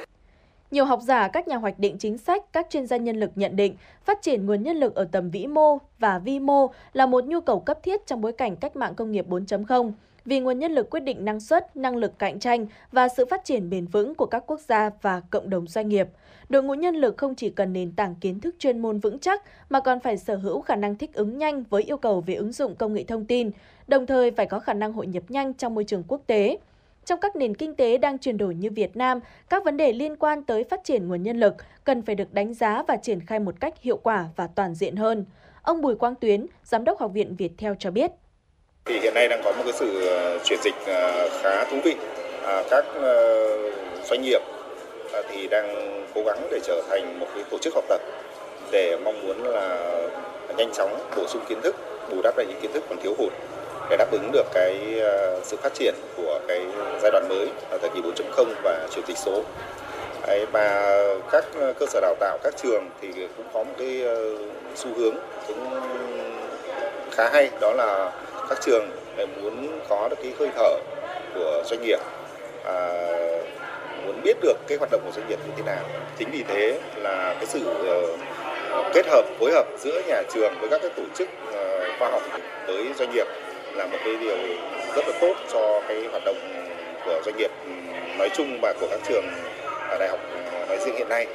[0.70, 3.56] Nhiều học giả, các nhà hoạch định chính sách, các chuyên gia nhân lực nhận
[3.56, 7.24] định phát triển nguồn nhân lực ở tầm vĩ mô và vi mô là một
[7.24, 9.92] nhu cầu cấp thiết trong bối cảnh cách mạng công nghiệp 4.0
[10.24, 13.44] vì nguồn nhân lực quyết định năng suất, năng lực cạnh tranh và sự phát
[13.44, 16.08] triển bền vững của các quốc gia và cộng đồng doanh nghiệp.
[16.48, 19.42] Đội ngũ nhân lực không chỉ cần nền tảng kiến thức chuyên môn vững chắc
[19.70, 22.52] mà còn phải sở hữu khả năng thích ứng nhanh với yêu cầu về ứng
[22.52, 23.50] dụng công nghệ thông tin,
[23.88, 26.58] đồng thời phải có khả năng hội nhập nhanh trong môi trường quốc tế.
[27.04, 29.20] Trong các nền kinh tế đang chuyển đổi như Việt Nam,
[29.50, 32.54] các vấn đề liên quan tới phát triển nguồn nhân lực cần phải được đánh
[32.54, 35.24] giá và triển khai một cách hiệu quả và toàn diện hơn.
[35.62, 38.10] Ông Bùi Quang Tuyến, Giám đốc Học viện Việt Theo cho biết.
[38.86, 41.96] Thì hiện nay đang có một cái sự ờ, chuyển dịch ờ, khá thú vị.
[42.46, 43.48] À, các ờ,
[44.04, 44.40] doanh nghiệp
[45.12, 48.00] à, thì đang cố gắng để trở thành một cái tổ chức học tập
[48.70, 49.78] để mong muốn là
[50.56, 51.76] nhanh chóng bổ sung kiến thức,
[52.10, 53.32] bù đắp lại những kiến thức còn thiếu hụt
[53.90, 55.02] để đáp ứng được cái
[55.42, 56.60] sự phát triển của cái
[57.02, 59.42] giai đoạn mới ở thời kỳ 4.0 và chuyển dịch số.
[60.26, 60.98] Đấy, và
[61.30, 61.44] các
[61.78, 64.04] cơ sở đào tạo, các trường thì cũng có một cái
[64.74, 65.14] xu hướng
[65.48, 65.70] cũng
[67.10, 68.10] khá hay đó là
[68.48, 68.90] các trường
[69.42, 70.78] muốn có được cái hơi thở
[71.34, 71.98] của doanh nghiệp
[72.64, 72.74] à,
[74.06, 75.84] muốn biết được cái hoạt động của doanh nghiệp như thế nào
[76.18, 78.20] chính vì thế là cái sự uh,
[78.94, 82.22] kết hợp phối hợp giữa nhà trường với các cái tổ chức uh, khoa học
[82.66, 83.26] với doanh nghiệp
[83.74, 84.36] là một cái điều
[84.96, 86.36] rất là tốt cho cái hoạt động
[87.04, 87.70] của doanh nghiệp ừ,
[88.18, 89.24] nói chung và của các trường
[89.98, 91.26] đại học ừ, nói riêng hiện nay.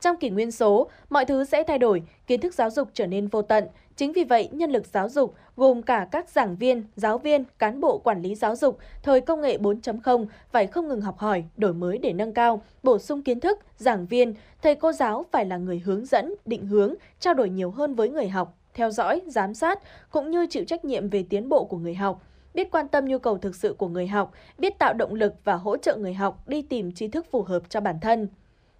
[0.00, 3.28] Trong kỷ nguyên số, mọi thứ sẽ thay đổi, kiến thức giáo dục trở nên
[3.28, 3.66] vô tận.
[3.96, 7.80] Chính vì vậy, nhân lực giáo dục gồm cả các giảng viên, giáo viên, cán
[7.80, 11.74] bộ quản lý giáo dục thời công nghệ 4.0 phải không ngừng học hỏi, đổi
[11.74, 15.56] mới để nâng cao, bổ sung kiến thức, giảng viên, thầy cô giáo phải là
[15.56, 19.54] người hướng dẫn, định hướng, trao đổi nhiều hơn với người học, theo dõi, giám
[19.54, 19.78] sát
[20.10, 22.22] cũng như chịu trách nhiệm về tiến bộ của người học
[22.54, 25.54] biết quan tâm nhu cầu thực sự của người học, biết tạo động lực và
[25.54, 28.28] hỗ trợ người học đi tìm tri thức phù hợp cho bản thân.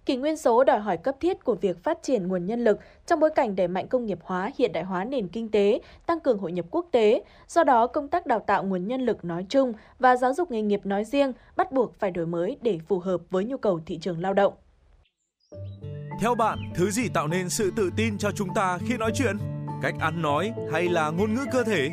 [0.05, 3.19] Kỷ nguyên số đòi hỏi cấp thiết của việc phát triển nguồn nhân lực trong
[3.19, 6.37] bối cảnh đẩy mạnh công nghiệp hóa, hiện đại hóa nền kinh tế, tăng cường
[6.37, 7.23] hội nhập quốc tế.
[7.47, 10.61] Do đó, công tác đào tạo nguồn nhân lực nói chung và giáo dục nghề
[10.61, 13.97] nghiệp nói riêng bắt buộc phải đổi mới để phù hợp với nhu cầu thị
[13.97, 14.53] trường lao động.
[16.21, 19.37] Theo bạn, thứ gì tạo nên sự tự tin cho chúng ta khi nói chuyện?
[19.81, 21.89] Cách ăn nói hay là ngôn ngữ cơ thể?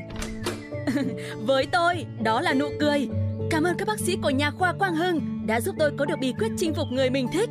[1.46, 3.08] Với tôi, đó là nụ cười.
[3.50, 6.16] Cảm ơn các bác sĩ của nhà khoa Quang Hưng đã giúp tôi có được
[6.20, 7.50] bí quyết chinh phục người mình thích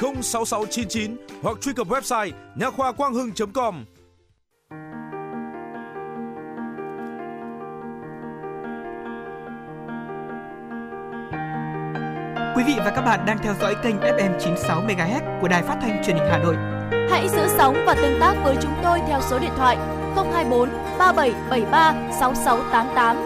[0.00, 3.84] 06699 hoặc truy cập website nha khoa quang hưng.com.
[12.56, 15.76] Quý vị và các bạn đang theo dõi kênh FM 96 MHz của đài phát
[15.82, 16.56] thanh truyền hình Hà Nội.
[17.10, 19.76] Hãy giữ sóng và tương tác với chúng tôi theo số điện thoại
[20.16, 23.16] 024 3773 6688.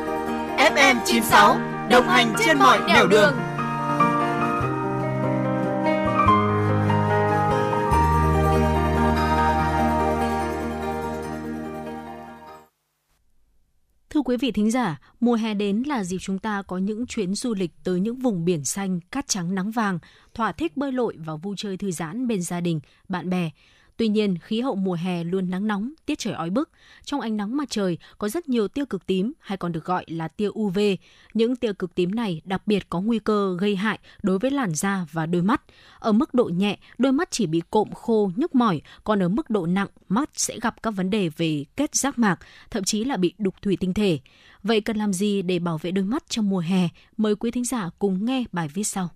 [0.75, 1.57] FM 96
[1.91, 3.11] đồng hành trên mọi nẻo đường.
[3.11, 3.45] đường.
[14.27, 17.55] Quý vị thính giả, mùa hè đến là dịp chúng ta có những chuyến du
[17.55, 19.98] lịch tới những vùng biển xanh, cát trắng nắng vàng,
[20.35, 23.51] thỏa thích bơi lội và vui chơi thư giãn bên gia đình, bạn bè.
[23.97, 26.70] Tuy nhiên, khí hậu mùa hè luôn nắng nóng, tiết trời oi bức.
[27.05, 30.05] Trong ánh nắng mặt trời có rất nhiều tia cực tím hay còn được gọi
[30.09, 30.78] là tia UV.
[31.35, 34.74] Những tia cực tím này đặc biệt có nguy cơ gây hại đối với làn
[34.74, 35.62] da và đôi mắt.
[35.98, 39.51] Ở mức độ nhẹ, đôi mắt chỉ bị cộm khô, nhức mỏi, còn ở mức
[39.51, 42.36] độ nặng, mắt sẽ gặp các vấn đề về kết giác mạc,
[42.70, 44.18] thậm chí là bị đục thủy tinh thể.
[44.62, 46.89] Vậy cần làm gì để bảo vệ đôi mắt trong mùa hè?
[47.16, 49.09] Mời quý thính giả cùng nghe bài viết sau.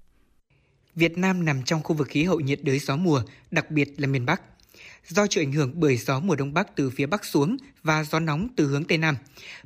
[0.95, 4.07] Việt Nam nằm trong khu vực khí hậu nhiệt đới gió mùa, đặc biệt là
[4.07, 4.43] miền Bắc.
[5.09, 8.21] Do chịu ảnh hưởng bởi gió mùa đông bắc từ phía bắc xuống và gió
[8.21, 9.17] nóng từ hướng tây nam.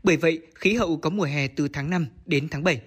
[0.02, 2.80] Bởi vậy, khí hậu có mùa hè từ tháng 5 đến tháng 7.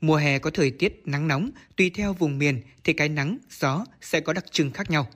[0.00, 3.84] Mùa hè có thời tiết nắng nóng, tùy theo vùng miền thì cái nắng, gió
[4.00, 5.08] sẽ có đặc trưng khác nhau.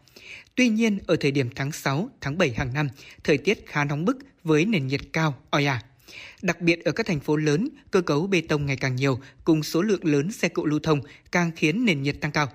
[0.55, 2.89] Tuy nhiên, ở thời điểm tháng 6, tháng 7 hàng năm,
[3.25, 5.83] thời tiết khá nóng bức với nền nhiệt cao, oi ả.
[6.43, 9.63] Đặc biệt ở các thành phố lớn, cơ cấu bê tông ngày càng nhiều cùng
[9.63, 11.01] số lượng lớn xe cộ lưu thông
[11.33, 12.53] càng khiến nền nhiệt tăng cao.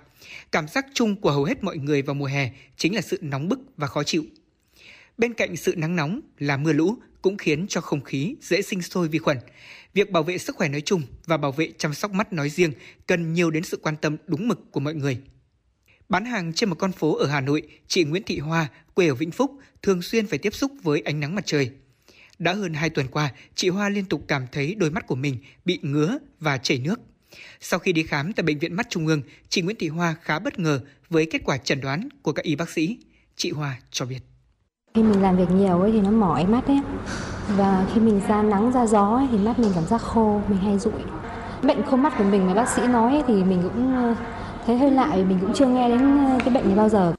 [0.52, 3.50] Cảm giác chung của hầu hết mọi người vào mùa hè chính là sự nóng
[3.50, 4.26] bức và khó chịu.
[5.18, 8.82] Bên cạnh sự nắng nóng là mưa lũ cũng khiến cho không khí dễ sinh
[8.82, 9.38] sôi vi khuẩn.
[9.94, 12.72] Việc bảo vệ sức khỏe nói chung và bảo vệ chăm sóc mắt nói riêng
[13.08, 15.18] cần nhiều đến sự quan tâm đúng mực của mọi người.
[16.10, 19.16] Bán hàng trên một con phố ở Hà Nội, chị Nguyễn Thị Hoa, quê ở
[19.16, 19.52] Vĩnh Phúc,
[19.82, 21.72] thường xuyên phải tiếp xúc với ánh nắng mặt trời.
[22.40, 25.38] Đã hơn 2 tuần qua, chị Hoa liên tục cảm thấy đôi mắt của mình
[25.66, 27.00] bị ngứa và chảy nước.
[27.60, 30.40] Sau khi đi khám tại Bệnh viện Mắt Trung ương, chị Nguyễn Thị Hoa khá
[30.40, 32.98] bất ngờ với kết quả chẩn đoán của các y bác sĩ.
[33.36, 34.20] Chị Hoa cho biết.
[34.96, 36.80] Khi mình làm việc nhiều ấy thì nó mỏi mắt ấy.
[37.48, 40.58] Và khi mình ra nắng ra gió ấy, thì mắt mình cảm giác khô, mình
[40.58, 40.94] hay rụi.
[41.64, 44.16] Bệnh khô mắt của mình mà bác sĩ nói ấy, thì mình cũng ờ,
[44.66, 47.14] thấy hơi lạ vì mình cũng chưa nghe đến ờ, cái bệnh này bao giờ.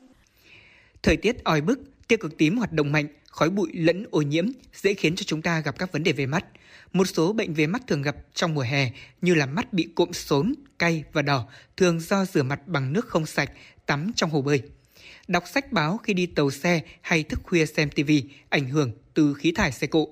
[1.02, 4.46] Thời tiết oi bức, tia cực tím hoạt động mạnh, khói bụi lẫn ô nhiễm
[4.74, 6.44] dễ khiến cho chúng ta gặp các vấn đề về mắt.
[6.92, 8.90] Một số bệnh về mắt thường gặp trong mùa hè
[9.20, 13.06] như là mắt bị cộm sốn, cay và đỏ thường do rửa mặt bằng nước
[13.06, 13.50] không sạch,
[13.86, 14.62] tắm trong hồ bơi.
[15.28, 18.10] Đọc sách báo khi đi tàu xe hay thức khuya xem TV
[18.48, 20.08] ảnh hưởng từ khí thải xe cộ.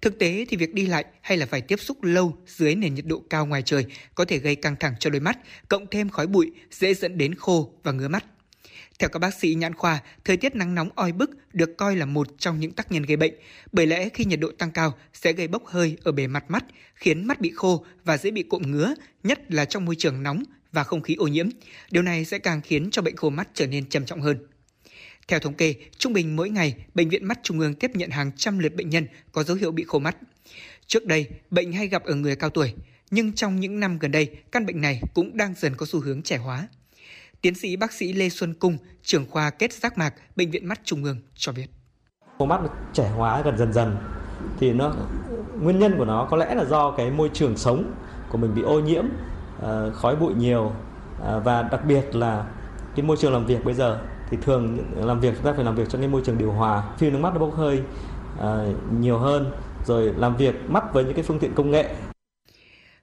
[0.00, 3.06] Thực tế thì việc đi lại hay là phải tiếp xúc lâu dưới nền nhiệt
[3.06, 6.26] độ cao ngoài trời có thể gây căng thẳng cho đôi mắt, cộng thêm khói
[6.26, 8.24] bụi dễ dẫn đến khô và ngứa mắt.
[9.00, 12.06] Theo các bác sĩ nhãn khoa, thời tiết nắng nóng oi bức được coi là
[12.06, 13.34] một trong những tác nhân gây bệnh,
[13.72, 16.64] bởi lẽ khi nhiệt độ tăng cao sẽ gây bốc hơi ở bề mặt mắt,
[16.94, 20.42] khiến mắt bị khô và dễ bị cộm ngứa, nhất là trong môi trường nóng
[20.72, 21.48] và không khí ô nhiễm.
[21.90, 24.46] Điều này sẽ càng khiến cho bệnh khô mắt trở nên trầm trọng hơn.
[25.28, 28.32] Theo thống kê, trung bình mỗi ngày, Bệnh viện Mắt Trung ương tiếp nhận hàng
[28.36, 30.16] trăm lượt bệnh nhân có dấu hiệu bị khô mắt.
[30.86, 32.74] Trước đây, bệnh hay gặp ở người cao tuổi,
[33.10, 36.22] nhưng trong những năm gần đây, căn bệnh này cũng đang dần có xu hướng
[36.22, 36.68] trẻ hóa.
[37.42, 40.80] Tiến sĩ bác sĩ Lê Xuân Cung, trưởng khoa kết giác mạc, Bệnh viện Mắt
[40.84, 41.66] Trung ương cho biết.
[42.38, 42.60] Khô mắt
[42.92, 43.96] trẻ hóa gần dần dần
[44.58, 44.94] thì nó
[45.60, 47.94] nguyên nhân của nó có lẽ là do cái môi trường sống
[48.30, 49.04] của mình bị ô nhiễm,
[49.60, 50.72] ờ, khói bụi nhiều
[51.20, 52.46] ờ, và đặc biệt là
[52.96, 54.00] cái môi trường làm việc bây giờ
[54.30, 56.94] thì thường làm việc chúng ta phải làm việc trong cái môi trường điều hòa,
[56.98, 57.82] phim nước mắt nó bốc hơi
[58.38, 59.52] uh, nhiều hơn,
[59.86, 61.94] rồi làm việc mắt với những cái phương tiện công nghệ.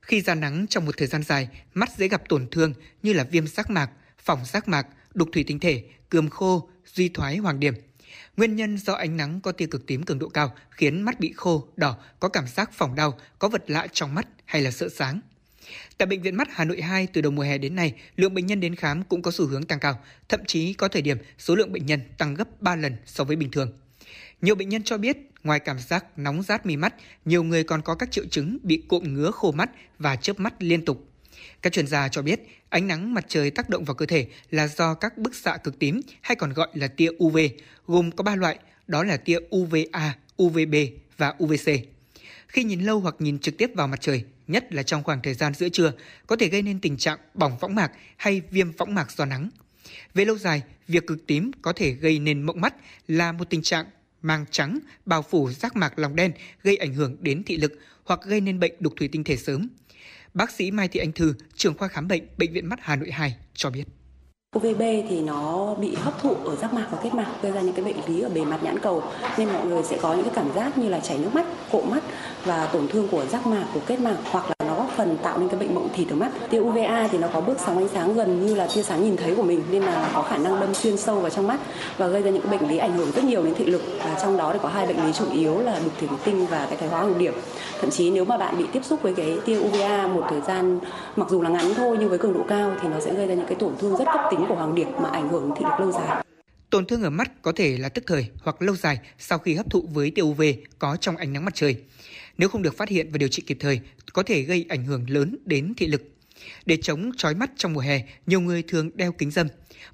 [0.02, 2.74] Khi ra nắng trong một thời gian dài, mắt dễ gặp tổn thương
[3.04, 3.90] như là viêm giác mạc,
[4.28, 7.74] phỏng giác mạc, đục thủy tinh thể, cườm khô, duy thoái hoàng điểm.
[8.38, 11.34] Nguyên nhân do ánh nắng có tia cực tím cường độ cao khiến mắt bị
[11.36, 14.90] khô, đỏ, có cảm giác phỏng đau, có vật lạ trong mắt hay là sợ
[14.90, 15.20] sáng.
[15.98, 18.46] Tại Bệnh viện Mắt Hà Nội 2 từ đầu mùa hè đến nay, lượng bệnh
[18.46, 20.00] nhân đến khám cũng có xu hướng tăng cao,
[20.30, 23.36] thậm chí có thời điểm số lượng bệnh nhân tăng gấp 3 lần so với
[23.36, 23.72] bình thường.
[24.42, 26.94] Nhiều bệnh nhân cho biết, ngoài cảm giác nóng rát mi mắt,
[27.26, 30.54] nhiều người còn có các triệu chứng bị cộm ngứa khô mắt và chớp mắt
[30.60, 31.10] liên tục.
[31.62, 32.40] Các chuyên gia cho biết,
[32.70, 35.80] ánh nắng mặt trời tác động vào cơ thể là do các bức xạ cực
[35.80, 37.38] tím hay còn gọi là tia UV,
[37.88, 40.76] gồm có 3 loại, đó là tia UVA, UVB
[41.18, 41.72] và UVC.
[42.48, 45.34] Khi nhìn lâu hoặc nhìn trực tiếp vào mặt trời, nhất là trong khoảng thời
[45.34, 45.94] gian giữa trưa,
[46.28, 49.50] có thể gây nên tình trạng bỏng võng mạc hay viêm võng mạc do nắng.
[50.14, 52.76] Về lâu dài, việc cực tím có thể gây nên mộng mắt
[53.08, 53.86] là một tình trạng
[54.22, 56.32] mang trắng bao phủ giác mạc lòng đen
[56.64, 59.68] gây ảnh hưởng đến thị lực hoặc gây nên bệnh đục thủy tinh thể sớm.
[60.38, 63.12] Bác sĩ Mai Thị Anh Thư, trưởng khoa khám bệnh Bệnh viện Mắt Hà Nội
[63.12, 63.84] 2 cho biết.
[64.58, 67.74] UVB thì nó bị hấp thụ ở giác mạc và kết mạc gây ra những
[67.74, 69.04] cái bệnh lý ở bề mặt nhãn cầu
[69.38, 71.90] nên mọi người sẽ có những cái cảm giác như là chảy nước mắt, cộm
[71.90, 72.04] mắt
[72.46, 74.57] và tổn thương của giác mạc của kết mạc hoặc là
[74.98, 76.32] phần tạo nên cái bệnh mộng thịt ở mắt.
[76.50, 79.18] Tia UVA thì nó có bước sóng ánh sáng gần như là tia sáng nhìn
[79.18, 81.60] thấy của mình, nên là có khả năng đâm xuyên sâu vào trong mắt
[81.98, 84.38] và gây ra những bệnh lý ảnh hưởng rất nhiều đến thị lực và trong
[84.38, 86.92] đó thì có hai bệnh lý chủ yếu là đục thủy tinh và cái thoái
[86.92, 87.34] hóa hoàng điểm.
[87.82, 90.80] Thậm chí nếu mà bạn bị tiếp xúc với cái tia UVA một thời gian,
[91.16, 93.36] mặc dù là ngắn thôi nhưng với cường độ cao thì nó sẽ gây ra
[93.36, 95.80] những cái tổn thương rất cấp tính của hoàng điểm mà ảnh hưởng thị lực
[95.80, 96.24] lâu dài.
[96.70, 99.70] Tổn thương ở mắt có thể là tức thời hoặc lâu dài sau khi hấp
[99.70, 100.42] thụ với tia UV
[100.80, 101.76] có trong ánh nắng mặt trời.
[102.38, 103.80] Nếu không được phát hiện và điều trị kịp thời,
[104.14, 106.02] có thể gây ảnh hưởng lớn đến thị lực.
[106.66, 109.48] Để chống chói mắt trong mùa hè, nhiều người thường đeo kính dâm.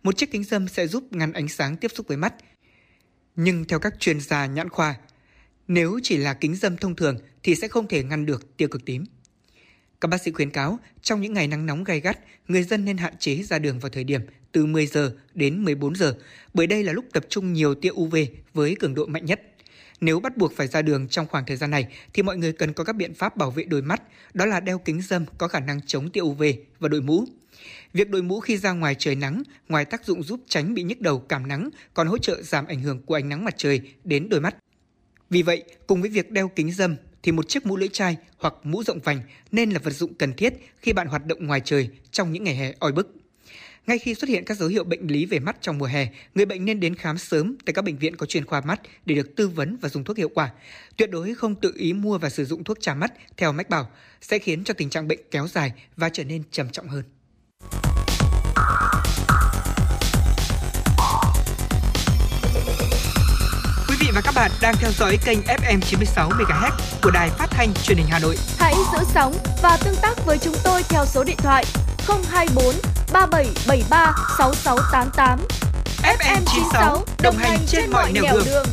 [0.04, 2.34] Một chiếc kính dâm sẽ giúp ngăn ánh sáng tiếp xúc với mắt.
[3.36, 4.96] Nhưng theo các chuyên gia nhãn khoa,
[5.68, 8.86] nếu chỉ là kính dâm thông thường thì sẽ không thể ngăn được tia cực
[8.86, 9.06] tím.
[10.02, 12.98] Các bác sĩ khuyến cáo, trong những ngày nắng nóng gay gắt, người dân nên
[12.98, 14.22] hạn chế ra đường vào thời điểm
[14.52, 16.16] từ 10 giờ đến 14 giờ,
[16.54, 18.16] bởi đây là lúc tập trung nhiều tia UV
[18.54, 19.42] với cường độ mạnh nhất.
[20.04, 22.74] Nếu bắt buộc phải ra đường trong khoảng thời gian này thì mọi người cần
[22.74, 24.02] có các biện pháp bảo vệ đôi mắt,
[24.34, 26.44] đó là đeo kính dâm có khả năng chống tia UV
[26.80, 27.26] và đội mũ.
[27.94, 31.02] Việc đội mũ khi ra ngoài trời nắng, ngoài tác dụng giúp tránh bị nhức
[31.02, 34.30] đầu cảm nắng, còn hỗ trợ giảm ảnh hưởng của ánh nắng mặt trời đến
[34.30, 34.56] đôi mắt.
[35.30, 38.54] Vì vậy, cùng với việc đeo kính dâm thì một chiếc mũ lưỡi chai hoặc
[38.64, 39.22] mũ rộng vành
[39.52, 42.56] nên là vật dụng cần thiết khi bạn hoạt động ngoài trời trong những ngày
[42.56, 43.23] hè oi bức.
[43.88, 46.46] Ngay khi xuất hiện các dấu hiệu bệnh lý về mắt trong mùa hè, người
[46.46, 49.36] bệnh nên đến khám sớm tại các bệnh viện có chuyên khoa mắt để được
[49.36, 50.52] tư vấn và dùng thuốc hiệu quả.
[50.98, 53.90] Tuyệt đối không tự ý mua và sử dụng thuốc trà mắt theo mách bảo
[54.22, 57.04] sẽ khiến cho tình trạng bệnh kéo dài và trở nên trầm trọng hơn.
[63.90, 66.72] Quý vị và các bạn đang theo dõi kênh FM 96 MHz
[67.04, 68.36] của đài phát thanh truyền hình Hà Nội.
[68.58, 69.34] Hãy giữ sóng
[69.64, 71.66] và tương tác với chúng tôi theo số điện thoại
[72.08, 72.76] 024
[73.14, 75.40] 3773 6688.
[76.04, 78.44] FM 96 đồng hành trên mọi nẻo đường.
[78.46, 78.66] đường.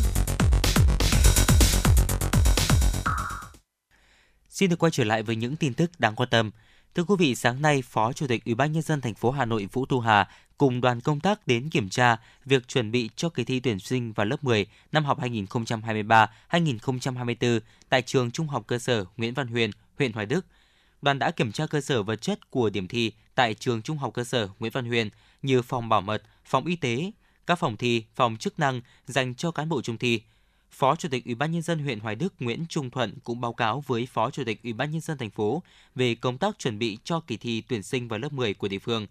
[4.48, 6.50] Xin được quay trở lại với những tin tức đáng quan tâm.
[6.94, 9.44] Thưa quý vị, sáng nay, Phó Chủ tịch Ủy ban nhân dân thành phố Hà
[9.44, 10.28] Nội Vũ Thu Hà
[10.58, 14.12] cùng đoàn công tác đến kiểm tra việc chuẩn bị cho kỳ thi tuyển sinh
[14.12, 15.18] vào lớp 10 năm học
[16.50, 20.46] 2023-2024 tại trường Trung học cơ sở Nguyễn Văn Huyền, huyện Hoài Đức.
[21.02, 24.14] Đoàn đã kiểm tra cơ sở vật chất của điểm thi tại trường Trung học
[24.14, 25.10] cơ sở Nguyễn Văn Huyền
[25.42, 27.10] như phòng bảo mật, phòng y tế,
[27.46, 30.22] các phòng thi, phòng chức năng dành cho cán bộ trung thi.
[30.70, 33.52] Phó Chủ tịch Ủy ban nhân dân huyện Hoài Đức Nguyễn Trung Thuận cũng báo
[33.52, 35.62] cáo với Phó Chủ tịch Ủy ban nhân dân thành phố
[35.94, 38.78] về công tác chuẩn bị cho kỳ thi tuyển sinh vào lớp 10 của địa
[38.78, 39.06] phương.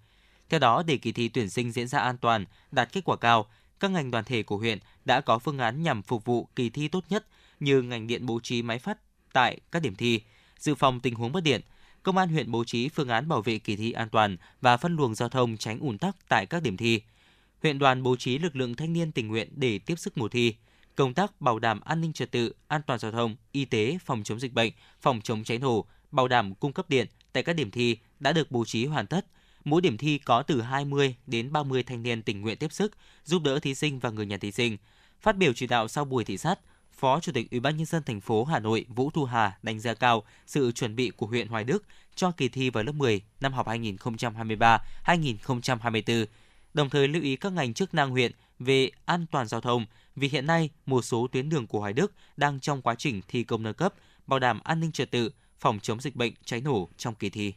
[0.49, 3.45] Theo đó, để kỳ thi tuyển sinh diễn ra an toàn, đạt kết quả cao,
[3.79, 6.87] các ngành đoàn thể của huyện đã có phương án nhằm phục vụ kỳ thi
[6.87, 7.25] tốt nhất
[7.59, 8.97] như ngành điện bố trí máy phát
[9.33, 10.21] tại các điểm thi,
[10.59, 11.61] dự phòng tình huống mất điện,
[12.03, 14.95] Công an huyện bố trí phương án bảo vệ kỳ thi an toàn và phân
[14.95, 17.01] luồng giao thông tránh ùn tắc tại các điểm thi.
[17.63, 20.55] Huyện đoàn bố trí lực lượng thanh niên tình nguyện để tiếp sức mùa thi.
[20.95, 24.23] Công tác bảo đảm an ninh trật tự, an toàn giao thông, y tế, phòng
[24.23, 27.71] chống dịch bệnh, phòng chống cháy nổ, bảo đảm cung cấp điện tại các điểm
[27.71, 29.25] thi đã được bố trí hoàn tất.
[29.63, 33.41] Mỗi điểm thi có từ 20 đến 30 thanh niên tình nguyện tiếp sức, giúp
[33.43, 34.77] đỡ thí sinh và người nhà thí sinh.
[35.21, 36.59] Phát biểu chỉ đạo sau buổi thị sát,
[36.99, 39.79] Phó Chủ tịch Ủy ban nhân dân thành phố Hà Nội Vũ Thu Hà đánh
[39.79, 41.83] giá cao sự chuẩn bị của huyện Hoài Đức
[42.15, 46.25] cho kỳ thi vào lớp 10 năm học 2023-2024,
[46.73, 49.85] đồng thời lưu ý các ngành chức năng huyện về an toàn giao thông
[50.15, 53.43] vì hiện nay một số tuyến đường của Hoài Đức đang trong quá trình thi
[53.43, 53.93] công nâng cấp,
[54.27, 57.53] bảo đảm an ninh trật tự, phòng chống dịch bệnh cháy nổ trong kỳ thi.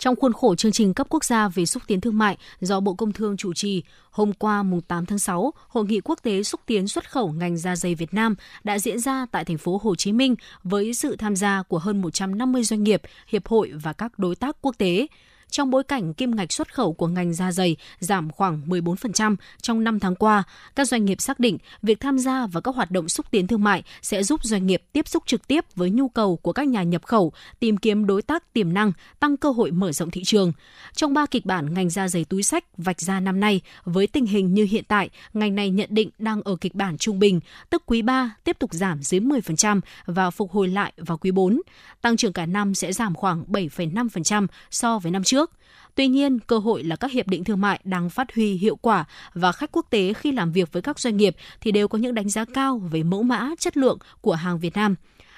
[0.00, 2.94] Trong khuôn khổ chương trình cấp quốc gia về xúc tiến thương mại do Bộ
[2.94, 6.60] Công Thương chủ trì, hôm qua mùng 8 tháng 6, Hội nghị quốc tế xúc
[6.66, 9.94] tiến xuất khẩu ngành da dày Việt Nam đã diễn ra tại thành phố Hồ
[9.96, 14.18] Chí Minh với sự tham gia của hơn 150 doanh nghiệp, hiệp hội và các
[14.18, 15.06] đối tác quốc tế
[15.50, 19.84] trong bối cảnh kim ngạch xuất khẩu của ngành da dày giảm khoảng 14% trong
[19.84, 20.42] 5 tháng qua,
[20.76, 23.64] các doanh nghiệp xác định việc tham gia vào các hoạt động xúc tiến thương
[23.64, 26.82] mại sẽ giúp doanh nghiệp tiếp xúc trực tiếp với nhu cầu của các nhà
[26.82, 30.52] nhập khẩu, tìm kiếm đối tác tiềm năng, tăng cơ hội mở rộng thị trường.
[30.94, 34.26] Trong ba kịch bản ngành da dày túi sách vạch ra năm nay, với tình
[34.26, 37.40] hình như hiện tại, ngành này nhận định đang ở kịch bản trung bình,
[37.70, 41.60] tức quý 3 tiếp tục giảm dưới 10% và phục hồi lại vào quý 4.
[42.00, 45.50] Tăng trưởng cả năm sẽ giảm khoảng 7,5% so với năm trước trước.
[45.94, 49.04] Tuy nhiên, cơ hội là các hiệp định thương mại đang phát huy hiệu quả
[49.34, 52.14] và khách quốc tế khi làm việc với các doanh nghiệp thì đều có những
[52.14, 54.94] đánh giá cao về mẫu mã, chất lượng của hàng Việt Nam.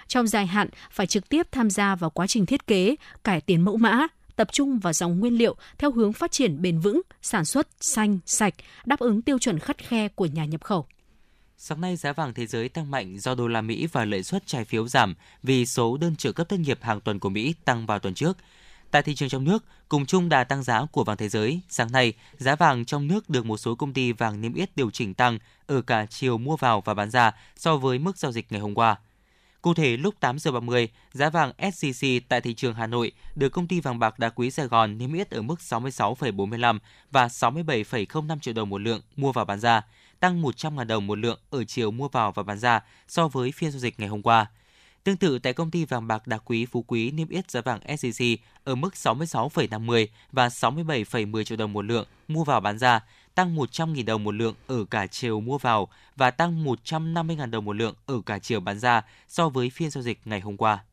[0.08, 3.64] Trong dài hạn, phải trực tiếp tham gia vào quá trình thiết kế, cải tiến
[3.64, 4.06] mẫu mã,
[4.36, 8.18] tập trung vào dòng nguyên liệu theo hướng phát triển bền vững, sản xuất xanh,
[8.26, 8.54] sạch,
[8.84, 10.86] đáp ứng tiêu chuẩn khắt khe của nhà nhập khẩu.
[11.56, 14.46] Sáng nay giá vàng thế giới tăng mạnh do đô la Mỹ và lợi suất
[14.46, 17.86] trái phiếu giảm vì số đơn trợ cấp thất nghiệp hàng tuần của Mỹ tăng
[17.86, 18.38] vào tuần trước.
[18.92, 21.92] Tại thị trường trong nước, cùng chung đà tăng giá của vàng thế giới, sáng
[21.92, 25.14] nay, giá vàng trong nước được một số công ty vàng niêm yết điều chỉnh
[25.14, 28.60] tăng ở cả chiều mua vào và bán ra so với mức giao dịch ngày
[28.60, 28.96] hôm qua.
[29.62, 33.48] Cụ thể, lúc 8 giờ 30, giá vàng SJC tại thị trường Hà Nội được
[33.48, 36.78] công ty vàng bạc đá quý Sài Gòn niêm yết ở mức 66,45
[37.10, 39.82] và 67,05 triệu đồng một lượng mua vào bán ra,
[40.20, 43.70] tăng 100.000 đồng một lượng ở chiều mua vào và bán ra so với phiên
[43.70, 44.46] giao dịch ngày hôm qua.
[45.04, 47.80] Tương tự tại công ty vàng bạc đá quý Phú Quý niêm yết giá vàng
[47.86, 53.00] SJC ở mức 66,50 và 67,10 triệu đồng một lượng mua vào bán ra,
[53.34, 57.76] tăng 100.000 đồng một lượng ở cả chiều mua vào và tăng 150.000 đồng một
[57.76, 60.84] lượng ở cả chiều bán ra so với phiên giao dịch ngày hôm qua.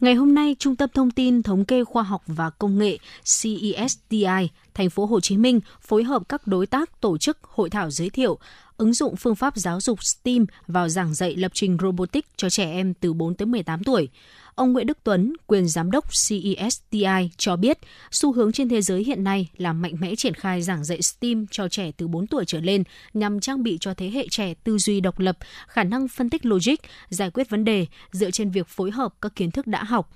[0.00, 4.48] Ngày hôm nay, Trung tâm Thông tin Thống kê Khoa học và Công nghệ CESTI
[4.74, 8.10] thành phố Hồ Chí Minh phối hợp các đối tác tổ chức hội thảo giới
[8.10, 8.38] thiệu
[8.76, 12.72] ứng dụng phương pháp giáo dục STEAM vào giảng dạy lập trình robotics cho trẻ
[12.72, 14.08] em từ 4 tới 18 tuổi.
[14.54, 17.78] Ông Nguyễn Đức Tuấn, quyền giám đốc CESTI cho biết,
[18.10, 21.46] xu hướng trên thế giới hiện nay là mạnh mẽ triển khai giảng dạy STEAM
[21.50, 22.84] cho trẻ từ 4 tuổi trở lên
[23.14, 26.46] nhằm trang bị cho thế hệ trẻ tư duy độc lập, khả năng phân tích
[26.46, 26.74] logic,
[27.08, 30.10] giải quyết vấn đề dựa trên việc phối hợp các kiến thức đã học.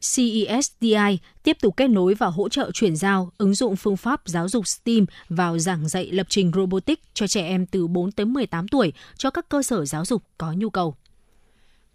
[0.00, 4.48] CESDI tiếp tục kết nối và hỗ trợ chuyển giao ứng dụng phương pháp giáo
[4.48, 8.68] dục STEAM vào giảng dạy lập trình robotics cho trẻ em từ 4 tới 18
[8.68, 10.96] tuổi cho các cơ sở giáo dục có nhu cầu.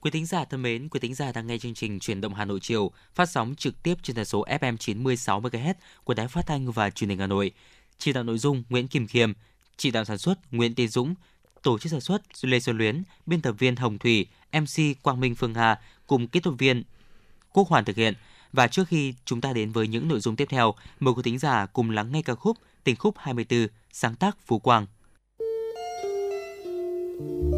[0.01, 2.45] Quý thính giả thân mến, quý thính giả đang nghe chương trình chuyển động Hà
[2.45, 5.73] Nội chiều phát sóng trực tiếp trên tần số FM 96 MHz
[6.03, 7.51] của Đài Phát thanh và Truyền hình Hà Nội.
[7.97, 9.33] Chỉ đạo nội dung Nguyễn Kim Khiêm,
[9.77, 11.15] chỉ đạo sản xuất Nguyễn Tiến Dũng,
[11.61, 15.35] tổ chức sản xuất Lê Xuân Luyến, biên tập viên Hồng Thủy, MC Quang Minh
[15.35, 16.83] Phương Hà cùng kỹ thuật viên
[17.55, 18.13] Quốc Hoàn thực hiện.
[18.53, 21.39] Và trước khi chúng ta đến với những nội dung tiếp theo, mời quý thính
[21.39, 24.85] giả cùng lắng nghe ca khúc Tình khúc 24, sáng tác Phú Quang.
[25.39, 27.54] hai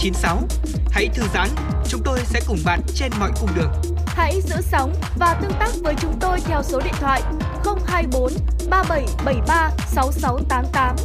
[0.00, 0.42] FM96.
[0.90, 1.48] Hãy thư giãn,
[1.88, 3.72] chúng tôi sẽ cùng bạn trên mọi cung đường.
[4.06, 7.22] Hãy giữ sóng và tương tác với chúng tôi theo số điện thoại
[7.86, 8.32] 024
[8.70, 10.96] 3773 6688.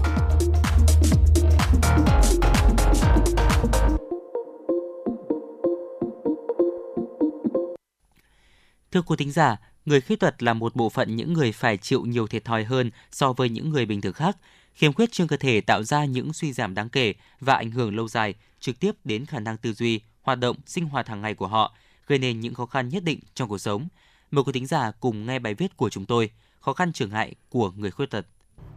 [8.92, 12.02] Thưa quý thính giả, người khuyết tật là một bộ phận những người phải chịu
[12.06, 14.38] nhiều thiệt thòi hơn so với những người bình thường khác.
[14.74, 17.96] Khiếm khuyết trên cơ thể tạo ra những suy giảm đáng kể và ảnh hưởng
[17.96, 18.34] lâu dài
[18.66, 21.76] trực tiếp đến khả năng tư duy, hoạt động, sinh hoạt hàng ngày của họ,
[22.08, 23.88] gây nên những khó khăn nhất định trong cuộc sống.
[24.32, 26.30] Mời quý thính giả cùng nghe bài viết của chúng tôi,
[26.66, 28.26] Khó khăn trở ngại của người khuyết tật.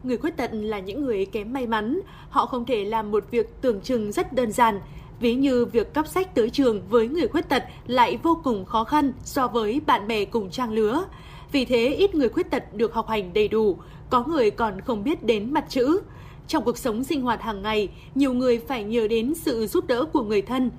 [0.03, 2.01] Người khuyết tật là những người kém may mắn,
[2.31, 4.81] họ không thể làm một việc tưởng chừng rất đơn giản.
[5.21, 8.85] Ví như việc cấp sách tới trường với người khuyết tật lại vô cùng khó
[8.85, 11.05] khăn so với bạn bè cùng trang lứa.
[11.53, 13.79] Vì thế ít người khuyết tật được học hành đầy đủ,
[14.11, 16.01] có người còn không biết đến mặt chữ.
[16.49, 20.05] Trong cuộc sống sinh hoạt hàng ngày, nhiều người phải nhờ đến sự giúp đỡ
[20.05, 20.71] của người thân.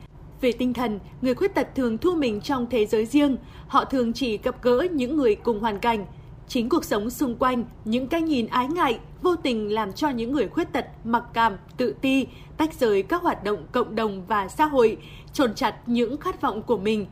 [0.42, 3.38] Về tinh thần, người khuyết tật thường thu mình trong thế giới riêng,
[3.68, 6.06] họ thường chỉ gặp gỡ những người cùng hoàn cảnh.
[6.48, 10.32] Chính cuộc sống xung quanh, những cái nhìn ái ngại, vô tình làm cho những
[10.32, 12.28] người khuyết tật mặc cảm, tự ti,
[12.58, 14.98] tách rời các hoạt động cộng đồng và xã hội,
[15.34, 17.06] trồn chặt những khát vọng của mình.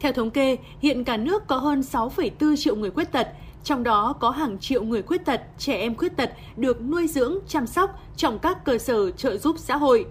[0.00, 3.28] Theo thống kê, hiện cả nước có hơn 6,4 triệu người khuyết tật,
[3.66, 7.38] trong đó có hàng triệu người khuyết tật, trẻ em khuyết tật được nuôi dưỡng,
[7.48, 10.06] chăm sóc trong các cơ sở trợ giúp xã hội.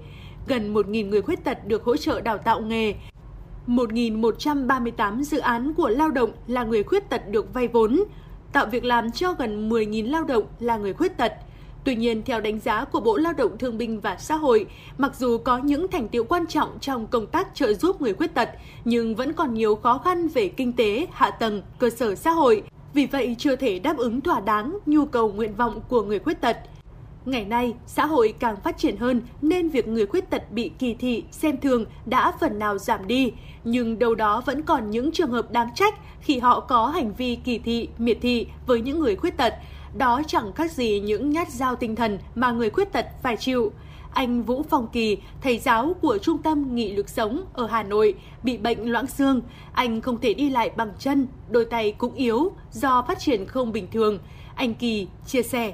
[0.47, 2.95] Gần 1.000 người khuyết tật được hỗ trợ đào tạo nghề.
[3.67, 8.03] 1.138 dự án của lao động là người khuyết tật được vay vốn,
[8.51, 11.33] tạo việc làm cho gần 10.000 lao động là người khuyết tật.
[11.83, 14.65] Tuy nhiên, theo đánh giá của Bộ Lao động Thương binh và Xã hội,
[14.97, 18.33] mặc dù có những thành tiệu quan trọng trong công tác trợ giúp người khuyết
[18.33, 18.49] tật,
[18.85, 22.63] nhưng vẫn còn nhiều khó khăn về kinh tế, hạ tầng, cơ sở xã hội.
[22.95, 26.41] Vì vậy, chưa thể đáp ứng thỏa đáng nhu cầu nguyện vọng của người khuyết
[26.41, 26.57] tật.
[27.25, 30.93] Ngày nay, xã hội càng phát triển hơn nên việc người khuyết tật bị kỳ
[30.93, 33.31] thị, xem thường đã phần nào giảm đi.
[33.63, 37.35] Nhưng đâu đó vẫn còn những trường hợp đáng trách khi họ có hành vi
[37.35, 39.53] kỳ thị, miệt thị với những người khuyết tật.
[39.97, 43.71] Đó chẳng khác gì những nhát dao tinh thần mà người khuyết tật phải chịu.
[44.15, 48.15] Anh Vũ Phong Kỳ, thầy giáo của Trung tâm Nghị lực sống ở Hà Nội,
[48.43, 49.41] bị bệnh loãng xương.
[49.73, 53.71] Anh không thể đi lại bằng chân, đôi tay cũng yếu do phát triển không
[53.71, 54.19] bình thường.
[54.55, 55.73] Anh Kỳ chia sẻ.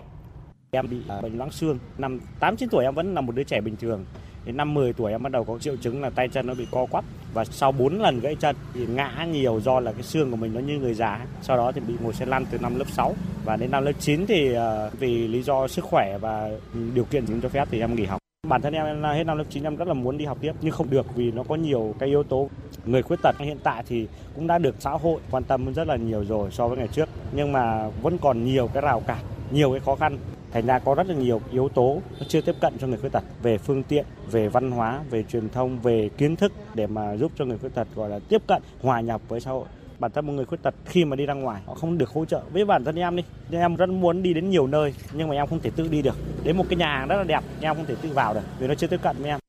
[0.72, 3.43] Em bị à, bệnh loãng xương, năm 8 9 tuổi em vẫn là một đứa
[3.43, 4.05] trẻ bình thường.
[4.45, 6.68] Đến năm 10 tuổi em bắt đầu có triệu chứng là tay chân nó bị
[6.72, 10.31] co quắp và sau 4 lần gãy chân thì ngã nhiều do là cái xương
[10.31, 11.26] của mình nó như người già.
[11.41, 13.15] Sau đó thì bị ngồi xe lăn từ năm lớp 6
[13.45, 16.49] và đến năm lớp 9 thì à, vì lý do sức khỏe và
[16.95, 18.20] điều kiện chúng cho phép thì em nghỉ học.
[18.47, 20.51] Bản thân em là hết năm lớp 9 em rất là muốn đi học tiếp
[20.61, 22.49] nhưng không được vì nó có nhiều cái yếu tố.
[22.85, 25.95] Người khuyết tật hiện tại thì cũng đã được xã hội quan tâm rất là
[25.95, 29.18] nhiều rồi so với ngày trước nhưng mà vẫn còn nhiều cái rào cản,
[29.51, 30.18] nhiều cái khó khăn
[30.51, 33.11] thành ra có rất là nhiều yếu tố nó chưa tiếp cận cho người khuyết
[33.11, 37.15] tật về phương tiện về văn hóa về truyền thông về kiến thức để mà
[37.15, 39.65] giúp cho người khuyết tật gọi là tiếp cận hòa nhập với xã hội
[40.01, 42.25] bản thân một người khuyết tật khi mà đi ra ngoài họ không được hỗ
[42.25, 45.35] trợ với bản thân em đi em rất muốn đi đến nhiều nơi nhưng mà
[45.35, 47.69] em không thể tự đi được đến một cái nhà hàng rất là đẹp nhưng
[47.69, 49.39] em không thể tự vào được vì nó chưa tiếp cận với em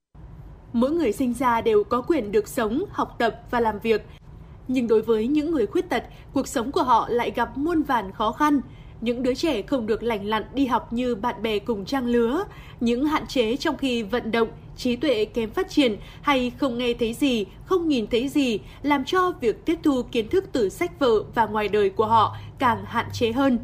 [0.72, 4.06] Mỗi người sinh ra đều có quyền được sống, học tập và làm việc.
[4.68, 8.12] Nhưng đối với những người khuyết tật, cuộc sống của họ lại gặp muôn vàn
[8.12, 8.60] khó khăn.
[9.00, 12.44] Những đứa trẻ không được lành lặn đi học như bạn bè cùng trang lứa,
[12.80, 16.94] những hạn chế trong khi vận động, trí tuệ kém phát triển hay không nghe
[16.94, 20.98] thấy gì, không nhìn thấy gì, làm cho việc tiếp thu kiến thức từ sách
[20.98, 23.58] vở và ngoài đời của họ càng hạn chế hơn.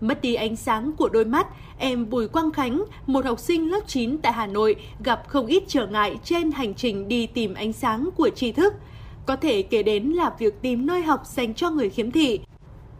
[0.00, 1.46] Mất đi ánh sáng của đôi mắt,
[1.78, 5.62] em Bùi Quang Khánh, một học sinh lớp 9 tại Hà Nội, gặp không ít
[5.66, 8.74] trở ngại trên hành trình đi tìm ánh sáng của tri thức.
[9.26, 12.40] Có thể kể đến là việc tìm nơi học dành cho người khiếm thị.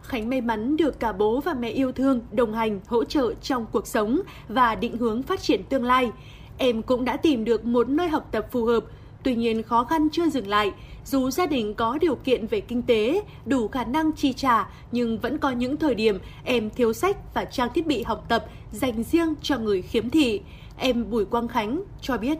[0.01, 3.65] Khánh may mắn được cả bố và mẹ yêu thương, đồng hành, hỗ trợ trong
[3.71, 6.11] cuộc sống và định hướng phát triển tương lai.
[6.57, 8.83] Em cũng đã tìm được một nơi học tập phù hợp,
[9.23, 10.71] tuy nhiên khó khăn chưa dừng lại.
[11.05, 15.19] Dù gia đình có điều kiện về kinh tế, đủ khả năng chi trả, nhưng
[15.19, 19.03] vẫn có những thời điểm em thiếu sách và trang thiết bị học tập dành
[19.03, 20.41] riêng cho người khiếm thị.
[20.77, 22.37] Em Bùi Quang Khánh cho biết.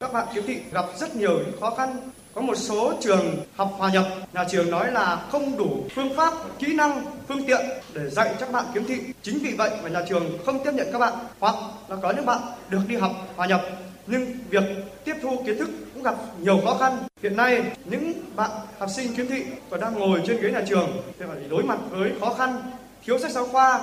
[0.00, 1.96] Các bạn khiếm thị gặp rất nhiều những khó khăn.
[2.34, 6.34] Có một số trường học hòa nhập, nhà trường nói là không đủ phương pháp,
[6.58, 7.60] kỹ năng, phương tiện
[7.94, 9.00] để dạy cho các bạn kiếm thị.
[9.22, 11.12] Chính vì vậy mà nhà trường không tiếp nhận các bạn.
[11.40, 11.54] Hoặc
[11.88, 12.38] là có những bạn
[12.68, 13.62] được đi học hòa nhập
[14.06, 14.62] nhưng việc
[15.04, 16.98] tiếp thu kiến thức cũng gặp nhiều khó khăn.
[17.22, 21.02] Hiện nay, những bạn học sinh kiếm thị còn đang ngồi trên ghế nhà trường
[21.18, 22.62] thì phải đối mặt với khó khăn,
[23.04, 23.80] thiếu sách giáo khoa,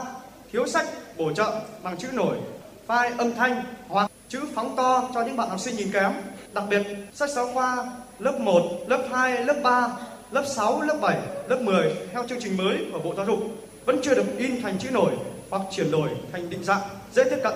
[0.51, 0.87] thiếu sách
[1.17, 2.37] bổ trợ bằng chữ nổi,
[2.87, 6.11] file âm thanh hoặc chữ phóng to cho những bạn học sinh nhìn kém.
[6.53, 6.81] Đặc biệt,
[7.13, 7.85] sách giáo khoa
[8.21, 9.87] lớp 1, lớp 2, lớp 3,
[10.31, 11.17] lớp 6, lớp 7,
[11.49, 13.39] lớp 10 theo chương trình mới của Bộ Giáo dục
[13.85, 15.11] vẫn chưa được in thành chữ nổi
[15.49, 16.81] hoặc chuyển đổi thành định dạng
[17.11, 17.53] dễ tiếp cận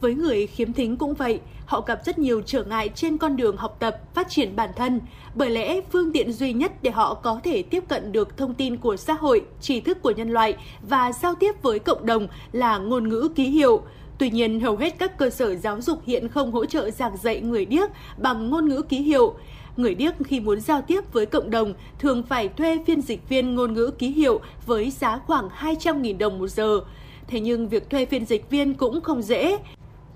[0.00, 3.56] với người khiếm thính cũng vậy, họ gặp rất nhiều trở ngại trên con đường
[3.56, 5.00] học tập, phát triển bản thân.
[5.34, 8.76] Bởi lẽ phương tiện duy nhất để họ có thể tiếp cận được thông tin
[8.76, 12.78] của xã hội, tri thức của nhân loại và giao tiếp với cộng đồng là
[12.78, 13.82] ngôn ngữ ký hiệu.
[14.18, 17.40] Tuy nhiên, hầu hết các cơ sở giáo dục hiện không hỗ trợ giảng dạy
[17.40, 19.34] người điếc bằng ngôn ngữ ký hiệu.
[19.76, 23.54] Người điếc khi muốn giao tiếp với cộng đồng thường phải thuê phiên dịch viên
[23.54, 26.80] ngôn ngữ ký hiệu với giá khoảng 200.000 đồng một giờ.
[27.26, 29.58] Thế nhưng việc thuê phiên dịch viên cũng không dễ.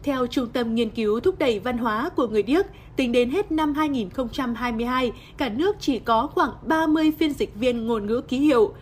[0.02, 2.66] Theo Trung tâm Nghiên cứu Thúc đẩy Văn hóa của người điếc,
[2.96, 8.06] tính đến hết năm 2022, cả nước chỉ có khoảng 30 phiên dịch viên ngôn
[8.06, 8.74] ngữ ký hiệu.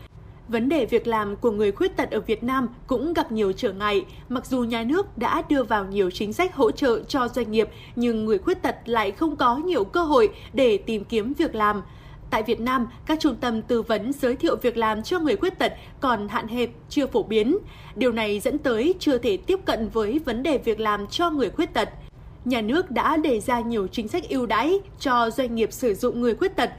[0.48, 3.72] Vấn đề việc làm của người khuyết tật ở Việt Nam cũng gặp nhiều trở
[3.72, 7.52] ngại, mặc dù nhà nước đã đưa vào nhiều chính sách hỗ trợ cho doanh
[7.52, 11.54] nghiệp, nhưng người khuyết tật lại không có nhiều cơ hội để tìm kiếm việc
[11.54, 11.82] làm.
[12.30, 15.58] Tại Việt Nam, các trung tâm tư vấn giới thiệu việc làm cho người khuyết
[15.58, 17.58] tật còn hạn hẹp, chưa phổ biến.
[17.94, 21.50] Điều này dẫn tới chưa thể tiếp cận với vấn đề việc làm cho người
[21.50, 21.88] khuyết tật.
[22.44, 26.20] Nhà nước đã đề ra nhiều chính sách ưu đãi cho doanh nghiệp sử dụng
[26.20, 26.70] người khuyết tật.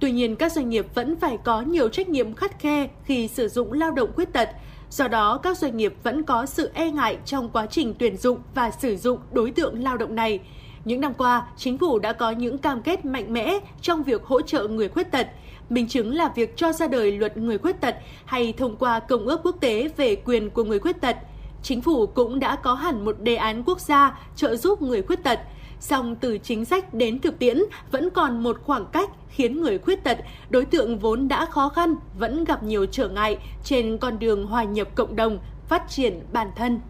[0.00, 3.48] Tuy nhiên, các doanh nghiệp vẫn phải có nhiều trách nhiệm khắt khe khi sử
[3.48, 4.48] dụng lao động khuyết tật.
[4.90, 8.38] Do đó, các doanh nghiệp vẫn có sự e ngại trong quá trình tuyển dụng
[8.54, 10.40] và sử dụng đối tượng lao động này.
[10.84, 14.40] Những năm qua, chính phủ đã có những cam kết mạnh mẽ trong việc hỗ
[14.40, 15.26] trợ người khuyết tật.
[15.70, 19.26] Minh chứng là việc cho ra đời luật người khuyết tật hay thông qua Công
[19.26, 21.16] ước quốc tế về quyền của người khuyết tật.
[21.62, 25.22] Chính phủ cũng đã có hẳn một đề án quốc gia trợ giúp người khuyết
[25.24, 25.40] tật.
[25.80, 27.58] Song từ chính sách đến thực tiễn
[27.90, 30.18] vẫn còn một khoảng cách khiến người khuyết tật,
[30.50, 34.64] đối tượng vốn đã khó khăn, vẫn gặp nhiều trở ngại trên con đường hòa
[34.64, 35.38] nhập cộng đồng,
[35.68, 36.80] phát triển bản thân.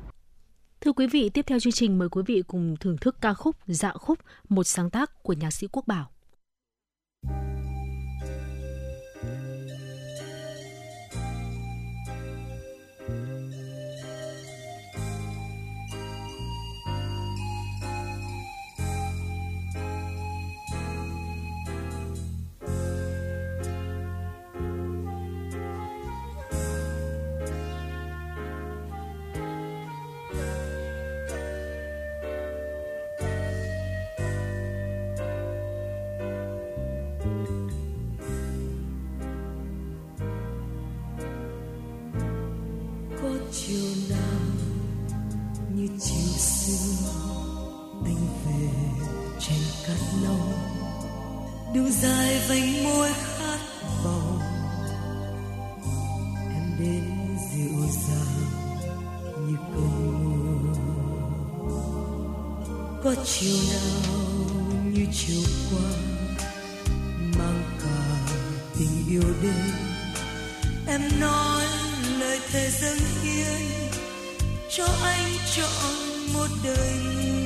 [0.81, 3.57] Thưa quý vị, tiếp theo chương trình mời quý vị cùng thưởng thức ca khúc
[3.67, 4.19] Dạ khúc,
[4.49, 6.11] một sáng tác của nhạc sĩ Quốc Bảo.
[51.75, 53.59] Đường dài vành môi khát
[54.05, 54.39] vọng.
[56.55, 58.41] Em đến dịu dàng
[59.47, 59.91] như cơn
[60.25, 60.75] mưa
[63.05, 64.21] có chiều nào
[64.93, 65.91] như chiều qua
[67.39, 68.35] mang cả
[68.79, 69.73] tình yêu đến.
[70.87, 71.65] Em nói
[72.21, 73.61] lời thề dâng hiến
[74.71, 75.95] cho anh chọn
[76.35, 77.40] một đời người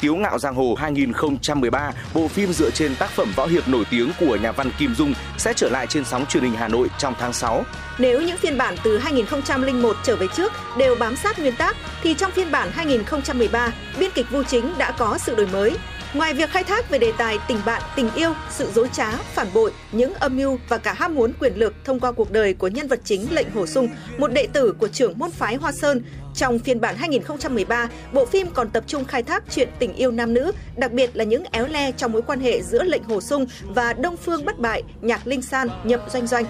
[0.00, 4.10] tiếu ngạo giang hồ 2013, bộ phim dựa trên tác phẩm võ hiệp nổi tiếng
[4.20, 7.14] của nhà văn Kim Dung sẽ trở lại trên sóng truyền hình Hà Nội trong
[7.18, 7.64] tháng 6.
[7.98, 12.14] Nếu những phiên bản từ 2001 trở về trước đều bám sát nguyên tác, thì
[12.14, 15.76] trong phiên bản 2013, biên kịch Vu Chính đã có sự đổi mới.
[16.14, 19.46] Ngoài việc khai thác về đề tài tình bạn, tình yêu, sự dối trá, phản
[19.54, 22.68] bội, những âm mưu và cả ham muốn quyền lực thông qua cuộc đời của
[22.68, 23.88] nhân vật chính lệnh Hồ Sung,
[24.18, 26.02] một đệ tử của trưởng môn phái Hoa Sơn,
[26.38, 30.34] trong phiên bản 2013, bộ phim còn tập trung khai thác chuyện tình yêu nam
[30.34, 33.46] nữ, đặc biệt là những éo le trong mối quan hệ giữa lệnh Hồ Sung
[33.62, 36.44] và Đông Phương Bất Bại, Nhạc Linh San, Nhậm Doanh Doanh.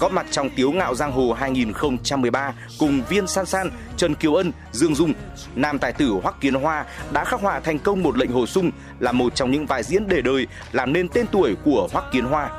[0.00, 4.52] góp mặt trong Tiếu ngạo giang hồ 2013 cùng Viên San San, Trần Kiều Ân,
[4.72, 5.12] Dương Dung.
[5.54, 8.70] Nam tài tử Hoắc Kiến Hoa đã khắc họa thành công một lệnh hồ sung
[9.00, 12.24] là một trong những vai diễn để đời làm nên tên tuổi của Hoắc Kiến
[12.24, 12.50] Hoa.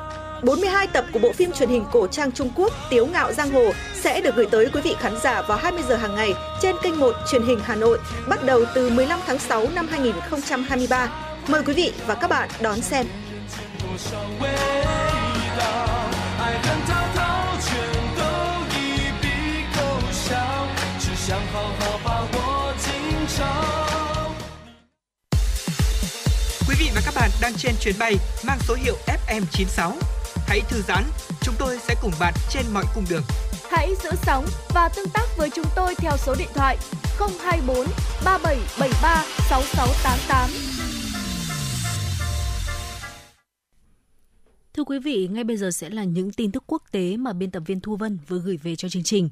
[0.42, 3.70] 42 tập của bộ phim truyền hình cổ trang Trung Quốc, Tiếu ngạo giang hồ,
[3.94, 7.00] sẽ được gửi tới quý vị khán giả vào 20 giờ hàng ngày trên kênh
[7.00, 7.98] 1 truyền hình Hà Nội,
[8.28, 11.08] bắt đầu từ 15 tháng 6 năm 2023.
[11.48, 13.06] Mời quý vị và các bạn đón xem.
[26.68, 28.16] Quý vị và các bạn đang trên chuyến bay
[28.46, 28.96] mang số hiệu
[29.28, 30.13] FM96
[30.46, 31.04] Hãy thư giãn,
[31.40, 33.22] chúng tôi sẽ cùng bạn trên mọi cung đường.
[33.70, 36.76] Hãy giữ sóng và tương tác với chúng tôi theo số điện thoại
[37.18, 37.76] 024
[38.24, 40.50] 3773 6688.
[44.76, 47.50] Thưa quý vị, ngay bây giờ sẽ là những tin tức quốc tế mà biên
[47.50, 49.30] tập viên Thu Vân vừa gửi về cho chương trình.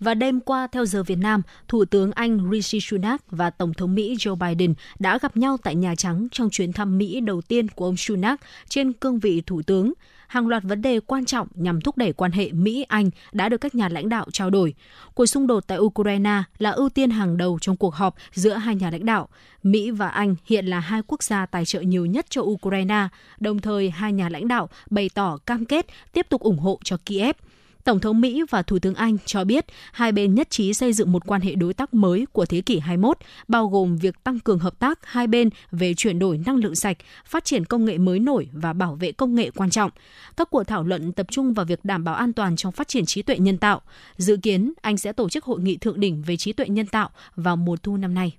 [0.00, 3.94] Và đêm qua, theo giờ Việt Nam, Thủ tướng Anh Rishi Sunak và Tổng thống
[3.94, 7.68] Mỹ Joe Biden đã gặp nhau tại Nhà Trắng trong chuyến thăm Mỹ đầu tiên
[7.68, 9.92] của ông Sunak trên cương vị Thủ tướng.
[10.30, 13.74] Hàng loạt vấn đề quan trọng nhằm thúc đẩy quan hệ Mỹ-Anh đã được các
[13.74, 14.74] nhà lãnh đạo trao đổi.
[15.14, 18.74] Cuộc xung đột tại Ukraine là ưu tiên hàng đầu trong cuộc họp giữa hai
[18.74, 19.28] nhà lãnh đạo.
[19.62, 23.08] Mỹ và Anh hiện là hai quốc gia tài trợ nhiều nhất cho Ukraine,
[23.40, 26.96] đồng thời hai nhà lãnh đạo bày tỏ cam kết tiếp tục ủng hộ cho
[27.06, 27.36] Kiev.
[27.84, 31.12] Tổng thống Mỹ và Thủ tướng Anh cho biết hai bên nhất trí xây dựng
[31.12, 34.58] một quan hệ đối tác mới của thế kỷ 21, bao gồm việc tăng cường
[34.58, 36.96] hợp tác hai bên về chuyển đổi năng lượng sạch,
[37.26, 39.90] phát triển công nghệ mới nổi và bảo vệ công nghệ quan trọng.
[40.36, 43.06] Các cuộc thảo luận tập trung vào việc đảm bảo an toàn trong phát triển
[43.06, 43.80] trí tuệ nhân tạo.
[44.16, 47.10] Dự kiến Anh sẽ tổ chức hội nghị thượng đỉnh về trí tuệ nhân tạo
[47.36, 48.36] vào mùa thu năm nay.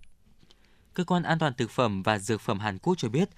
[0.93, 3.29] Cơ quan an toàn thực phẩm và dược phẩm Hàn Quốc cho biết,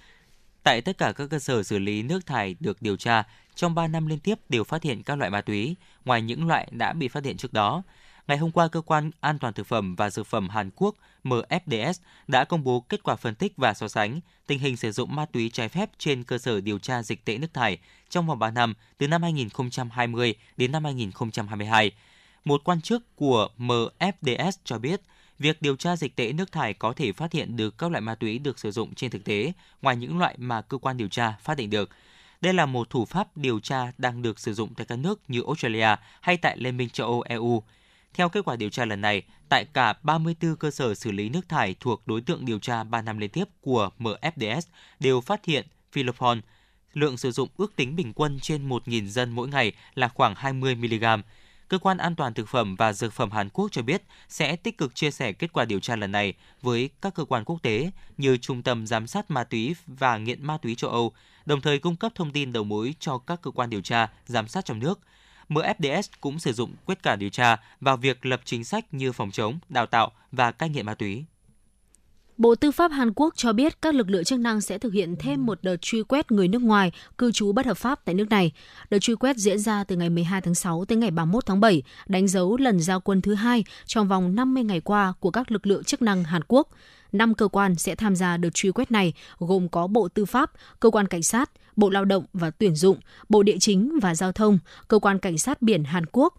[0.62, 3.24] tại tất cả các cơ sở xử lý nước thải được điều tra,
[3.54, 6.68] trong 3 năm liên tiếp đều phát hiện các loại ma túy, ngoài những loại
[6.70, 7.82] đã bị phát hiện trước đó.
[8.28, 10.94] Ngày hôm qua, Cơ quan An toàn Thực phẩm và Dược phẩm Hàn Quốc
[11.24, 11.92] MFDS
[12.28, 15.26] đã công bố kết quả phân tích và so sánh tình hình sử dụng ma
[15.26, 17.78] túy trái phép trên cơ sở điều tra dịch tễ nước thải
[18.08, 21.92] trong vòng 3 năm từ năm 2020 đến năm 2022.
[22.44, 25.00] Một quan chức của MFDS cho biết,
[25.38, 28.14] việc điều tra dịch tễ nước thải có thể phát hiện được các loại ma
[28.14, 29.52] túy được sử dụng trên thực tế,
[29.82, 31.90] ngoài những loại mà cơ quan điều tra phát hiện được.
[32.44, 35.42] Đây là một thủ pháp điều tra đang được sử dụng tại các nước như
[35.46, 37.62] Australia hay tại Liên minh châu Âu EU.
[38.14, 41.48] Theo kết quả điều tra lần này, tại cả 34 cơ sở xử lý nước
[41.48, 44.60] thải thuộc đối tượng điều tra 3 năm liên tiếp của MFDS
[45.00, 46.40] đều phát hiện Philopon.
[46.92, 50.74] Lượng sử dụng ước tính bình quân trên 1.000 dân mỗi ngày là khoảng 20
[50.74, 51.04] mg.
[51.68, 54.78] Cơ quan An toàn Thực phẩm và Dược phẩm Hàn Quốc cho biết sẽ tích
[54.78, 57.90] cực chia sẻ kết quả điều tra lần này với các cơ quan quốc tế
[58.16, 61.12] như Trung tâm Giám sát Ma túy và Nghiện Ma túy châu Âu,
[61.46, 64.48] đồng thời cung cấp thông tin đầu mối cho các cơ quan điều tra, giám
[64.48, 65.00] sát trong nước.
[65.48, 69.30] MFDS cũng sử dụng quyết cả điều tra vào việc lập chính sách như phòng
[69.30, 71.24] chống, đào tạo và cai nghiện ma túy.
[72.36, 75.16] Bộ Tư pháp Hàn Quốc cho biết các lực lượng chức năng sẽ thực hiện
[75.18, 78.28] thêm một đợt truy quét người nước ngoài cư trú bất hợp pháp tại nước
[78.30, 78.52] này.
[78.90, 81.82] Đợt truy quét diễn ra từ ngày 12 tháng 6 tới ngày 31 tháng 7,
[82.06, 85.66] đánh dấu lần giao quân thứ hai trong vòng 50 ngày qua của các lực
[85.66, 86.68] lượng chức năng Hàn Quốc.
[87.14, 90.50] Năm cơ quan sẽ tham gia đợt truy quét này gồm có Bộ Tư pháp,
[90.80, 94.32] Cơ quan Cảnh sát, Bộ Lao động và Tuyển dụng, Bộ Địa chính và Giao
[94.32, 94.58] thông,
[94.88, 96.34] Cơ quan Cảnh sát biển Hàn Quốc,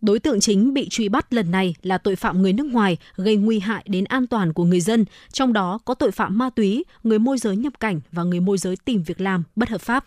[0.00, 3.36] Đối tượng chính bị truy bắt lần này là tội phạm người nước ngoài gây
[3.36, 6.84] nguy hại đến an toàn của người dân, trong đó có tội phạm ma túy,
[7.02, 10.04] người môi giới nhập cảnh và người môi giới tìm việc làm bất hợp pháp.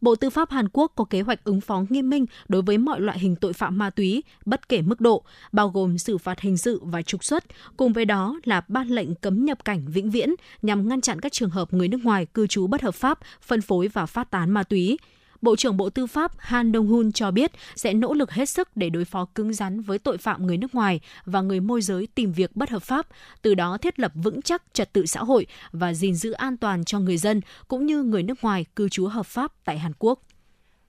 [0.00, 3.00] Bộ Tư pháp Hàn Quốc có kế hoạch ứng phó nghiêm minh đối với mọi
[3.00, 6.56] loại hình tội phạm ma túy, bất kể mức độ, bao gồm xử phạt hình
[6.56, 7.44] sự và trục xuất,
[7.76, 11.32] cùng với đó là ban lệnh cấm nhập cảnh vĩnh viễn nhằm ngăn chặn các
[11.32, 14.50] trường hợp người nước ngoài cư trú bất hợp pháp, phân phối và phát tán
[14.50, 14.98] ma túy.
[15.42, 18.90] Bộ trưởng Bộ Tư pháp Han Dong-hun cho biết sẽ nỗ lực hết sức để
[18.90, 22.32] đối phó cứng rắn với tội phạm người nước ngoài và người môi giới tìm
[22.32, 23.06] việc bất hợp pháp,
[23.42, 26.84] từ đó thiết lập vững chắc trật tự xã hội và gìn giữ an toàn
[26.84, 30.22] cho người dân cũng như người nước ngoài cư trú hợp pháp tại Hàn Quốc.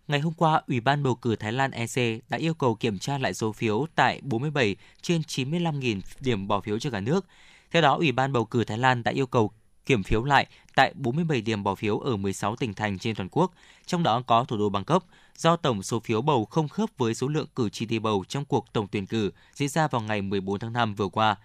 [0.07, 3.17] Ngày hôm qua, Ủy ban bầu cử Thái Lan EC đã yêu cầu kiểm tra
[3.17, 7.25] lại số phiếu tại 47 trên 95.000 điểm bỏ phiếu cho cả nước.
[7.71, 9.51] Theo đó, Ủy ban bầu cử Thái Lan đã yêu cầu
[9.85, 13.51] kiểm phiếu lại tại 47 điểm bỏ phiếu ở 16 tỉnh thành trên toàn quốc,
[13.85, 15.05] trong đó có thủ đô Bangkok,
[15.37, 18.45] do tổng số phiếu bầu không khớp với số lượng cử tri đi bầu trong
[18.45, 21.35] cuộc tổng tuyển cử diễn ra vào ngày 14 tháng 5 vừa qua.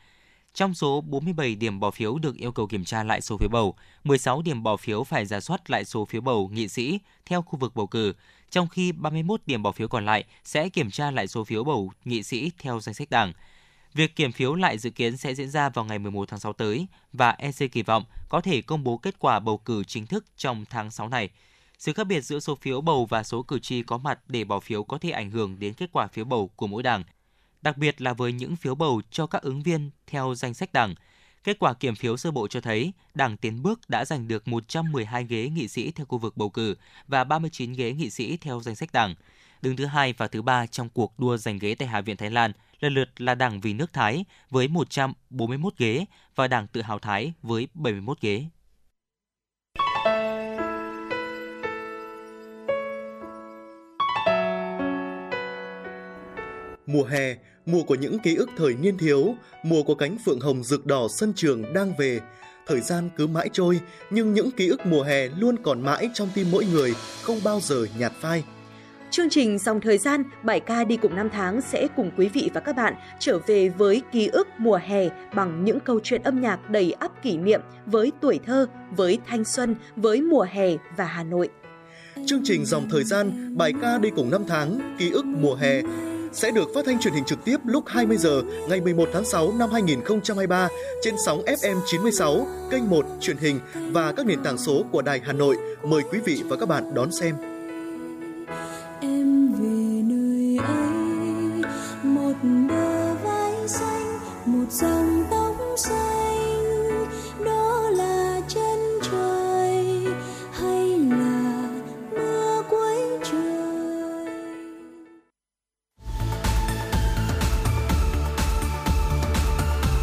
[0.55, 3.75] Trong số 47 điểm bỏ phiếu được yêu cầu kiểm tra lại số phiếu bầu,
[4.05, 7.59] 16 điểm bỏ phiếu phải giả soát lại số phiếu bầu nghị sĩ theo khu
[7.59, 8.13] vực bầu cử,
[8.51, 11.93] trong khi 31 điểm bỏ phiếu còn lại sẽ kiểm tra lại số phiếu bầu
[12.05, 13.33] nghị sĩ theo danh sách đảng.
[13.95, 16.87] Việc kiểm phiếu lại dự kiến sẽ diễn ra vào ngày 11 tháng 6 tới
[17.13, 20.65] và EC kỳ vọng có thể công bố kết quả bầu cử chính thức trong
[20.71, 21.31] tháng 6 này.
[21.79, 24.61] Sự khác biệt giữa số phiếu bầu và số cử tri có mặt để bỏ
[24.61, 27.05] phiếu có thể ảnh hưởng đến kết quả phiếu bầu của mỗi đảng,
[27.63, 30.95] đặc biệt là với những phiếu bầu cho các ứng viên theo danh sách đảng.
[31.45, 35.25] Kết quả kiểm phiếu sơ bộ cho thấy Đảng Tiến Bước đã giành được 112
[35.25, 36.77] ghế nghị sĩ theo khu vực bầu cử
[37.09, 39.15] và 39 ghế nghị sĩ theo danh sách đảng.
[39.63, 42.31] Đứng thứ hai và thứ ba trong cuộc đua giành ghế tại Hạ viện Thái
[42.31, 46.99] Lan lần lượt là Đảng Vì nước Thái với 141 ghế và Đảng Tự hào
[46.99, 48.45] Thái với 71 ghế.
[56.87, 57.37] Mùa hè,
[57.67, 59.35] mùa của những ký ức thời niên thiếu,
[59.65, 62.21] mùa của cánh phượng hồng rực đỏ sân trường đang về.
[62.67, 63.81] Thời gian cứ mãi trôi,
[64.11, 67.61] nhưng những ký ức mùa hè luôn còn mãi trong tim mỗi người, không bao
[67.61, 68.43] giờ nhạt phai.
[69.11, 72.51] Chương trình Dòng Thời gian, bài ca đi cùng năm tháng sẽ cùng quý vị
[72.55, 76.41] và các bạn trở về với ký ức mùa hè bằng những câu chuyện âm
[76.41, 81.05] nhạc đầy ắp kỷ niệm với tuổi thơ, với thanh xuân, với mùa hè và
[81.05, 81.49] Hà Nội.
[82.27, 85.83] Chương trình Dòng Thời gian, bài ca đi cùng năm tháng, ký ức mùa hè
[86.33, 89.53] sẽ được phát thanh truyền hình trực tiếp lúc 20 giờ ngày 11 tháng 6
[89.59, 90.69] năm 2023
[91.03, 95.21] trên sóng FM 96, kênh 1 truyền hình và các nền tảng số của Đài
[95.25, 95.57] Hà Nội.
[95.83, 97.58] Mời quý vị và các bạn đón xem
[99.53, 101.63] về nơi ấy
[102.03, 102.33] một
[102.69, 106.65] bờ vai xanh một dòng tóc xanh
[107.45, 110.07] đó là chân trời
[110.53, 111.63] hay là
[112.13, 114.27] mưa cuối trời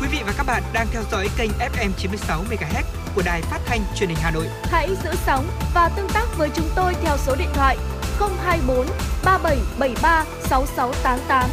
[0.01, 2.83] Quý vị và các bạn đang theo dõi kênh FM 96 MHz
[3.15, 4.45] của đài phát thanh truyền hình Hà Nội.
[4.63, 7.77] Hãy giữ sóng và tương tác với chúng tôi theo số điện thoại
[8.19, 8.85] 024
[9.25, 11.49] 3773 6688.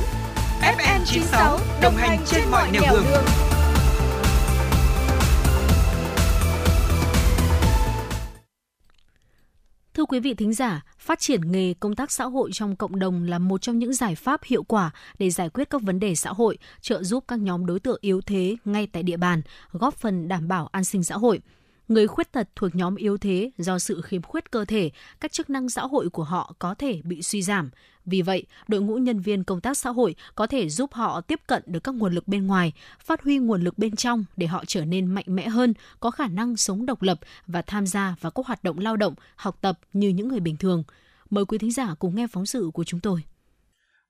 [0.62, 3.05] FM 96 đồng hành trên mọi nẻo đường.
[9.94, 13.24] Thưa quý vị thính giả, phát triển nghề công tác xã hội trong cộng đồng
[13.24, 16.30] là một trong những giải pháp hiệu quả để giải quyết các vấn đề xã
[16.30, 20.28] hội, trợ giúp các nhóm đối tượng yếu thế ngay tại địa bàn, góp phần
[20.28, 21.40] đảm bảo an sinh xã hội.
[21.93, 24.90] Người khuyết tật thuộc nhóm yếu thế do sự khiếm khuyết cơ thể,
[25.20, 27.70] các chức năng xã hội của họ có thể bị suy giảm.
[28.05, 31.40] Vì vậy, đội ngũ nhân viên công tác xã hội có thể giúp họ tiếp
[31.47, 32.73] cận được các nguồn lực bên ngoài,
[33.05, 36.28] phát huy nguồn lực bên trong để họ trở nên mạnh mẽ hơn, có khả
[36.28, 39.78] năng sống độc lập và tham gia vào các hoạt động lao động, học tập
[39.93, 40.85] như những người bình thường.
[41.31, 43.23] Mời quý thính giả cùng nghe phóng sự của chúng tôi.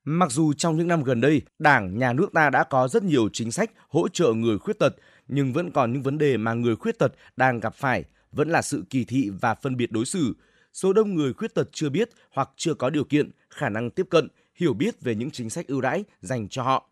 [0.05, 3.29] Mặc dù trong những năm gần đây, Đảng, Nhà nước ta đã có rất nhiều
[3.33, 4.95] chính sách hỗ trợ người khuyết tật,
[5.35, 8.63] nhưng vẫn còn những vấn đề mà người khuyết tật đang gặp phải, vẫn là
[8.63, 10.37] sự kỳ thị và phân biệt đối xử.
[10.73, 14.07] Số đông người khuyết tật chưa biết hoặc chưa có điều kiện, khả năng tiếp
[14.11, 16.91] cận, hiểu biết về những chính sách ưu đãi dành cho họ.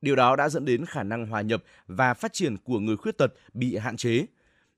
[0.00, 3.18] Điều đó đã dẫn đến khả năng hòa nhập và phát triển của người khuyết
[3.18, 4.26] tật bị hạn chế.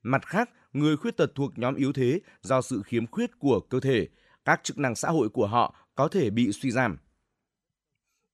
[0.03, 3.79] Mặt khác, người khuyết tật thuộc nhóm yếu thế do sự khiếm khuyết của cơ
[3.79, 4.07] thể,
[4.45, 6.97] các chức năng xã hội của họ có thể bị suy giảm.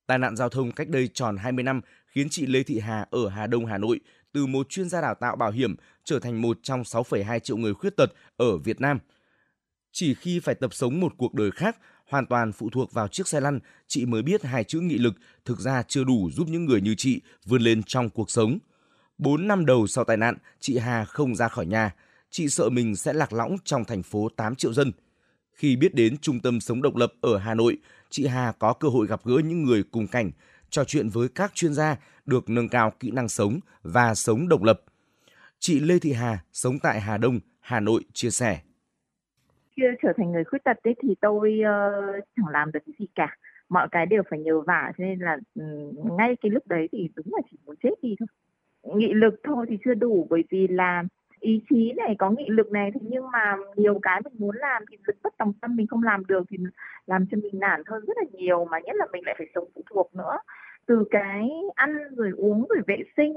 [0.08, 3.30] Tai nạn giao thông cách đây tròn 20 năm khiến chị Lê Thị Hà ở
[3.30, 4.00] Hà Đông, Hà Nội
[4.32, 7.74] từ một chuyên gia đào tạo bảo hiểm trở thành một trong 6,2 triệu người
[7.74, 9.00] khuyết tật ở Việt Nam.
[9.92, 11.78] Chỉ khi phải tập sống một cuộc đời khác,
[12.10, 15.14] hoàn toàn phụ thuộc vào chiếc xe lăn, chị mới biết hai chữ nghị lực
[15.46, 18.60] thực ra chưa đủ giúp những người như chị vươn lên trong cuộc sống.
[19.18, 21.96] 4 năm đầu sau tai nạn, chị Hà không ra khỏi nhà.
[22.30, 24.92] Chị sợ mình sẽ lạc lõng trong thành phố 8 triệu dân.
[25.54, 27.78] Khi biết đến trung tâm sống độc lập ở Hà Nội,
[28.10, 30.32] chị Hà có cơ hội gặp gỡ những người cùng cảnh,
[30.70, 34.64] trò chuyện với các chuyên gia được nâng cao kỹ năng sống và sống độc
[34.64, 34.82] lập.
[35.60, 38.60] Chị Lê Thị Hà sống tại Hà Đông, Hà Nội chia sẻ.
[39.78, 43.36] Khi trở thành người khuyết tật ấy thì tôi uh, chẳng làm được gì cả
[43.70, 47.10] mọi cái đều phải nhờ vả cho nên là um, ngay cái lúc đấy thì
[47.16, 48.28] đúng là chỉ muốn chết đi thôi
[48.98, 51.04] nghị lực thôi thì chưa đủ bởi vì là
[51.40, 52.92] ý chí này, có nghị lực này.
[52.94, 56.04] Thế nhưng mà nhiều cái mình muốn làm thì lực bất tòng tâm mình không
[56.04, 56.58] làm được thì
[57.06, 59.66] làm cho mình nản hơn rất là nhiều, mà nhất là mình lại phải sống
[59.76, 60.38] phụ thuộc nữa.
[60.86, 63.34] Từ cái ăn rồi uống rồi vệ sinh,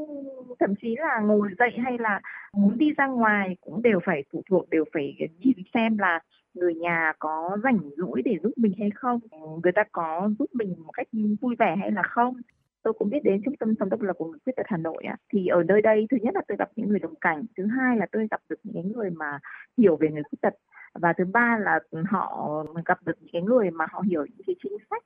[0.61, 2.21] thậm chí là ngồi dậy hay là
[2.53, 6.21] muốn đi ra ngoài cũng đều phải phụ thuộc, đều phải nhìn xem là
[6.55, 9.21] người nhà có rảnh rỗi để giúp mình hay không,
[9.63, 11.07] người ta có giúp mình một cách
[11.41, 12.35] vui vẻ hay là không
[12.83, 15.03] tôi cũng biết đến trung tâm sống độc lập của người khuyết tật Hà Nội
[15.05, 17.67] á, thì ở nơi đây thứ nhất là tôi gặp những người đồng cảnh thứ
[17.67, 19.39] hai là tôi gặp được những người mà
[19.79, 20.55] hiểu về người khuyết tật
[20.95, 21.81] và thứ ba là
[22.11, 25.03] họ gặp được những người mà họ hiểu những cái chính sách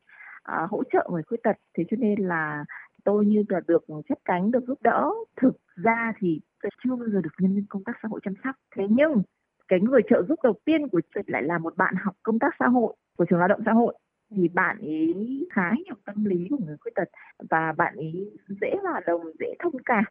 [0.52, 1.56] uh, hỗ trợ người khuyết tật.
[1.78, 2.64] Thế cho nên là
[3.04, 5.10] tôi như là được chấp cánh được giúp đỡ.
[5.36, 8.34] Thực ra thì tôi chưa bao giờ được nhân viên công tác xã hội chăm
[8.44, 8.54] sóc.
[8.76, 9.22] Thế nhưng
[9.68, 12.54] cái người trợ giúp đầu tiên của tôi lại là một bạn học công tác
[12.58, 13.94] xã hội của trường lao động xã hội
[14.30, 15.14] thì bạn ấy
[15.50, 17.08] khá hiểu tâm lý của người khuyết tật
[17.50, 18.12] và bạn ấy
[18.60, 20.04] dễ hòa đồng dễ thông cảm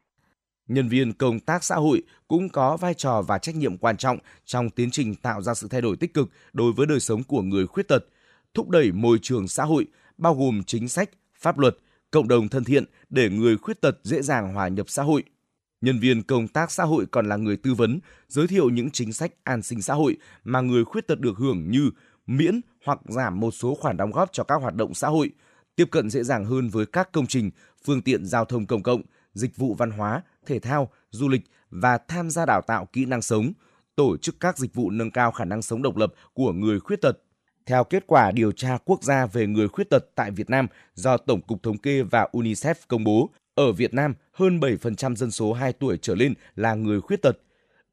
[0.67, 4.17] Nhân viên công tác xã hội cũng có vai trò và trách nhiệm quan trọng
[4.45, 7.41] trong tiến trình tạo ra sự thay đổi tích cực đối với đời sống của
[7.41, 8.05] người khuyết tật,
[8.53, 9.85] thúc đẩy môi trường xã hội,
[10.17, 11.09] bao gồm chính sách,
[11.39, 11.77] pháp luật,
[12.11, 15.23] cộng đồng thân thiện để người khuyết tật dễ dàng hòa nhập xã hội.
[15.81, 19.13] Nhân viên công tác xã hội còn là người tư vấn, giới thiệu những chính
[19.13, 21.91] sách an sinh xã hội mà người khuyết tật được hưởng như
[22.27, 25.31] miễn hoặc giảm một số khoản đóng góp cho các hoạt động xã hội,
[25.75, 27.51] tiếp cận dễ dàng hơn với các công trình,
[27.85, 29.01] phương tiện giao thông công cộng,
[29.33, 33.21] dịch vụ văn hóa, thể thao, du lịch và tham gia đào tạo kỹ năng
[33.21, 33.51] sống,
[33.95, 37.01] tổ chức các dịch vụ nâng cao khả năng sống độc lập của người khuyết
[37.01, 37.17] tật.
[37.65, 41.17] Theo kết quả điều tra quốc gia về người khuyết tật tại Việt Nam do
[41.17, 45.53] Tổng cục Thống kê và UNICEF công bố, ở Việt Nam, hơn 7% dân số
[45.53, 47.37] 2 tuổi trở lên là người khuyết tật.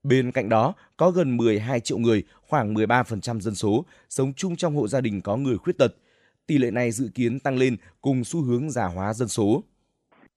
[0.02, 4.76] Bên cạnh đó, có gần 12 triệu người, khoảng 13% dân số, sống chung trong
[4.76, 5.94] hộ gia đình có người khuyết tật.
[6.46, 9.64] Tỷ lệ này dự kiến tăng lên cùng xu hướng già hóa dân số.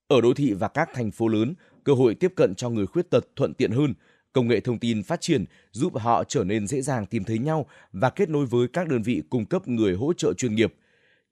[0.08, 3.10] Ở đô thị và các thành phố lớn, cơ hội tiếp cận cho người khuyết
[3.10, 3.94] tật thuận tiện hơn.
[4.34, 7.66] Công nghệ thông tin phát triển giúp họ trở nên dễ dàng tìm thấy nhau
[7.92, 10.74] và kết nối với các đơn vị cung cấp người hỗ trợ chuyên nghiệp.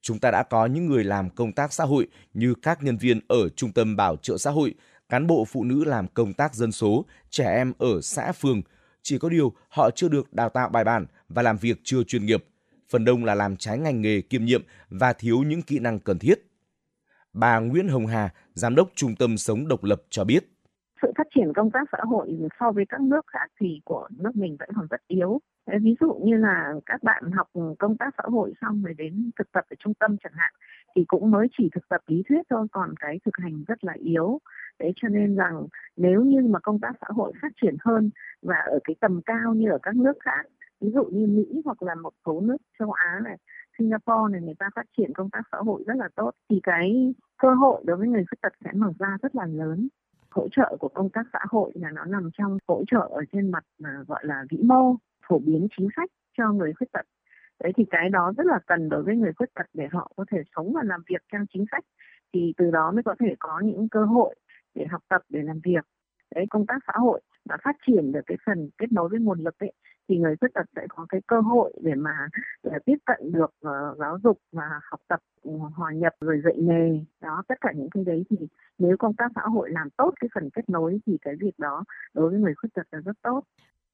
[0.02, 3.20] Chúng ta đã có những người làm công tác xã hội như các nhân viên
[3.28, 4.74] ở trung tâm bảo trợ xã hội,
[5.14, 8.62] cán bộ phụ nữ làm công tác dân số, trẻ em ở xã phường.
[9.02, 12.26] Chỉ có điều họ chưa được đào tạo bài bản và làm việc chưa chuyên
[12.26, 12.46] nghiệp.
[12.90, 16.20] Phần đông là làm trái ngành nghề kiêm nhiệm và thiếu những kỹ năng cần
[16.20, 16.36] thiết.
[17.34, 20.44] Bà Nguyễn Hồng Hà, Giám đốc Trung tâm Sống Độc lập cho biết.
[21.02, 24.36] sự phát triển công tác xã hội so với các nước khác thì của nước
[24.36, 25.42] mình vẫn còn rất yếu.
[25.82, 27.48] Ví dụ như là các bạn học
[27.80, 30.54] công tác xã hội xong rồi đến thực tập ở trung tâm chẳng hạn
[30.96, 33.94] thì cũng mới chỉ thực tập lý thuyết thôi còn cái thực hành rất là
[34.00, 34.40] yếu.
[34.80, 35.68] Đấy, cho nên rằng
[35.98, 38.10] nếu như mà công tác xã hội phát triển hơn
[38.42, 40.46] và ở cái tầm cao như ở các nước khác,
[40.82, 43.38] ví dụ như Mỹ hoặc là một số nước châu Á này,
[43.78, 47.14] Singapore này, người ta phát triển công tác xã hội rất là tốt, thì cái
[47.38, 49.88] cơ hội đối với người khuyết tật sẽ mở ra rất là lớn.
[50.30, 53.52] Hỗ trợ của công tác xã hội là nó nằm trong hỗ trợ ở trên
[53.52, 54.96] mặt mà gọi là, vĩ mô,
[55.28, 57.06] phổ biến chính sách cho người khuyết tật.
[57.64, 60.26] Đấy, thì cái đó rất là cần đối với người khuyết tật để họ có
[60.32, 61.84] thể sống và làm việc theo chính sách,
[62.34, 64.36] thì từ đó mới có thể có những cơ hội
[64.76, 65.86] để học tập để làm việc.
[66.36, 69.40] Đấy công tác xã hội và phát triển được cái phần kết nối với nguồn
[69.40, 69.74] lực ấy
[70.10, 72.28] thì người khuyết tật sẽ có cái cơ hội để mà
[72.64, 76.56] để tiếp cận được uh, giáo dục và học tập ừ, hòa nhập rồi dạy
[76.58, 77.00] nghề.
[77.22, 78.38] Đó tất cả những cái đấy thì
[78.78, 81.84] nếu công tác xã hội làm tốt cái phần kết nối thì cái việc đó
[82.14, 83.42] đối với người khuyết tật là rất tốt.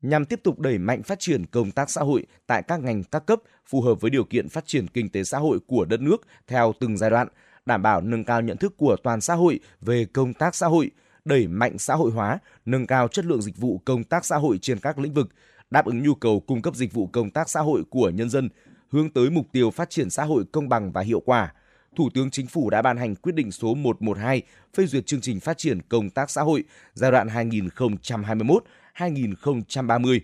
[0.01, 3.25] Nhằm tiếp tục đẩy mạnh phát triển công tác xã hội tại các ngành các
[3.25, 6.17] cấp phù hợp với điều kiện phát triển kinh tế xã hội của đất nước
[6.47, 7.27] theo từng giai đoạn,
[7.69, 10.91] đảm bảo nâng cao nhận thức của toàn xã hội về công tác xã hội,
[11.25, 14.57] đẩy mạnh xã hội hóa, nâng cao chất lượng dịch vụ công tác xã hội
[14.61, 15.29] trên các lĩnh vực,
[15.71, 18.49] đáp ứng nhu cầu cung cấp dịch vụ công tác xã hội của nhân dân,
[18.91, 21.53] hướng tới mục tiêu phát triển xã hội công bằng và hiệu quả.
[21.95, 24.41] Thủ tướng Chính phủ đã ban hành quyết định số 112
[24.73, 26.63] phê duyệt chương trình phát triển công tác xã hội
[26.93, 30.19] giai đoạn 2021-2030.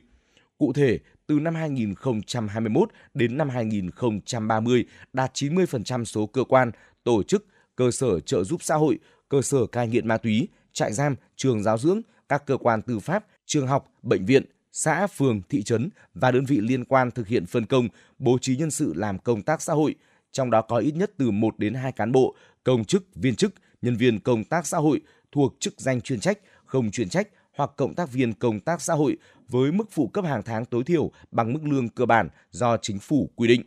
[0.57, 6.71] Cụ thể, từ năm 2021 đến năm 2030 đạt 90% số cơ quan,
[7.05, 7.45] tổ chức,
[7.75, 8.99] cơ sở trợ giúp xã hội,
[9.29, 12.99] cơ sở cai nghiện ma túy, trại giam, trường giáo dưỡng, các cơ quan tư
[12.99, 17.27] pháp, trường học, bệnh viện, xã, phường, thị trấn và đơn vị liên quan thực
[17.27, 17.87] hiện phân công,
[18.19, 19.95] bố trí nhân sự làm công tác xã hội,
[20.31, 23.53] trong đó có ít nhất từ 1 đến 2 cán bộ, công chức, viên chức,
[23.81, 25.01] nhân viên công tác xã hội
[25.31, 28.93] thuộc chức danh chuyên trách, không chuyên trách hoặc cộng tác viên công tác xã
[28.93, 29.17] hội
[29.47, 32.99] với mức phụ cấp hàng tháng tối thiểu bằng mức lương cơ bản do chính
[32.99, 33.63] phủ quy định.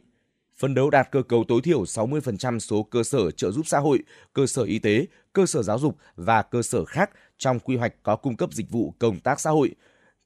[0.58, 3.98] Phấn đấu đạt cơ cấu tối thiểu 60% số cơ sở trợ giúp xã hội,
[4.32, 7.94] cơ sở y tế, cơ sở giáo dục và cơ sở khác trong quy hoạch
[8.02, 9.74] có cung cấp dịch vụ công tác xã hội.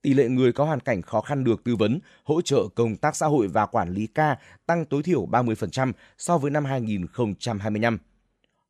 [0.02, 3.16] Tỷ lệ người có hoàn cảnh khó khăn được tư vấn, hỗ trợ công tác
[3.16, 4.36] xã hội và quản lý ca
[4.66, 7.98] tăng tối thiểu 30% so với năm 2025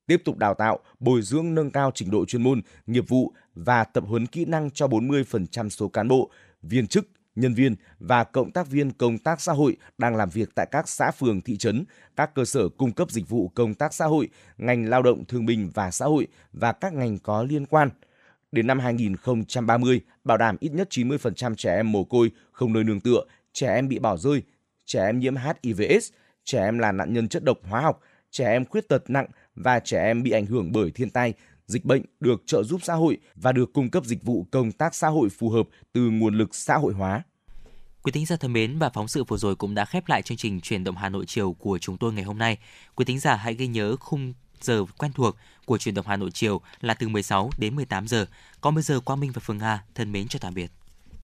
[0.07, 3.85] tiếp tục đào tạo, bồi dưỡng nâng cao trình độ chuyên môn, nghiệp vụ và
[3.85, 6.31] tập huấn kỹ năng cho 40% số cán bộ,
[6.63, 10.55] viên chức, nhân viên và cộng tác viên công tác xã hội đang làm việc
[10.55, 11.85] tại các xã phường thị trấn,
[12.17, 14.29] các cơ sở cung cấp dịch vụ công tác xã hội,
[14.59, 17.91] ngành lao động thương binh và xã hội và các ngành có liên quan.
[18.53, 23.01] Đến năm 2030, bảo đảm ít nhất 90% trẻ em mồ côi không nơi nương
[23.01, 24.43] tựa, trẻ em bị bỏ rơi,
[24.85, 26.13] trẻ em nhiễm HIVS,
[26.45, 28.01] trẻ em là nạn nhân chất độc hóa học,
[28.31, 31.35] trẻ em khuyết tật nặng và trẻ em bị ảnh hưởng bởi thiên tai,
[31.67, 34.95] dịch bệnh được trợ giúp xã hội và được cung cấp dịch vụ công tác
[34.95, 37.23] xã hội phù hợp từ nguồn lực xã hội hóa.
[38.03, 40.37] Quý thính giả thân mến, và phóng sự vừa rồi cũng đã khép lại chương
[40.37, 42.59] trình truyền động Hà Nội chiều của chúng tôi ngày hôm nay.
[42.95, 46.31] Quý thính giả hãy ghi nhớ khung giờ quen thuộc của truyền động Hà Nội
[46.31, 48.27] chiều là từ 16 đến 18 giờ.
[48.61, 50.71] Còn bây giờ Quang Minh và Phương Hà thân mến chào tạm biệt.